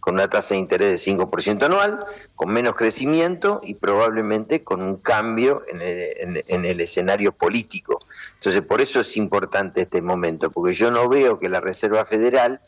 Con 0.00 0.14
una 0.14 0.28
tasa 0.28 0.54
de 0.54 0.60
interés 0.60 1.04
de 1.04 1.12
5% 1.12 1.64
anual, 1.64 2.04
con 2.34 2.50
menos 2.50 2.76
crecimiento 2.76 3.60
y 3.62 3.74
probablemente 3.74 4.62
con 4.62 4.82
un 4.82 4.96
cambio 4.96 5.62
en 5.68 5.82
el, 5.82 6.44
en 6.46 6.64
el, 6.64 6.80
escenario 6.80 7.32
político. 7.32 7.98
Entonces, 8.34 8.62
por 8.62 8.80
eso 8.80 9.00
es 9.00 9.16
importante 9.16 9.82
este 9.82 10.00
momento, 10.00 10.50
porque 10.50 10.72
yo 10.72 10.90
no 10.90 11.08
veo 11.08 11.38
que 11.38 11.48
la 11.48 11.60
Reserva 11.60 12.04
Federal 12.04 12.60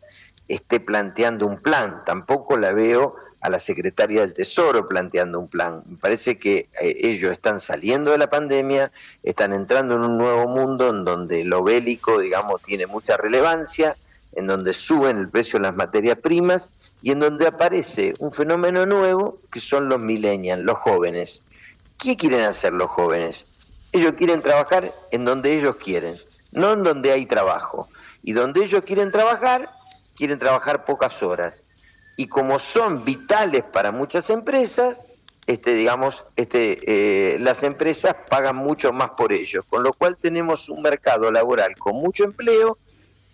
esté 0.49 0.81
planteando 0.81 1.47
un 1.47 1.59
plan, 1.59 2.03
tampoco 2.05 2.57
la 2.57 2.73
veo 2.73 3.15
a 3.41 3.49
la 3.49 3.59
secretaria 3.59 4.21
del 4.21 4.35
Tesoro 4.35 4.87
planteando 4.87 5.39
un 5.39 5.49
plan. 5.49 5.83
Me 5.89 5.97
parece 5.97 6.39
que 6.39 6.69
eh, 6.81 6.97
ellos 7.03 7.33
están 7.33 7.61
saliendo 7.61 8.11
de 8.11 8.19
la 8.19 8.29
pandemia, 8.29 8.91
están 9.23 9.53
entrando 9.53 9.95
en 9.95 10.03
un 10.03 10.19
nuevo 10.19 10.47
mundo 10.49 10.91
en 10.91 11.05
donde 11.05 11.45
lo 11.45 11.63
bélico, 11.63 12.19
digamos, 12.19 12.61
tiene 12.63 12.87
mucha 12.87 13.17
relevancia, 13.17 13.97
en 14.33 14.47
donde 14.47 14.73
suben 14.73 15.19
el 15.19 15.29
precio 15.29 15.59
de 15.59 15.65
las 15.65 15.77
materias 15.77 16.19
primas 16.19 16.71
y 17.03 17.13
en 17.13 17.21
donde 17.21 17.47
aparece 17.47 18.15
un 18.19 18.33
fenómeno 18.33 18.87
nuevo 18.87 19.39
que 19.51 19.61
son 19.61 19.89
los 19.89 20.01
millennials, 20.01 20.65
los 20.65 20.79
jóvenes. 20.79 21.41
¿Qué 21.99 22.17
quieren 22.17 22.41
hacer 22.41 22.73
los 22.73 22.91
jóvenes? 22.91 23.47
Ellos 23.93 24.13
quieren 24.17 24.43
trabajar 24.43 24.93
en 25.11 25.25
donde 25.25 25.53
ellos 25.53 25.77
quieren, 25.77 26.17
no 26.53 26.73
en 26.73 26.83
donde 26.83 27.13
hay 27.13 27.27
trabajo. 27.27 27.89
Y 28.23 28.33
donde 28.33 28.65
ellos 28.65 28.85
quieren 28.85 29.11
trabajar, 29.11 29.71
quieren 30.17 30.39
trabajar 30.39 30.85
pocas 30.85 31.23
horas. 31.23 31.65
Y 32.17 32.29
como 32.29 32.59
son 32.59 33.05
vitales 33.05 33.65
para 33.65 33.93
muchas 33.93 34.31
empresas, 34.31 35.07
este, 35.47 35.75
digamos, 35.75 36.25
este, 36.37 36.79
eh, 37.35 37.39
las 37.41 37.63
empresas 37.63 38.15
pagan 38.29 38.57
mucho 38.57 38.93
más 38.93 39.11
por 39.11 39.33
ellos, 39.33 39.65
con 39.69 39.83
lo 39.83 39.93
cual 39.93 40.17
tenemos 40.17 40.69
un 40.69 40.83
mercado 40.83 41.31
laboral 41.31 41.77
con 41.77 41.97
mucho 41.97 42.25
empleo, 42.25 42.79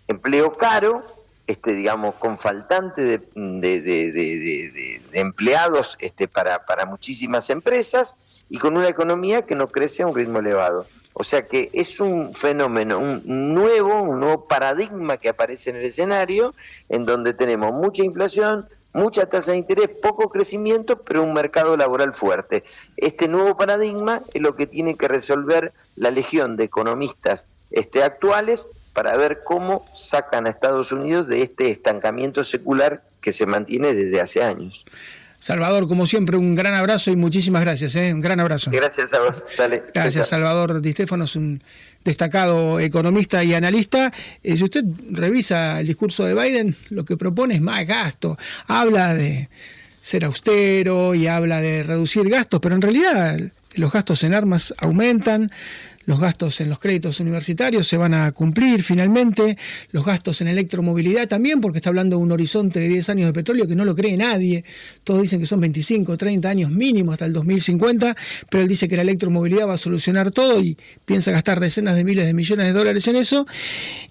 empleo 0.07 0.57
caro, 0.57 1.03
este, 1.47 1.73
digamos, 1.73 2.15
con 2.15 2.37
faltante 2.37 3.19
de, 3.33 5.01
empleados 5.13 5.95
este, 5.99 6.27
para, 6.27 6.65
para 6.65 6.85
muchísimas 6.85 7.49
empresas 7.49 8.17
y 8.49 8.57
con 8.59 8.77
una 8.77 8.89
economía 8.89 9.43
que 9.43 9.55
no 9.55 9.67
crece 9.67 10.03
a 10.03 10.07
un 10.07 10.15
ritmo 10.15 10.39
elevado. 10.39 10.85
O 11.19 11.23
sea 11.23 11.47
que 11.47 11.71
es 11.73 11.99
un 11.99 12.35
fenómeno 12.35 12.99
un 12.99 13.55
nuevo, 13.55 14.03
un 14.03 14.19
nuevo 14.19 14.45
paradigma 14.45 15.17
que 15.17 15.29
aparece 15.29 15.71
en 15.71 15.77
el 15.77 15.85
escenario, 15.85 16.53
en 16.89 17.05
donde 17.05 17.33
tenemos 17.33 17.73
mucha 17.73 18.03
inflación, 18.03 18.67
mucha 18.93 19.25
tasa 19.25 19.51
de 19.51 19.57
interés, 19.57 19.89
poco 19.89 20.29
crecimiento, 20.29 20.99
pero 20.99 21.23
un 21.23 21.33
mercado 21.33 21.75
laboral 21.75 22.13
fuerte. 22.13 22.63
Este 22.97 23.27
nuevo 23.27 23.57
paradigma 23.57 24.21
es 24.33 24.41
lo 24.41 24.55
que 24.55 24.67
tiene 24.67 24.95
que 24.95 25.07
resolver 25.07 25.73
la 25.95 26.11
legión 26.11 26.55
de 26.55 26.65
economistas 26.65 27.47
este, 27.71 28.03
actuales 28.03 28.67
para 28.97 29.15
ver 29.15 29.41
cómo 29.43 29.85
sacan 29.93 30.47
a 30.47 30.49
Estados 30.49 30.91
Unidos 30.91 31.27
de 31.27 31.43
este 31.43 31.69
estancamiento 31.69 32.43
secular 32.43 33.03
que 33.21 33.31
se 33.31 33.45
mantiene 33.45 33.93
desde 33.93 34.19
hace 34.19 34.41
años. 34.41 34.83
Salvador, 35.39 35.87
como 35.87 36.07
siempre, 36.07 36.35
un 36.35 36.55
gran 36.55 36.73
abrazo 36.73 37.11
y 37.11 37.15
muchísimas 37.15 37.61
gracias. 37.61 37.95
¿eh? 37.95 38.11
Un 38.11 38.21
gran 38.21 38.39
abrazo. 38.39 38.71
Gracias 38.71 39.13
a 39.13 39.19
vos. 39.19 39.43
Dale. 39.55 39.83
Gracias, 39.93 40.29
Salvador 40.29 40.81
Di 40.81 40.93
Stefano, 40.93 41.25
es 41.25 41.35
un 41.35 41.61
destacado 42.03 42.79
economista 42.79 43.43
y 43.43 43.53
analista. 43.53 44.11
Eh, 44.43 44.57
si 44.57 44.63
usted 44.63 44.83
revisa 45.11 45.79
el 45.79 45.85
discurso 45.85 46.25
de 46.25 46.33
Biden, 46.33 46.75
lo 46.89 47.05
que 47.05 47.17
propone 47.17 47.53
es 47.53 47.61
más 47.61 47.85
gasto. 47.85 48.35
Habla 48.65 49.13
de 49.13 49.47
ser 50.01 50.25
austero 50.25 51.13
y 51.13 51.27
habla 51.27 51.61
de 51.61 51.83
reducir 51.83 52.27
gastos, 52.29 52.59
pero 52.59 52.73
en 52.73 52.81
realidad 52.81 53.37
los 53.75 53.91
gastos 53.91 54.23
en 54.23 54.33
armas 54.33 54.73
aumentan, 54.79 55.51
los 56.07 56.21
gastos 56.21 56.61
en 56.61 56.69
los 56.69 56.79
créditos 56.79 57.19
universitarios 57.19 57.85
se 57.85 57.97
van 57.97 58.13
a 58.13 58.31
cumplir 58.31 58.81
finalmente, 58.81 59.57
los 59.91 60.05
gastos 60.05 60.39
en 60.39 60.47
electromovilidad 60.47 61.27
también, 61.27 61.59
porque 61.59 61.79
está 61.79 61.89
hablando 61.89 62.15
de 62.15 62.23
un 62.23 62.31
horizonte 62.31 62.79
de 62.79 62.87
10 62.87 63.09
años 63.09 63.25
de 63.27 63.33
petróleo 63.33 63.67
que 63.67 63.75
no 63.75 63.83
lo 63.83 63.93
cree 63.93 64.15
nadie. 64.15 64.63
Todos 65.03 65.21
dicen 65.21 65.41
que 65.41 65.45
son 65.45 65.59
25, 65.59 66.15
30 66.15 66.49
años 66.49 66.71
mínimo 66.71 67.11
hasta 67.11 67.25
el 67.25 67.33
2050, 67.33 68.15
pero 68.49 68.63
él 68.63 68.69
dice 68.69 68.87
que 68.87 68.95
la 68.95 69.01
electromovilidad 69.01 69.67
va 69.67 69.73
a 69.73 69.77
solucionar 69.77 70.31
todo 70.31 70.61
y 70.61 70.77
piensa 71.05 71.31
gastar 71.31 71.59
decenas 71.59 71.97
de 71.97 72.05
miles 72.05 72.25
de 72.25 72.33
millones 72.33 72.67
de 72.67 72.71
dólares 72.71 73.05
en 73.09 73.17
eso. 73.17 73.45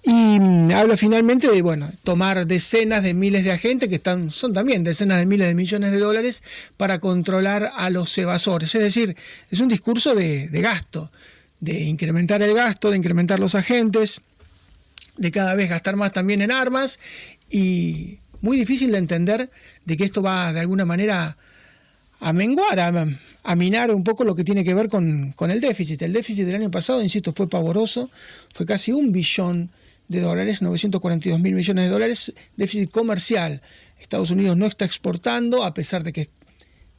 Y 0.03 0.39
mm, 0.39 0.71
habla 0.75 0.97
finalmente 0.97 1.49
de, 1.49 1.63
bueno, 1.63 1.89
tomar 2.03 2.45
decenas 2.45 3.01
de 3.01 3.15
miles 3.15 3.43
de 3.43 3.51
agentes 3.51 3.89
que 3.89 3.95
están, 3.95 4.29
son 4.29 4.53
también 4.53 4.83
decenas 4.83 5.17
de 5.17 5.25
miles 5.25 5.47
de 5.47 5.55
millones 5.55 5.91
de 5.91 5.97
dólares 5.97 6.43
para 6.77 6.99
controlar 6.99 7.71
a 7.75 7.89
los 7.89 8.15
evasores. 8.19 8.75
Es 8.75 8.83
decir, 8.83 9.15
es 9.49 9.59
un 9.61 9.67
discurso 9.67 10.13
de, 10.13 10.47
de 10.47 10.61
gasto 10.61 11.09
de 11.59 11.81
incrementar 11.81 12.41
el 12.41 12.53
gasto, 12.53 12.91
de 12.91 12.97
incrementar 12.97 13.39
los 13.39 13.55
agentes, 13.55 14.21
de 15.17 15.31
cada 15.31 15.55
vez 15.55 15.69
gastar 15.69 15.95
más 15.95 16.13
también 16.13 16.41
en 16.41 16.51
armas 16.51 16.99
y 17.49 18.19
muy 18.41 18.57
difícil 18.57 18.91
de 18.91 18.97
entender 18.99 19.49
de 19.85 19.97
que 19.97 20.05
esto 20.05 20.21
va 20.21 20.53
de 20.53 20.59
alguna 20.59 20.85
manera 20.85 21.37
a 22.19 22.33
menguar, 22.33 22.79
a, 23.43 23.55
minar 23.55 23.91
un 23.91 24.03
poco 24.03 24.23
lo 24.23 24.35
que 24.35 24.43
tiene 24.43 24.63
que 24.63 24.73
ver 24.73 24.89
con, 24.89 25.33
con, 25.35 25.51
el 25.51 25.61
déficit. 25.61 26.01
El 26.01 26.13
déficit 26.13 26.45
del 26.45 26.55
año 26.55 26.71
pasado, 26.71 27.01
insisto, 27.01 27.31
fue 27.33 27.47
pavoroso, 27.47 28.09
fue 28.53 28.65
casi 28.65 28.91
un 28.91 29.11
billón 29.11 29.69
de 30.07 30.21
dólares, 30.21 30.61
942 30.61 31.39
mil 31.39 31.53
millones 31.53 31.85
de 31.85 31.89
dólares, 31.89 32.33
déficit 32.55 32.89
comercial. 32.89 33.61
Estados 33.99 34.31
Unidos 34.31 34.57
no 34.57 34.65
está 34.65 34.85
exportando, 34.85 35.63
a 35.63 35.73
pesar 35.73 36.03
de 36.03 36.13
que 36.13 36.29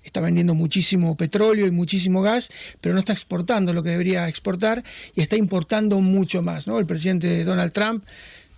está 0.09 0.21
vendiendo 0.21 0.55
muchísimo 0.55 1.17
petróleo 1.17 1.67
y 1.67 1.71
muchísimo 1.71 2.23
gas, 2.23 2.51
pero 2.81 2.95
no 2.95 2.99
está 2.99 3.13
exportando 3.13 3.73
lo 3.73 3.83
que 3.83 3.91
debería 3.91 4.29
exportar 4.29 4.83
y 5.15 5.21
está 5.21 5.37
importando 5.37 6.01
mucho 6.01 6.43
más. 6.43 6.67
El 6.67 6.87
presidente 6.87 7.45
Donald 7.45 7.73
Trump, 7.73 8.05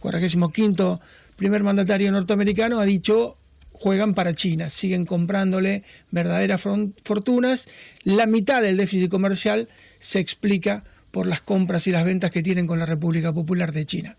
45 0.00 1.00
primer 1.36 1.62
mandatario 1.62 2.12
norteamericano, 2.12 2.80
ha 2.80 2.84
dicho 2.84 3.36
juegan 3.72 4.14
para 4.14 4.34
China, 4.34 4.68
siguen 4.68 5.06
comprándole 5.06 5.84
verdaderas 6.10 6.60
fortunas. 6.60 7.66
La 8.04 8.26
mitad 8.26 8.60
del 8.62 8.76
déficit 8.76 9.10
comercial 9.10 9.68
se 9.98 10.18
explica 10.18 10.84
por 11.10 11.26
las 11.26 11.40
compras 11.40 11.86
y 11.86 11.90
las 11.90 12.04
ventas 12.04 12.30
que 12.30 12.42
tienen 12.42 12.66
con 12.66 12.78
la 12.78 12.86
República 12.86 13.32
Popular 13.32 13.72
de 13.72 13.86
China. 13.86 14.16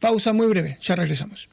Pausa 0.00 0.32
muy 0.32 0.46
breve, 0.46 0.78
ya 0.80 0.96
regresamos. 0.96 1.48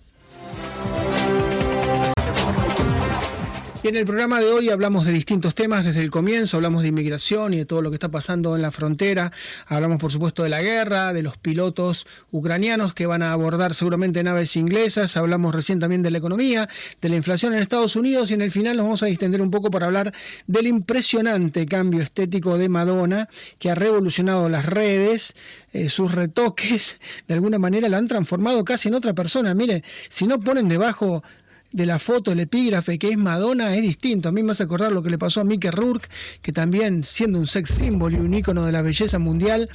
Y 3.83 3.89
en 3.89 3.97
el 3.97 4.05
programa 4.05 4.39
de 4.39 4.49
hoy 4.49 4.69
hablamos 4.69 5.05
de 5.05 5.11
distintos 5.11 5.55
temas 5.55 5.83
desde 5.83 5.99
el 5.99 6.09
comienzo, 6.09 6.55
hablamos 6.55 6.83
de 6.83 6.87
inmigración 6.87 7.53
y 7.53 7.57
de 7.57 7.65
todo 7.65 7.81
lo 7.81 7.89
que 7.89 7.97
está 7.97 8.07
pasando 8.07 8.55
en 8.55 8.61
la 8.61 8.71
frontera, 8.71 9.33
hablamos 9.67 9.99
por 9.99 10.09
supuesto 10.09 10.41
de 10.41 10.47
la 10.47 10.61
guerra, 10.61 11.11
de 11.11 11.21
los 11.21 11.37
pilotos 11.37 12.07
ucranianos 12.31 12.93
que 12.93 13.07
van 13.07 13.21
a 13.23 13.33
abordar 13.33 13.75
seguramente 13.75 14.23
naves 14.23 14.55
inglesas, 14.55 15.17
hablamos 15.17 15.53
recién 15.53 15.81
también 15.81 16.01
de 16.01 16.11
la 16.11 16.17
economía, 16.19 16.69
de 17.01 17.09
la 17.09 17.17
inflación 17.17 17.53
en 17.53 17.59
Estados 17.59 17.97
Unidos 17.97 18.31
y 18.31 18.35
en 18.35 18.41
el 18.41 18.51
final 18.51 18.77
nos 18.77 18.85
vamos 18.85 19.03
a 19.03 19.07
distender 19.07 19.41
un 19.41 19.51
poco 19.51 19.69
para 19.69 19.87
hablar 19.87 20.13
del 20.47 20.67
impresionante 20.67 21.65
cambio 21.65 22.01
estético 22.03 22.57
de 22.57 22.69
Madonna 22.69 23.27
que 23.59 23.69
ha 23.69 23.75
revolucionado 23.75 24.47
las 24.47 24.65
redes, 24.65 25.35
eh, 25.73 25.89
sus 25.89 26.09
retoques 26.09 27.01
de 27.27 27.33
alguna 27.33 27.59
manera 27.59 27.89
la 27.89 27.97
han 27.97 28.07
transformado 28.07 28.63
casi 28.63 28.87
en 28.87 28.95
otra 28.95 29.11
persona. 29.11 29.53
Mire, 29.53 29.83
si 30.07 30.25
no 30.25 30.39
ponen 30.39 30.69
debajo 30.69 31.21
de 31.73 31.87
la 31.87 31.97
foto, 31.97 32.31
el 32.31 32.39
epígrafe 32.39 32.99
que 32.99 33.09
es 33.09 33.17
Madonna 33.17 33.75
es 33.75 33.81
distinto. 33.81 34.29
A 34.29 34.31
mí 34.31 34.43
me 34.43 34.51
hace 34.51 34.63
acordar 34.63 34.91
lo 34.91 35.01
que 35.01 35.09
le 35.09 35.17
pasó 35.17 35.41
a 35.41 35.43
Mickey 35.43 35.71
Rourke, 35.71 36.07
que 36.41 36.53
también 36.53 37.03
siendo 37.03 37.39
un 37.39 37.47
sex 37.47 37.71
symbol 37.71 38.13
y 38.13 38.17
un 38.17 38.33
ícono 38.33 38.63
de 38.65 38.71
la 38.71 38.83
belleza 38.83 39.17
mundial, 39.17 39.69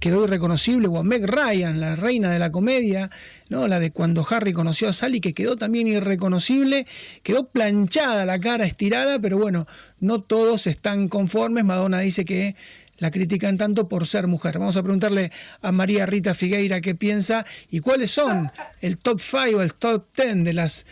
quedó 0.00 0.24
irreconocible, 0.24 0.88
o 0.88 0.98
a 0.98 1.04
Meg 1.04 1.24
Ryan, 1.24 1.80
la 1.80 1.94
reina 1.94 2.30
de 2.30 2.40
la 2.40 2.50
comedia, 2.50 3.08
¿no? 3.48 3.68
la 3.68 3.78
de 3.78 3.92
cuando 3.92 4.26
Harry 4.28 4.52
conoció 4.52 4.88
a 4.88 4.92
Sally, 4.92 5.20
que 5.20 5.32
quedó 5.32 5.56
también 5.56 5.86
irreconocible, 5.86 6.86
quedó 7.22 7.46
planchada 7.46 8.26
la 8.26 8.40
cara, 8.40 8.66
estirada, 8.66 9.20
pero 9.20 9.38
bueno, 9.38 9.68
no 10.00 10.20
todos 10.22 10.66
están 10.66 11.08
conformes. 11.08 11.64
Madonna 11.64 12.00
dice 12.00 12.24
que 12.24 12.56
la 12.98 13.12
critican 13.12 13.58
tanto 13.58 13.88
por 13.88 14.08
ser 14.08 14.26
mujer. 14.26 14.58
Vamos 14.58 14.76
a 14.76 14.82
preguntarle 14.82 15.30
a 15.62 15.70
María 15.70 16.04
Rita 16.04 16.34
Figueira 16.34 16.80
qué 16.80 16.96
piensa 16.96 17.46
y 17.70 17.78
cuáles 17.78 18.10
son 18.10 18.50
el 18.80 18.98
top 18.98 19.20
5 19.20 19.58
o 19.58 19.62
el 19.62 19.74
top 19.74 20.04
10 20.16 20.44
de 20.44 20.52
las 20.52 20.84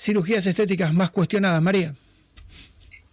cirugías 0.00 0.46
estéticas 0.46 0.92
más 0.94 1.10
cuestionadas. 1.10 1.60
María. 1.60 1.94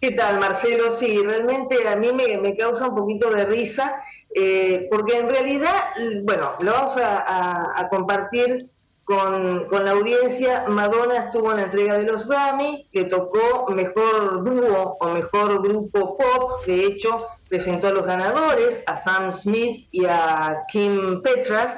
¿Qué 0.00 0.12
tal, 0.12 0.40
Marcelo? 0.40 0.90
Sí, 0.90 1.20
realmente 1.22 1.86
a 1.86 1.96
mí 1.96 2.10
me, 2.12 2.56
causa 2.56 2.88
un 2.88 2.94
poquito 2.94 3.30
de 3.30 3.44
risa, 3.44 4.02
eh, 4.34 4.86
porque 4.90 5.18
en 5.18 5.28
realidad, 5.28 5.74
bueno, 6.22 6.52
lo 6.60 6.72
vamos 6.72 6.96
a, 6.96 7.86
compartir 7.90 8.66
con, 9.04 9.68
la 9.70 9.90
audiencia. 9.90 10.64
Madonna 10.68 11.18
estuvo 11.18 11.50
en 11.50 11.58
la 11.58 11.62
entrega 11.64 11.98
de 11.98 12.04
los 12.04 12.26
Grammy, 12.28 12.86
que 12.92 13.04
tocó 13.04 13.68
mejor 13.70 14.44
dúo 14.44 14.96
o 15.00 15.08
mejor 15.08 15.62
grupo 15.62 16.16
pop. 16.16 16.64
De 16.64 16.86
hecho, 16.86 17.26
presentó 17.48 17.88
a 17.88 17.92
los 17.92 18.06
ganadores, 18.06 18.84
a 18.86 18.96
Sam 18.96 19.34
Smith 19.34 19.88
y 19.90 20.06
a 20.06 20.64
Kim 20.70 21.20
Petras 21.22 21.76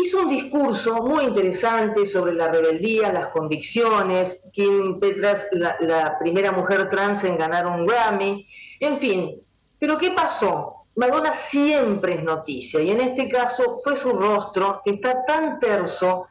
hizo 0.00 0.22
un 0.22 0.28
discurso 0.28 1.02
muy 1.02 1.24
interesante 1.24 2.06
sobre 2.06 2.34
la 2.34 2.48
rebeldía, 2.48 3.12
las 3.12 3.28
convicciones, 3.28 4.48
Kim 4.52 5.00
Petras, 5.00 5.46
la, 5.52 6.16
primera 6.18 6.52
mujer 6.52 6.88
trans 6.88 7.24
en 7.24 7.36
ganar 7.36 7.66
un 7.66 7.86
Grammy, 7.86 8.46
en 8.80 8.98
fin. 8.98 9.34
Pero 9.78 9.98
¿qué 9.98 10.10
pasó? 10.12 10.84
Madonna 10.96 11.32
siempre 11.32 12.14
es 12.14 12.24
noticia 12.24 12.80
y 12.80 12.90
en 12.90 13.00
este 13.00 13.28
caso 13.28 13.78
fue 13.82 13.96
su 13.96 14.12
rostro 14.12 14.82
que 14.84 14.92
está 14.92 15.24
tan 15.24 15.60
terso 15.60 16.26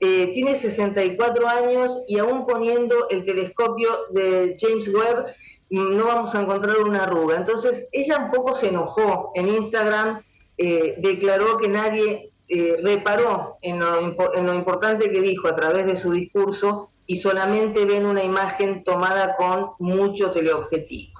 eh, 0.00 0.32
tiene 0.32 0.54
64 0.54 1.48
años 1.48 2.04
y 2.06 2.18
aún 2.18 2.46
poniendo 2.46 3.08
el 3.10 3.24
telescopio 3.24 3.88
de 4.10 4.56
James 4.58 4.88
Webb 4.94 5.34
no 5.70 6.06
vamos 6.06 6.34
a 6.34 6.42
encontrar 6.42 6.78
una 6.78 7.02
arruga. 7.02 7.36
Entonces 7.36 7.88
ella 7.90 8.18
un 8.18 8.30
poco 8.30 8.54
se 8.54 8.68
enojó 8.68 9.32
en 9.34 9.48
Instagram, 9.48 10.22
eh, 10.56 10.94
declaró 10.98 11.58
que 11.58 11.68
nadie 11.68 12.30
eh, 12.48 12.76
reparó 12.82 13.58
en 13.60 13.78
lo, 13.78 13.98
en 14.34 14.54
importante 14.54 15.10
que 15.10 15.20
dijo 15.20 15.48
a 15.48 15.54
través 15.54 15.86
de 15.86 15.96
su 15.96 16.12
discurso 16.12 16.90
y 17.06 17.16
solamente 17.16 17.84
ven 17.84 18.06
una 18.06 18.22
imagen 18.22 18.84
tomada 18.84 19.36
con 19.36 19.70
mucho 19.78 20.30
teleobjetivo. 20.30 21.18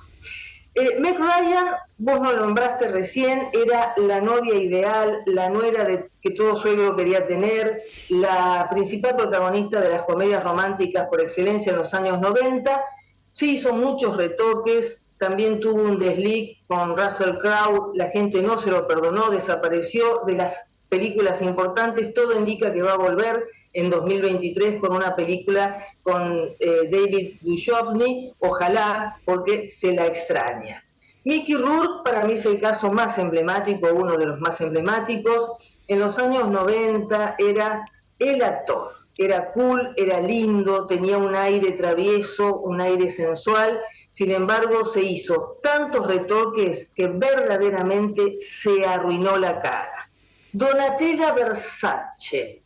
Eh, 0.74 0.96
Meg 1.00 1.18
Ryan, 1.18 1.70
vos 1.96 2.20
lo 2.20 2.36
nombraste 2.36 2.88
recién, 2.88 3.48
era 3.52 3.94
la 3.96 4.20
novia 4.20 4.54
ideal, 4.54 5.22
la 5.26 5.48
nuera 5.48 5.86
que 6.22 6.30
todo 6.30 6.56
suegro 6.58 6.94
quería 6.94 7.26
tener, 7.26 7.82
la 8.10 8.68
principal 8.70 9.16
protagonista 9.16 9.80
de 9.80 9.90
las 9.90 10.02
comedias 10.02 10.44
románticas 10.44 11.08
por 11.08 11.20
excelencia 11.20 11.72
en 11.72 11.78
los 11.78 11.92
años 11.94 12.20
90. 12.20 12.84
Se 13.32 13.46
hizo 13.46 13.72
muchos 13.72 14.16
retoques, 14.16 15.08
también 15.18 15.58
tuvo 15.58 15.82
un 15.82 15.98
desliz 15.98 16.58
con 16.68 16.96
Russell 16.96 17.38
Crowe, 17.38 17.90
la 17.94 18.10
gente 18.10 18.40
no 18.40 18.60
se 18.60 18.70
lo 18.70 18.86
perdonó, 18.86 19.30
desapareció 19.30 20.22
de 20.26 20.34
las 20.34 20.67
películas 20.88 21.42
importantes, 21.42 22.14
todo 22.14 22.38
indica 22.38 22.72
que 22.72 22.82
va 22.82 22.92
a 22.92 22.98
volver 22.98 23.46
en 23.72 23.90
2023 23.90 24.80
con 24.80 24.96
una 24.96 25.14
película 25.14 25.86
con 26.02 26.50
eh, 26.58 26.88
David 26.90 27.36
Duchovny, 27.42 28.32
ojalá, 28.40 29.16
porque 29.24 29.70
se 29.70 29.92
la 29.92 30.06
extraña. 30.06 30.82
Mickey 31.24 31.56
Rourke 31.56 32.04
para 32.04 32.24
mí 32.24 32.34
es 32.34 32.46
el 32.46 32.60
caso 32.60 32.90
más 32.90 33.18
emblemático, 33.18 33.88
uno 33.92 34.16
de 34.16 34.26
los 34.26 34.40
más 34.40 34.60
emblemáticos. 34.60 35.56
En 35.86 36.00
los 36.00 36.18
años 36.18 36.48
90 36.48 37.36
era 37.38 37.86
el 38.18 38.42
actor, 38.42 38.92
era 39.16 39.52
cool, 39.52 39.92
era 39.96 40.20
lindo, 40.20 40.86
tenía 40.86 41.18
un 41.18 41.34
aire 41.34 41.72
travieso, 41.72 42.60
un 42.60 42.80
aire 42.80 43.10
sensual. 43.10 43.78
Sin 44.10 44.30
embargo, 44.30 44.86
se 44.86 45.02
hizo 45.02 45.58
tantos 45.62 46.06
retoques 46.06 46.92
que 46.94 47.08
verdaderamente 47.08 48.36
se 48.40 48.86
arruinó 48.86 49.36
la 49.36 49.60
cara. 49.60 50.07
Donatella 50.52 51.32
Versace, 51.32 52.62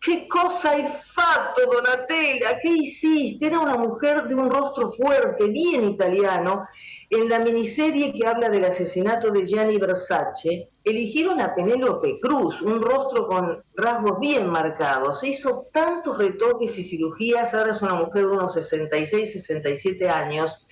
¿Qué 0.00 0.26
cosa 0.26 0.70
hai 0.70 0.86
fatto, 0.86 1.66
Donatella? 1.70 2.58
¿Qué 2.62 2.70
hiciste? 2.70 3.46
Era 3.46 3.60
una 3.60 3.76
mujer 3.76 4.26
de 4.26 4.34
un 4.34 4.48
rostro 4.50 4.90
fuerte, 4.90 5.44
bien 5.48 5.90
italiano. 5.90 6.66
En 7.10 7.28
la 7.28 7.38
miniserie 7.38 8.10
que 8.12 8.26
habla 8.26 8.48
del 8.48 8.64
asesinato 8.64 9.30
de 9.30 9.44
Gianni 9.44 9.76
Versace, 9.76 10.70
eligieron 10.84 11.38
a 11.40 11.54
Penélope 11.54 12.18
Cruz, 12.18 12.62
un 12.62 12.80
rostro 12.80 13.28
con 13.28 13.62
rasgos 13.74 14.18
bien 14.20 14.48
marcados. 14.48 15.20
Se 15.20 15.28
hizo 15.28 15.66
tantos 15.70 16.16
retoques 16.16 16.78
y 16.78 16.82
cirugías, 16.84 17.52
ahora 17.52 17.72
es 17.72 17.82
una 17.82 17.94
mujer 17.94 18.22
de 18.22 18.32
unos 18.32 18.54
66, 18.54 19.32
67 19.32 20.08
años, 20.08 20.66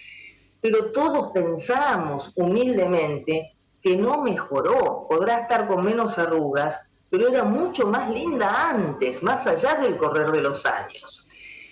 pero 0.62 0.90
todos 0.90 1.32
pensamos 1.32 2.32
humildemente 2.34 3.52
que 3.82 3.96
no 3.96 4.22
mejoró, 4.22 5.06
podrá 5.08 5.40
estar 5.40 5.66
con 5.66 5.84
menos 5.84 6.18
arrugas, 6.18 6.80
pero 7.10 7.28
era 7.28 7.44
mucho 7.44 7.86
más 7.86 8.12
linda 8.12 8.70
antes, 8.70 9.22
más 9.22 9.46
allá 9.46 9.74
del 9.76 9.96
correr 9.96 10.30
de 10.30 10.42
los 10.42 10.66
años. 10.66 11.26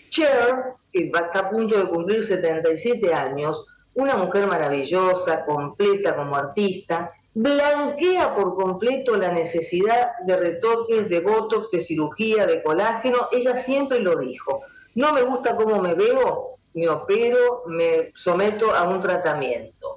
Cher, 0.09 0.73
que 0.93 1.11
está 1.13 1.41
a 1.41 1.51
punto 1.51 1.77
de 1.77 1.89
cumplir 1.89 2.23
77 2.23 3.13
años, 3.13 3.67
una 3.95 4.17
mujer 4.17 4.47
maravillosa, 4.47 5.45
completa 5.45 6.15
como 6.17 6.37
artista, 6.37 7.13
blanquea 7.35 8.35
por 8.35 8.55
completo 8.55 9.17
la 9.17 9.31
necesidad 9.31 10.13
de 10.25 10.37
retoques, 10.37 11.09
de 11.09 11.21
botox, 11.21 11.71
de 11.71 11.81
cirugía, 11.81 12.47
de 12.47 12.63
colágeno. 12.63 13.29
Ella 13.33 13.57
siempre 13.57 14.01
lo 14.01 14.17
dijo. 14.17 14.63
No 14.95 15.13
me 15.13 15.23
gusta 15.23 15.55
cómo 15.55 15.81
me 15.83 15.95
veo, 15.95 16.57
me 16.75 16.89
opero, 16.89 17.65
me 17.67 18.13
someto 18.15 18.73
a 18.73 18.89
un 18.89 19.01
tratamiento. 19.01 19.96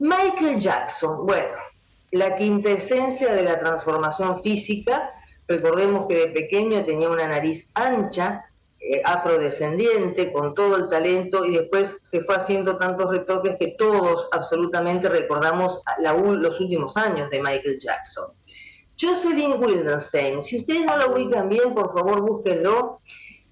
Michael 0.00 0.58
Jackson, 0.58 1.26
bueno, 1.26 1.58
la 2.12 2.34
quintesencia 2.34 3.34
de 3.34 3.42
la 3.42 3.58
transformación 3.58 4.42
física. 4.42 5.10
Recordemos 5.46 6.08
que 6.08 6.14
de 6.14 6.26
pequeño 6.28 6.84
tenía 6.84 7.10
una 7.10 7.28
nariz 7.28 7.70
ancha, 7.74 8.46
eh, 8.80 9.02
afrodescendiente, 9.04 10.32
con 10.32 10.54
todo 10.54 10.76
el 10.76 10.88
talento, 10.88 11.44
y 11.44 11.54
después 11.54 11.98
se 12.00 12.22
fue 12.22 12.36
haciendo 12.36 12.78
tantos 12.78 13.10
retoques 13.10 13.56
que 13.58 13.74
todos 13.76 14.28
absolutamente 14.32 15.08
recordamos 15.10 15.82
los 15.98 16.60
últimos 16.60 16.96
años 16.96 17.28
de 17.28 17.40
Michael 17.42 17.78
Jackson. 17.78 18.32
Jocelyn 18.98 19.62
Wildenstein, 19.62 20.42
si 20.42 20.60
ustedes 20.60 20.86
no 20.86 20.96
la 20.96 21.08
ubican 21.08 21.48
bien, 21.50 21.74
por 21.74 21.92
favor 21.92 22.22
búsquenlo, 22.22 23.00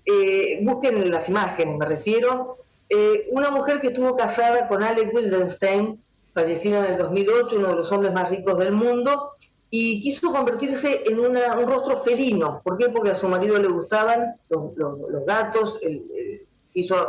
eh, 0.07 0.61
busquen 0.63 1.11
las 1.11 1.29
imágenes, 1.29 1.77
me 1.77 1.85
refiero. 1.85 2.57
Eh, 2.89 3.29
una 3.33 3.51
mujer 3.51 3.83
que 3.83 3.89
estuvo 3.89 4.17
casada 4.17 4.67
con 4.67 4.83
Alec 4.83 5.13
Wildenstein, 5.13 6.03
fallecido 6.39 6.85
en 6.85 6.93
el 6.93 6.99
2008, 6.99 7.57
uno 7.57 7.69
de 7.69 7.75
los 7.75 7.91
hombres 7.91 8.13
más 8.13 8.31
ricos 8.31 8.57
del 8.59 8.73
mundo, 8.73 9.33
y 9.71 10.01
quiso 10.01 10.31
convertirse 10.31 11.03
en 11.05 11.19
un 11.19 11.35
rostro 11.67 11.99
felino. 11.99 12.61
¿Por 12.63 12.79
qué? 12.79 12.89
Porque 12.89 13.11
a 13.11 13.15
su 13.17 13.29
marido 13.29 13.59
le 13.59 13.69
gustaban 13.69 14.37
los, 14.49 15.27
gatos, 15.27 15.81
quiso 16.73 17.09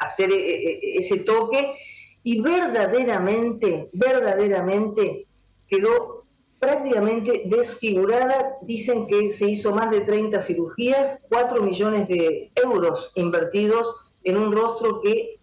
hacer 0.00 0.30
e, 0.32 0.34
e, 0.34 0.72
e, 0.72 0.98
ese 0.98 1.20
toque 1.20 1.76
y 2.24 2.40
verdaderamente, 2.40 3.88
verdaderamente 3.92 5.24
quedó 5.68 6.24
prácticamente 6.58 7.42
desfigurada. 7.46 8.56
Dicen 8.62 9.06
que 9.06 9.30
se 9.30 9.50
hizo 9.50 9.72
más 9.72 9.90
de 9.92 10.00
30 10.00 10.40
cirugías, 10.40 11.22
4 11.28 11.62
millones 11.62 12.08
de 12.08 12.50
euros 12.56 13.12
invertidos 13.14 13.86
en 14.24 14.36
un 14.36 14.52
rostro 14.52 15.00
que 15.00 15.36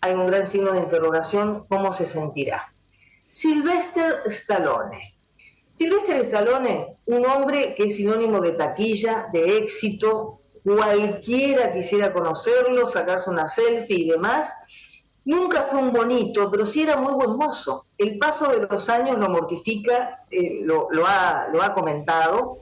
hay 0.00 0.14
un 0.14 0.26
gran 0.26 0.46
signo 0.48 0.72
de 0.72 0.80
interrogación, 0.80 1.64
¿cómo 1.68 1.92
se 1.92 2.06
sentirá? 2.06 2.72
Sylvester 3.38 4.24
Stallone. 4.26 5.14
Sylvester 5.76 6.24
Stallone, 6.24 6.96
un 7.06 7.24
hombre 7.24 7.76
que 7.76 7.84
es 7.84 7.94
sinónimo 7.94 8.40
de 8.40 8.50
taquilla, 8.52 9.28
de 9.32 9.58
éxito, 9.58 10.40
cualquiera 10.64 11.72
quisiera 11.72 12.12
conocerlo, 12.12 12.88
sacarse 12.88 13.30
una 13.30 13.46
selfie 13.46 14.00
y 14.00 14.08
demás. 14.08 14.52
Nunca 15.24 15.62
fue 15.70 15.78
un 15.78 15.92
bonito, 15.92 16.50
pero 16.50 16.66
sí 16.66 16.82
era 16.82 16.96
muy 16.96 17.12
buen 17.12 17.36
mozo. 17.36 17.84
El 17.96 18.18
paso 18.18 18.50
de 18.50 18.66
los 18.66 18.88
años 18.88 19.16
lo 19.18 19.28
mortifica, 19.28 20.18
eh, 20.32 20.58
lo, 20.62 20.88
ha, 21.06 21.46
lo, 21.52 21.62
ha, 21.62 21.74
comentado. 21.74 22.58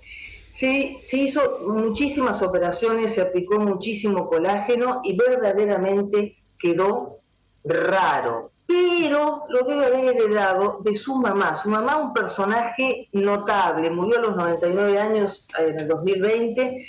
se 0.50 1.00
hizo 1.12 1.60
muchísimas 1.68 2.42
operaciones, 2.42 3.14
se 3.14 3.22
aplicó 3.22 3.58
muchísimo 3.58 4.28
colágeno 4.28 5.00
y 5.04 5.16
verdaderamente 5.16 6.36
quedó 6.58 7.16
raro, 7.64 8.50
pero 8.66 9.44
lo 9.48 9.62
debe 9.62 9.86
haber 9.86 10.16
heredado 10.16 10.80
de 10.82 10.94
su 10.96 11.14
mamá. 11.14 11.56
Su 11.56 11.68
mamá, 11.68 11.98
un 11.98 12.12
personaje 12.12 13.08
notable, 13.12 13.90
murió 13.90 14.18
a 14.18 14.22
los 14.22 14.36
99 14.36 14.98
años 14.98 15.46
en 15.56 15.80
el 15.80 15.88
2020, 15.88 16.86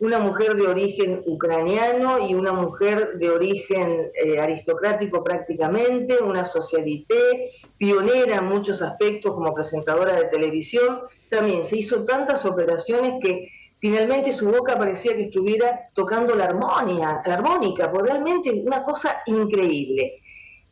una 0.00 0.18
mujer 0.18 0.56
de 0.56 0.66
origen 0.66 1.22
ucraniano 1.26 2.26
y 2.26 2.34
una 2.34 2.52
mujer 2.52 3.18
de 3.18 3.30
origen 3.30 4.10
eh, 4.14 4.40
aristocrático 4.40 5.22
prácticamente, 5.22 6.18
una 6.18 6.46
socialité, 6.46 7.50
pionera 7.76 8.38
en 8.38 8.46
muchos 8.46 8.82
aspectos 8.82 9.34
como 9.34 9.54
presentadora 9.54 10.14
de 10.14 10.24
televisión. 10.24 11.00
También 11.28 11.64
se 11.64 11.76
hizo 11.76 12.04
tantas 12.06 12.44
operaciones 12.44 13.22
que 13.22 13.52
finalmente 13.78 14.32
su 14.32 14.50
boca 14.50 14.76
parecía 14.76 15.14
que 15.14 15.24
estuviera 15.24 15.90
tocando 15.94 16.34
la 16.34 16.46
armonía, 16.46 17.22
la 17.24 17.34
armónica, 17.34 17.92
pues 17.92 18.04
realmente 18.04 18.50
una 18.50 18.82
cosa 18.82 19.22
increíble. 19.26 20.20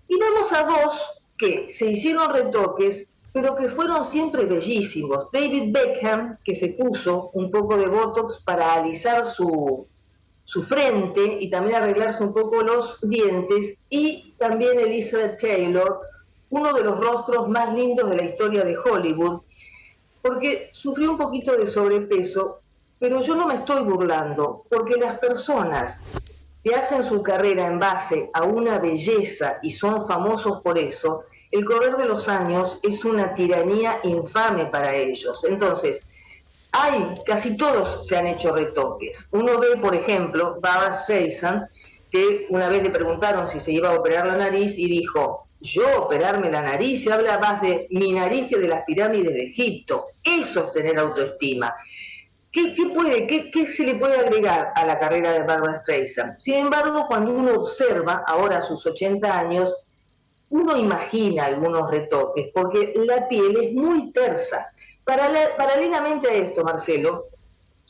Y 0.08 0.18
vamos 0.18 0.52
a 0.52 0.64
dos 0.64 1.22
que 1.36 1.70
se 1.70 1.90
hicieron 1.90 2.32
retoques, 2.32 3.08
pero 3.32 3.54
que 3.54 3.68
fueron 3.68 4.04
siempre 4.04 4.44
bellísimos. 4.44 5.30
David 5.30 5.72
Beckham, 5.72 6.38
que 6.44 6.54
se 6.54 6.68
puso 6.68 7.30
un 7.34 7.50
poco 7.50 7.76
de 7.76 7.86
Botox 7.86 8.42
para 8.42 8.74
alisar 8.74 9.26
su, 9.26 9.86
su 10.44 10.62
frente 10.64 11.38
y 11.40 11.50
también 11.50 11.76
arreglarse 11.76 12.24
un 12.24 12.34
poco 12.34 12.62
los 12.62 12.98
dientes, 13.02 13.80
y 13.90 14.32
también 14.38 14.80
Elizabeth 14.80 15.38
Taylor, 15.38 16.00
uno 16.50 16.72
de 16.72 16.82
los 16.82 16.98
rostros 16.98 17.48
más 17.48 17.74
lindos 17.74 18.08
de 18.10 18.16
la 18.16 18.24
historia 18.24 18.64
de 18.64 18.76
Hollywood, 18.76 19.42
porque 20.22 20.70
sufrió 20.72 21.12
un 21.12 21.18
poquito 21.18 21.56
de 21.56 21.66
sobrepeso 21.66 22.60
pero 22.98 23.20
yo 23.20 23.34
no 23.34 23.46
me 23.46 23.54
estoy 23.54 23.82
burlando, 23.82 24.64
porque 24.68 24.96
las 24.96 25.18
personas 25.18 26.00
que 26.62 26.74
hacen 26.74 27.02
su 27.02 27.22
carrera 27.22 27.66
en 27.66 27.78
base 27.78 28.30
a 28.34 28.42
una 28.44 28.78
belleza 28.78 29.58
y 29.62 29.70
son 29.70 30.06
famosos 30.06 30.60
por 30.62 30.78
eso, 30.78 31.24
el 31.50 31.64
correr 31.64 31.96
de 31.96 32.06
los 32.06 32.28
años 32.28 32.78
es 32.82 33.04
una 33.04 33.34
tiranía 33.34 34.00
infame 34.02 34.66
para 34.66 34.94
ellos. 34.94 35.44
Entonces, 35.44 36.10
hay, 36.72 37.14
casi 37.24 37.56
todos 37.56 38.06
se 38.06 38.16
han 38.16 38.26
hecho 38.26 38.54
retoques. 38.54 39.28
Uno 39.32 39.58
ve, 39.58 39.76
por 39.80 39.94
ejemplo, 39.94 40.58
Barbara 40.60 40.92
Streisand, 40.92 41.68
que 42.10 42.46
una 42.50 42.68
vez 42.68 42.82
le 42.82 42.90
preguntaron 42.90 43.48
si 43.48 43.60
se 43.60 43.72
iba 43.72 43.90
a 43.90 43.98
operar 43.98 44.26
la 44.26 44.36
nariz 44.36 44.78
y 44.78 44.88
dijo, 44.88 45.46
yo 45.60 46.02
operarme 46.02 46.50
la 46.50 46.62
nariz, 46.62 47.04
se 47.04 47.12
habla 47.12 47.38
más 47.38 47.60
de 47.62 47.86
mi 47.90 48.12
nariz 48.12 48.48
que 48.48 48.58
de 48.58 48.68
las 48.68 48.84
pirámides 48.84 49.34
de 49.34 49.46
Egipto. 49.46 50.06
Eso 50.22 50.66
es 50.66 50.72
tener 50.72 50.98
autoestima. 50.98 51.74
¿Qué, 53.52 53.66
se 53.66 53.84
le 53.84 53.94
puede 53.96 54.18
agregar 54.18 54.72
a 54.74 54.84
la 54.84 54.98
carrera 54.98 55.32
de 55.32 55.40
Barbara 55.40 55.80
Streisand? 55.82 56.38
Sin 56.38 56.54
embargo, 56.54 57.06
cuando 57.06 57.32
uno 57.32 57.52
observa 57.60 58.24
ahora 58.26 58.64
sus 58.64 58.84
80 58.86 59.38
años, 59.38 59.74
uno 60.50 60.76
imagina 60.76 61.44
algunos 61.44 61.90
retoques, 61.90 62.50
porque 62.52 62.94
la 62.96 63.28
piel 63.28 63.56
es 63.62 63.72
muy 63.74 64.12
tersa. 64.12 64.70
paralelamente 65.04 66.28
a 66.28 66.34
esto, 66.34 66.64
Marcelo, 66.64 67.26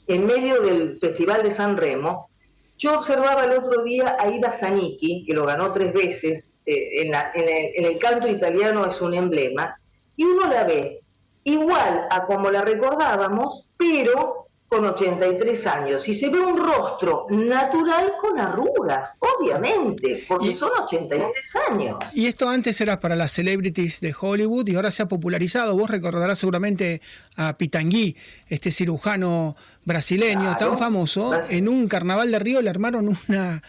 en 0.06 0.26
medio 0.26 0.60
del 0.62 0.98
Festival 0.98 1.42
de 1.42 1.50
San 1.50 1.76
Remo, 1.76 2.28
yo 2.76 2.98
observaba 2.98 3.44
el 3.44 3.52
otro 3.52 3.82
día 3.82 4.16
a 4.18 4.28
Ida 4.28 4.52
Zanicki, 4.52 5.24
que 5.26 5.34
lo 5.34 5.46
ganó 5.46 5.72
tres 5.72 5.92
veces, 5.92 6.52
eh, 6.66 7.02
en 7.02 7.84
el 7.84 7.98
canto 7.98 8.28
italiano 8.28 8.86
es 8.86 9.00
un 9.00 9.14
emblema, 9.14 9.76
y 10.16 10.24
uno 10.24 10.46
la 10.46 10.64
ve 10.64 11.00
igual 11.44 12.06
a 12.10 12.26
como 12.26 12.50
la 12.50 12.62
recordábamos, 12.62 13.66
pero 13.76 14.47
con 14.68 14.84
83 14.84 15.66
años 15.66 16.08
y 16.08 16.14
se 16.14 16.28
ve 16.28 16.40
un 16.40 16.58
rostro 16.58 17.26
natural 17.30 18.12
con 18.20 18.38
arrugas, 18.38 19.10
obviamente, 19.18 20.24
porque 20.28 20.52
son 20.52 20.70
83 20.82 21.56
años. 21.70 21.98
Y 22.12 22.26
esto 22.26 22.48
antes 22.48 22.80
era 22.80 23.00
para 23.00 23.16
las 23.16 23.32
celebrities 23.32 24.00
de 24.00 24.14
Hollywood 24.18 24.68
y 24.68 24.76
ahora 24.76 24.90
se 24.90 25.02
ha 25.02 25.06
popularizado. 25.06 25.76
Vos 25.76 25.90
recordarás 25.90 26.38
seguramente 26.38 27.00
a 27.36 27.56
Pitangui, 27.56 28.16
este 28.48 28.70
cirujano 28.70 29.56
brasileño 29.84 30.56
tan 30.58 30.76
famoso. 30.76 31.32
En 31.48 31.68
un 31.68 31.88
carnaval 31.88 32.30
de 32.30 32.38
Río 32.38 32.60
le 32.60 32.68
armaron 32.68 33.16
una 33.28 33.62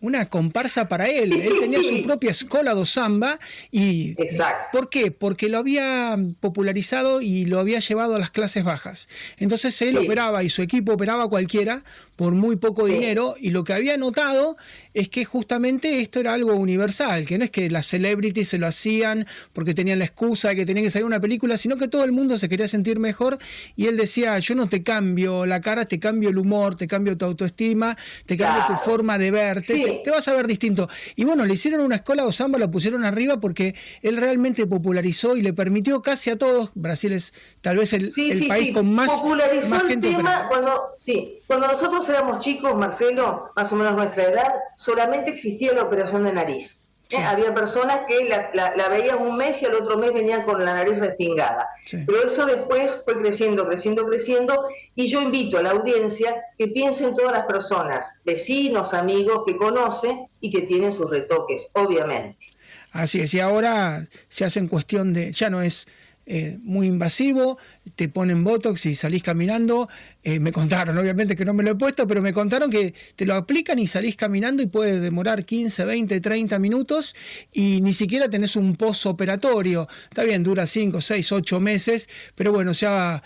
una 0.00 0.28
comparsa 0.28 0.88
para 0.88 1.06
él. 1.06 1.32
Él 1.32 1.54
tenía 1.60 1.82
su 1.82 2.02
propia 2.06 2.30
escuela 2.30 2.74
de 2.74 2.86
samba 2.86 3.38
y 3.70 4.14
Exacto. 4.22 4.78
¿por 4.78 4.90
qué? 4.90 5.10
Porque 5.10 5.48
lo 5.48 5.58
había 5.58 6.18
popularizado 6.40 7.20
y 7.20 7.46
lo 7.46 7.58
había 7.58 7.80
llevado 7.80 8.16
a 8.16 8.18
las 8.18 8.30
clases 8.30 8.64
bajas. 8.64 9.08
Entonces 9.38 9.80
él 9.82 9.96
operaba 9.96 10.42
y 10.42 10.50
su 10.50 10.62
equipo 10.62 10.92
operaba 10.92 11.28
cualquiera 11.28 11.82
por 12.16 12.32
muy 12.32 12.56
poco 12.56 12.86
dinero 12.86 13.34
y 13.38 13.50
lo 13.50 13.64
que 13.64 13.72
había 13.72 13.96
notado 13.96 14.56
es 14.94 15.08
que 15.08 15.24
justamente 15.24 16.00
esto 16.00 16.20
era 16.20 16.32
algo 16.32 16.54
universal, 16.54 17.26
que 17.26 17.36
no 17.36 17.44
es 17.44 17.50
que 17.50 17.68
las 17.68 17.86
celebrities 17.86 18.48
se 18.48 18.58
lo 18.58 18.68
hacían 18.68 19.26
porque 19.52 19.74
tenían 19.74 19.98
la 19.98 20.04
excusa 20.04 20.50
de 20.50 20.56
que 20.56 20.64
tenían 20.64 20.84
que 20.84 20.90
salir 20.90 21.04
una 21.04 21.20
película, 21.20 21.58
sino 21.58 21.76
que 21.76 21.88
todo 21.88 22.04
el 22.04 22.12
mundo 22.12 22.38
se 22.38 22.48
quería 22.48 22.68
sentir 22.68 23.00
mejor 23.00 23.38
y 23.74 23.86
él 23.86 23.96
decía, 23.96 24.38
yo 24.38 24.54
no 24.54 24.68
te 24.68 24.84
cambio 24.84 25.46
la 25.46 25.60
cara, 25.60 25.86
te 25.86 25.98
cambio 25.98 26.30
el 26.30 26.38
humor, 26.38 26.76
te 26.76 26.86
cambio 26.86 27.18
tu 27.18 27.24
autoestima, 27.24 27.96
te 28.24 28.36
cambio 28.36 28.64
tu 28.68 28.74
forma 28.76 29.18
de 29.18 29.32
verte, 29.32 30.00
te, 30.04 30.10
vas 30.10 30.28
a 30.28 30.32
ver 30.32 30.46
distinto. 30.46 30.88
Y 31.16 31.24
bueno, 31.24 31.44
le 31.44 31.54
hicieron 31.54 31.80
una 31.80 31.96
escuela 31.96 32.24
de 32.24 32.32
samba, 32.32 32.58
lo 32.58 32.70
pusieron 32.70 33.04
arriba 33.04 33.40
porque 33.40 33.74
él 34.00 34.16
realmente 34.16 34.66
popularizó 34.66 35.36
y 35.36 35.42
le 35.42 35.52
permitió 35.52 36.02
casi 36.02 36.30
a 36.30 36.38
todos, 36.38 36.70
Brasil 36.74 37.12
es 37.12 37.32
tal 37.60 37.78
vez 37.78 37.92
el, 37.92 38.12
país 38.48 38.72
con 38.72 38.92
más, 38.92 39.10
popularizó 39.10 39.88
el 39.88 40.00
tema 40.00 40.46
cuando, 40.48 40.94
sí, 40.98 41.40
cuando 41.46 41.66
nosotros 41.66 42.08
éramos 42.08 42.40
chicos, 42.40 42.76
Marcelo, 42.76 43.50
más 43.56 43.72
o 43.72 43.76
menos 43.76 43.94
nuestra 43.94 44.24
edad, 44.24 44.54
solamente 44.84 45.30
existía 45.30 45.72
la 45.72 45.84
operación 45.84 46.24
de 46.24 46.32
nariz. 46.32 46.82
¿eh? 47.08 47.16
Había 47.16 47.54
personas 47.54 48.02
que 48.06 48.28
la, 48.28 48.88
veían 48.90 49.22
un 49.22 49.36
mes 49.36 49.62
y 49.62 49.64
al 49.64 49.76
otro 49.76 49.96
mes 49.96 50.12
venían 50.12 50.42
con 50.42 50.62
la 50.62 50.74
nariz 50.74 50.98
respingada. 50.98 51.66
Pero 51.90 52.26
eso 52.26 52.44
después 52.44 53.00
fue 53.02 53.18
creciendo, 53.18 53.66
creciendo, 53.66 54.06
creciendo. 54.06 54.68
Y 54.94 55.08
yo 55.08 55.22
invito 55.22 55.56
a 55.56 55.62
la 55.62 55.70
audiencia 55.70 56.36
que 56.58 56.68
piensen 56.68 57.14
todas 57.14 57.32
las 57.32 57.46
personas, 57.46 58.20
vecinos, 58.26 58.92
amigos 58.92 59.44
que 59.46 59.56
conocen 59.56 60.26
y 60.40 60.50
que 60.50 60.62
tienen 60.62 60.92
sus 60.92 61.08
retoques, 61.08 61.70
obviamente. 61.72 62.46
Así 62.92 63.22
es, 63.22 63.32
y 63.32 63.40
ahora 63.40 64.06
se 64.28 64.44
hace 64.44 64.60
en 64.60 64.68
cuestión 64.68 65.14
de, 65.14 65.32
ya 65.32 65.48
no 65.48 65.62
es 65.62 65.86
eh, 66.26 66.58
muy 66.62 66.86
invasivo, 66.86 67.58
te 67.96 68.08
ponen 68.08 68.44
Botox 68.44 68.86
y 68.86 68.94
salís 68.94 69.22
caminando. 69.22 69.88
Eh, 70.22 70.40
me 70.40 70.52
contaron, 70.52 70.96
obviamente 70.96 71.36
que 71.36 71.44
no 71.44 71.52
me 71.52 71.62
lo 71.62 71.72
he 71.72 71.74
puesto, 71.74 72.06
pero 72.06 72.22
me 72.22 72.32
contaron 72.32 72.70
que 72.70 72.94
te 73.14 73.26
lo 73.26 73.34
aplican 73.34 73.78
y 73.78 73.86
salís 73.86 74.16
caminando 74.16 74.62
y 74.62 74.66
puede 74.66 75.00
demorar 75.00 75.44
15, 75.44 75.84
20, 75.84 76.20
30 76.20 76.58
minutos 76.58 77.14
y 77.52 77.80
ni 77.82 77.92
siquiera 77.92 78.28
tenés 78.28 78.56
un 78.56 78.76
postoperatorio. 78.76 79.86
Está 80.04 80.24
bien, 80.24 80.42
dura 80.42 80.66
5, 80.66 81.00
6, 81.00 81.32
8 81.32 81.60
meses, 81.60 82.08
pero 82.34 82.52
bueno, 82.52 82.72
se 82.72 82.86
ha 82.86 83.22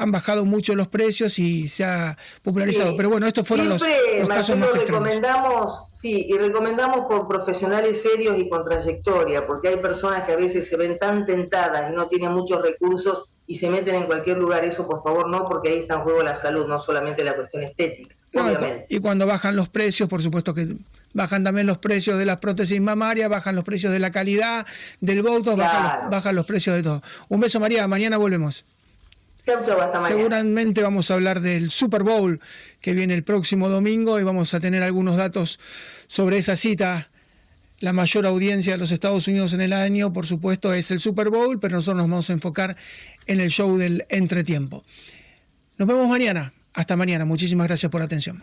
han 0.00 0.10
bajado 0.10 0.46
mucho 0.46 0.74
los 0.74 0.88
precios 0.88 1.38
y 1.38 1.68
se 1.68 1.84
ha 1.84 2.16
popularizado. 2.42 2.96
Pero 2.96 3.10
bueno, 3.10 3.26
estos 3.26 3.46
fueron 3.46 3.68
los, 3.68 3.82
casos 4.26 4.56
más 4.56 4.72
recomendamos, 4.72 5.89
Sí, 6.00 6.26
y 6.30 6.38
recomendamos 6.38 7.06
por 7.06 7.28
profesionales 7.28 8.00
serios 8.00 8.38
y 8.38 8.48
con 8.48 8.64
trayectoria, 8.64 9.46
porque 9.46 9.68
hay 9.68 9.76
personas 9.76 10.24
que 10.24 10.32
a 10.32 10.36
veces 10.36 10.66
se 10.66 10.78
ven 10.78 10.98
tan 10.98 11.26
tentadas 11.26 11.92
y 11.92 11.94
no 11.94 12.08
tienen 12.08 12.32
muchos 12.32 12.62
recursos 12.62 13.26
y 13.46 13.56
se 13.56 13.68
meten 13.68 13.96
en 13.96 14.06
cualquier 14.06 14.38
lugar. 14.38 14.64
Eso, 14.64 14.88
por 14.88 15.02
favor, 15.02 15.28
no, 15.28 15.46
porque 15.46 15.68
ahí 15.68 15.78
está 15.80 15.96
en 15.96 16.00
juego 16.00 16.22
la 16.22 16.36
salud, 16.36 16.66
no 16.66 16.80
solamente 16.80 17.22
la 17.22 17.36
cuestión 17.36 17.64
estética. 17.64 18.14
obviamente. 18.34 18.86
Y 18.88 18.98
cuando 18.98 19.26
bajan 19.26 19.56
los 19.56 19.68
precios, 19.68 20.08
por 20.08 20.22
supuesto 20.22 20.54
que 20.54 20.68
bajan 21.12 21.44
también 21.44 21.66
los 21.66 21.76
precios 21.76 22.18
de 22.18 22.24
las 22.24 22.38
prótesis 22.38 22.80
mamarias, 22.80 23.28
bajan 23.28 23.54
los 23.54 23.64
precios 23.64 23.92
de 23.92 23.98
la 23.98 24.10
calidad 24.10 24.64
del 25.02 25.22
voto, 25.22 25.54
bajan 25.54 26.34
los 26.34 26.46
precios 26.46 26.76
de 26.76 26.82
todo. 26.82 27.02
Un 27.28 27.40
beso, 27.40 27.60
María. 27.60 27.86
Mañana 27.86 28.16
volvemos. 28.16 28.64
Seguramente 30.06 30.82
vamos 30.82 31.10
a 31.10 31.14
hablar 31.14 31.40
del 31.40 31.70
Super 31.70 32.02
Bowl 32.02 32.40
que 32.80 32.94
viene 32.94 33.14
el 33.14 33.22
próximo 33.22 33.68
domingo 33.68 34.18
y 34.20 34.22
vamos 34.22 34.54
a 34.54 34.60
tener 34.60 34.82
algunos 34.82 35.16
datos 35.16 35.58
sobre 36.06 36.38
esa 36.38 36.56
cita. 36.56 37.08
La 37.78 37.92
mayor 37.92 38.26
audiencia 38.26 38.72
de 38.72 38.78
los 38.78 38.90
Estados 38.90 39.26
Unidos 39.26 39.54
en 39.54 39.62
el 39.62 39.72
año, 39.72 40.12
por 40.12 40.26
supuesto, 40.26 40.74
es 40.74 40.90
el 40.90 41.00
Super 41.00 41.30
Bowl, 41.30 41.58
pero 41.58 41.76
nosotros 41.76 41.96
nos 42.02 42.10
vamos 42.10 42.28
a 42.28 42.34
enfocar 42.34 42.76
en 43.26 43.40
el 43.40 43.50
show 43.50 43.78
del 43.78 44.04
entretiempo. 44.10 44.84
Nos 45.78 45.88
vemos 45.88 46.08
mañana. 46.08 46.52
Hasta 46.74 46.96
mañana. 46.96 47.24
Muchísimas 47.24 47.66
gracias 47.66 47.90
por 47.90 48.00
la 48.00 48.04
atención. 48.04 48.42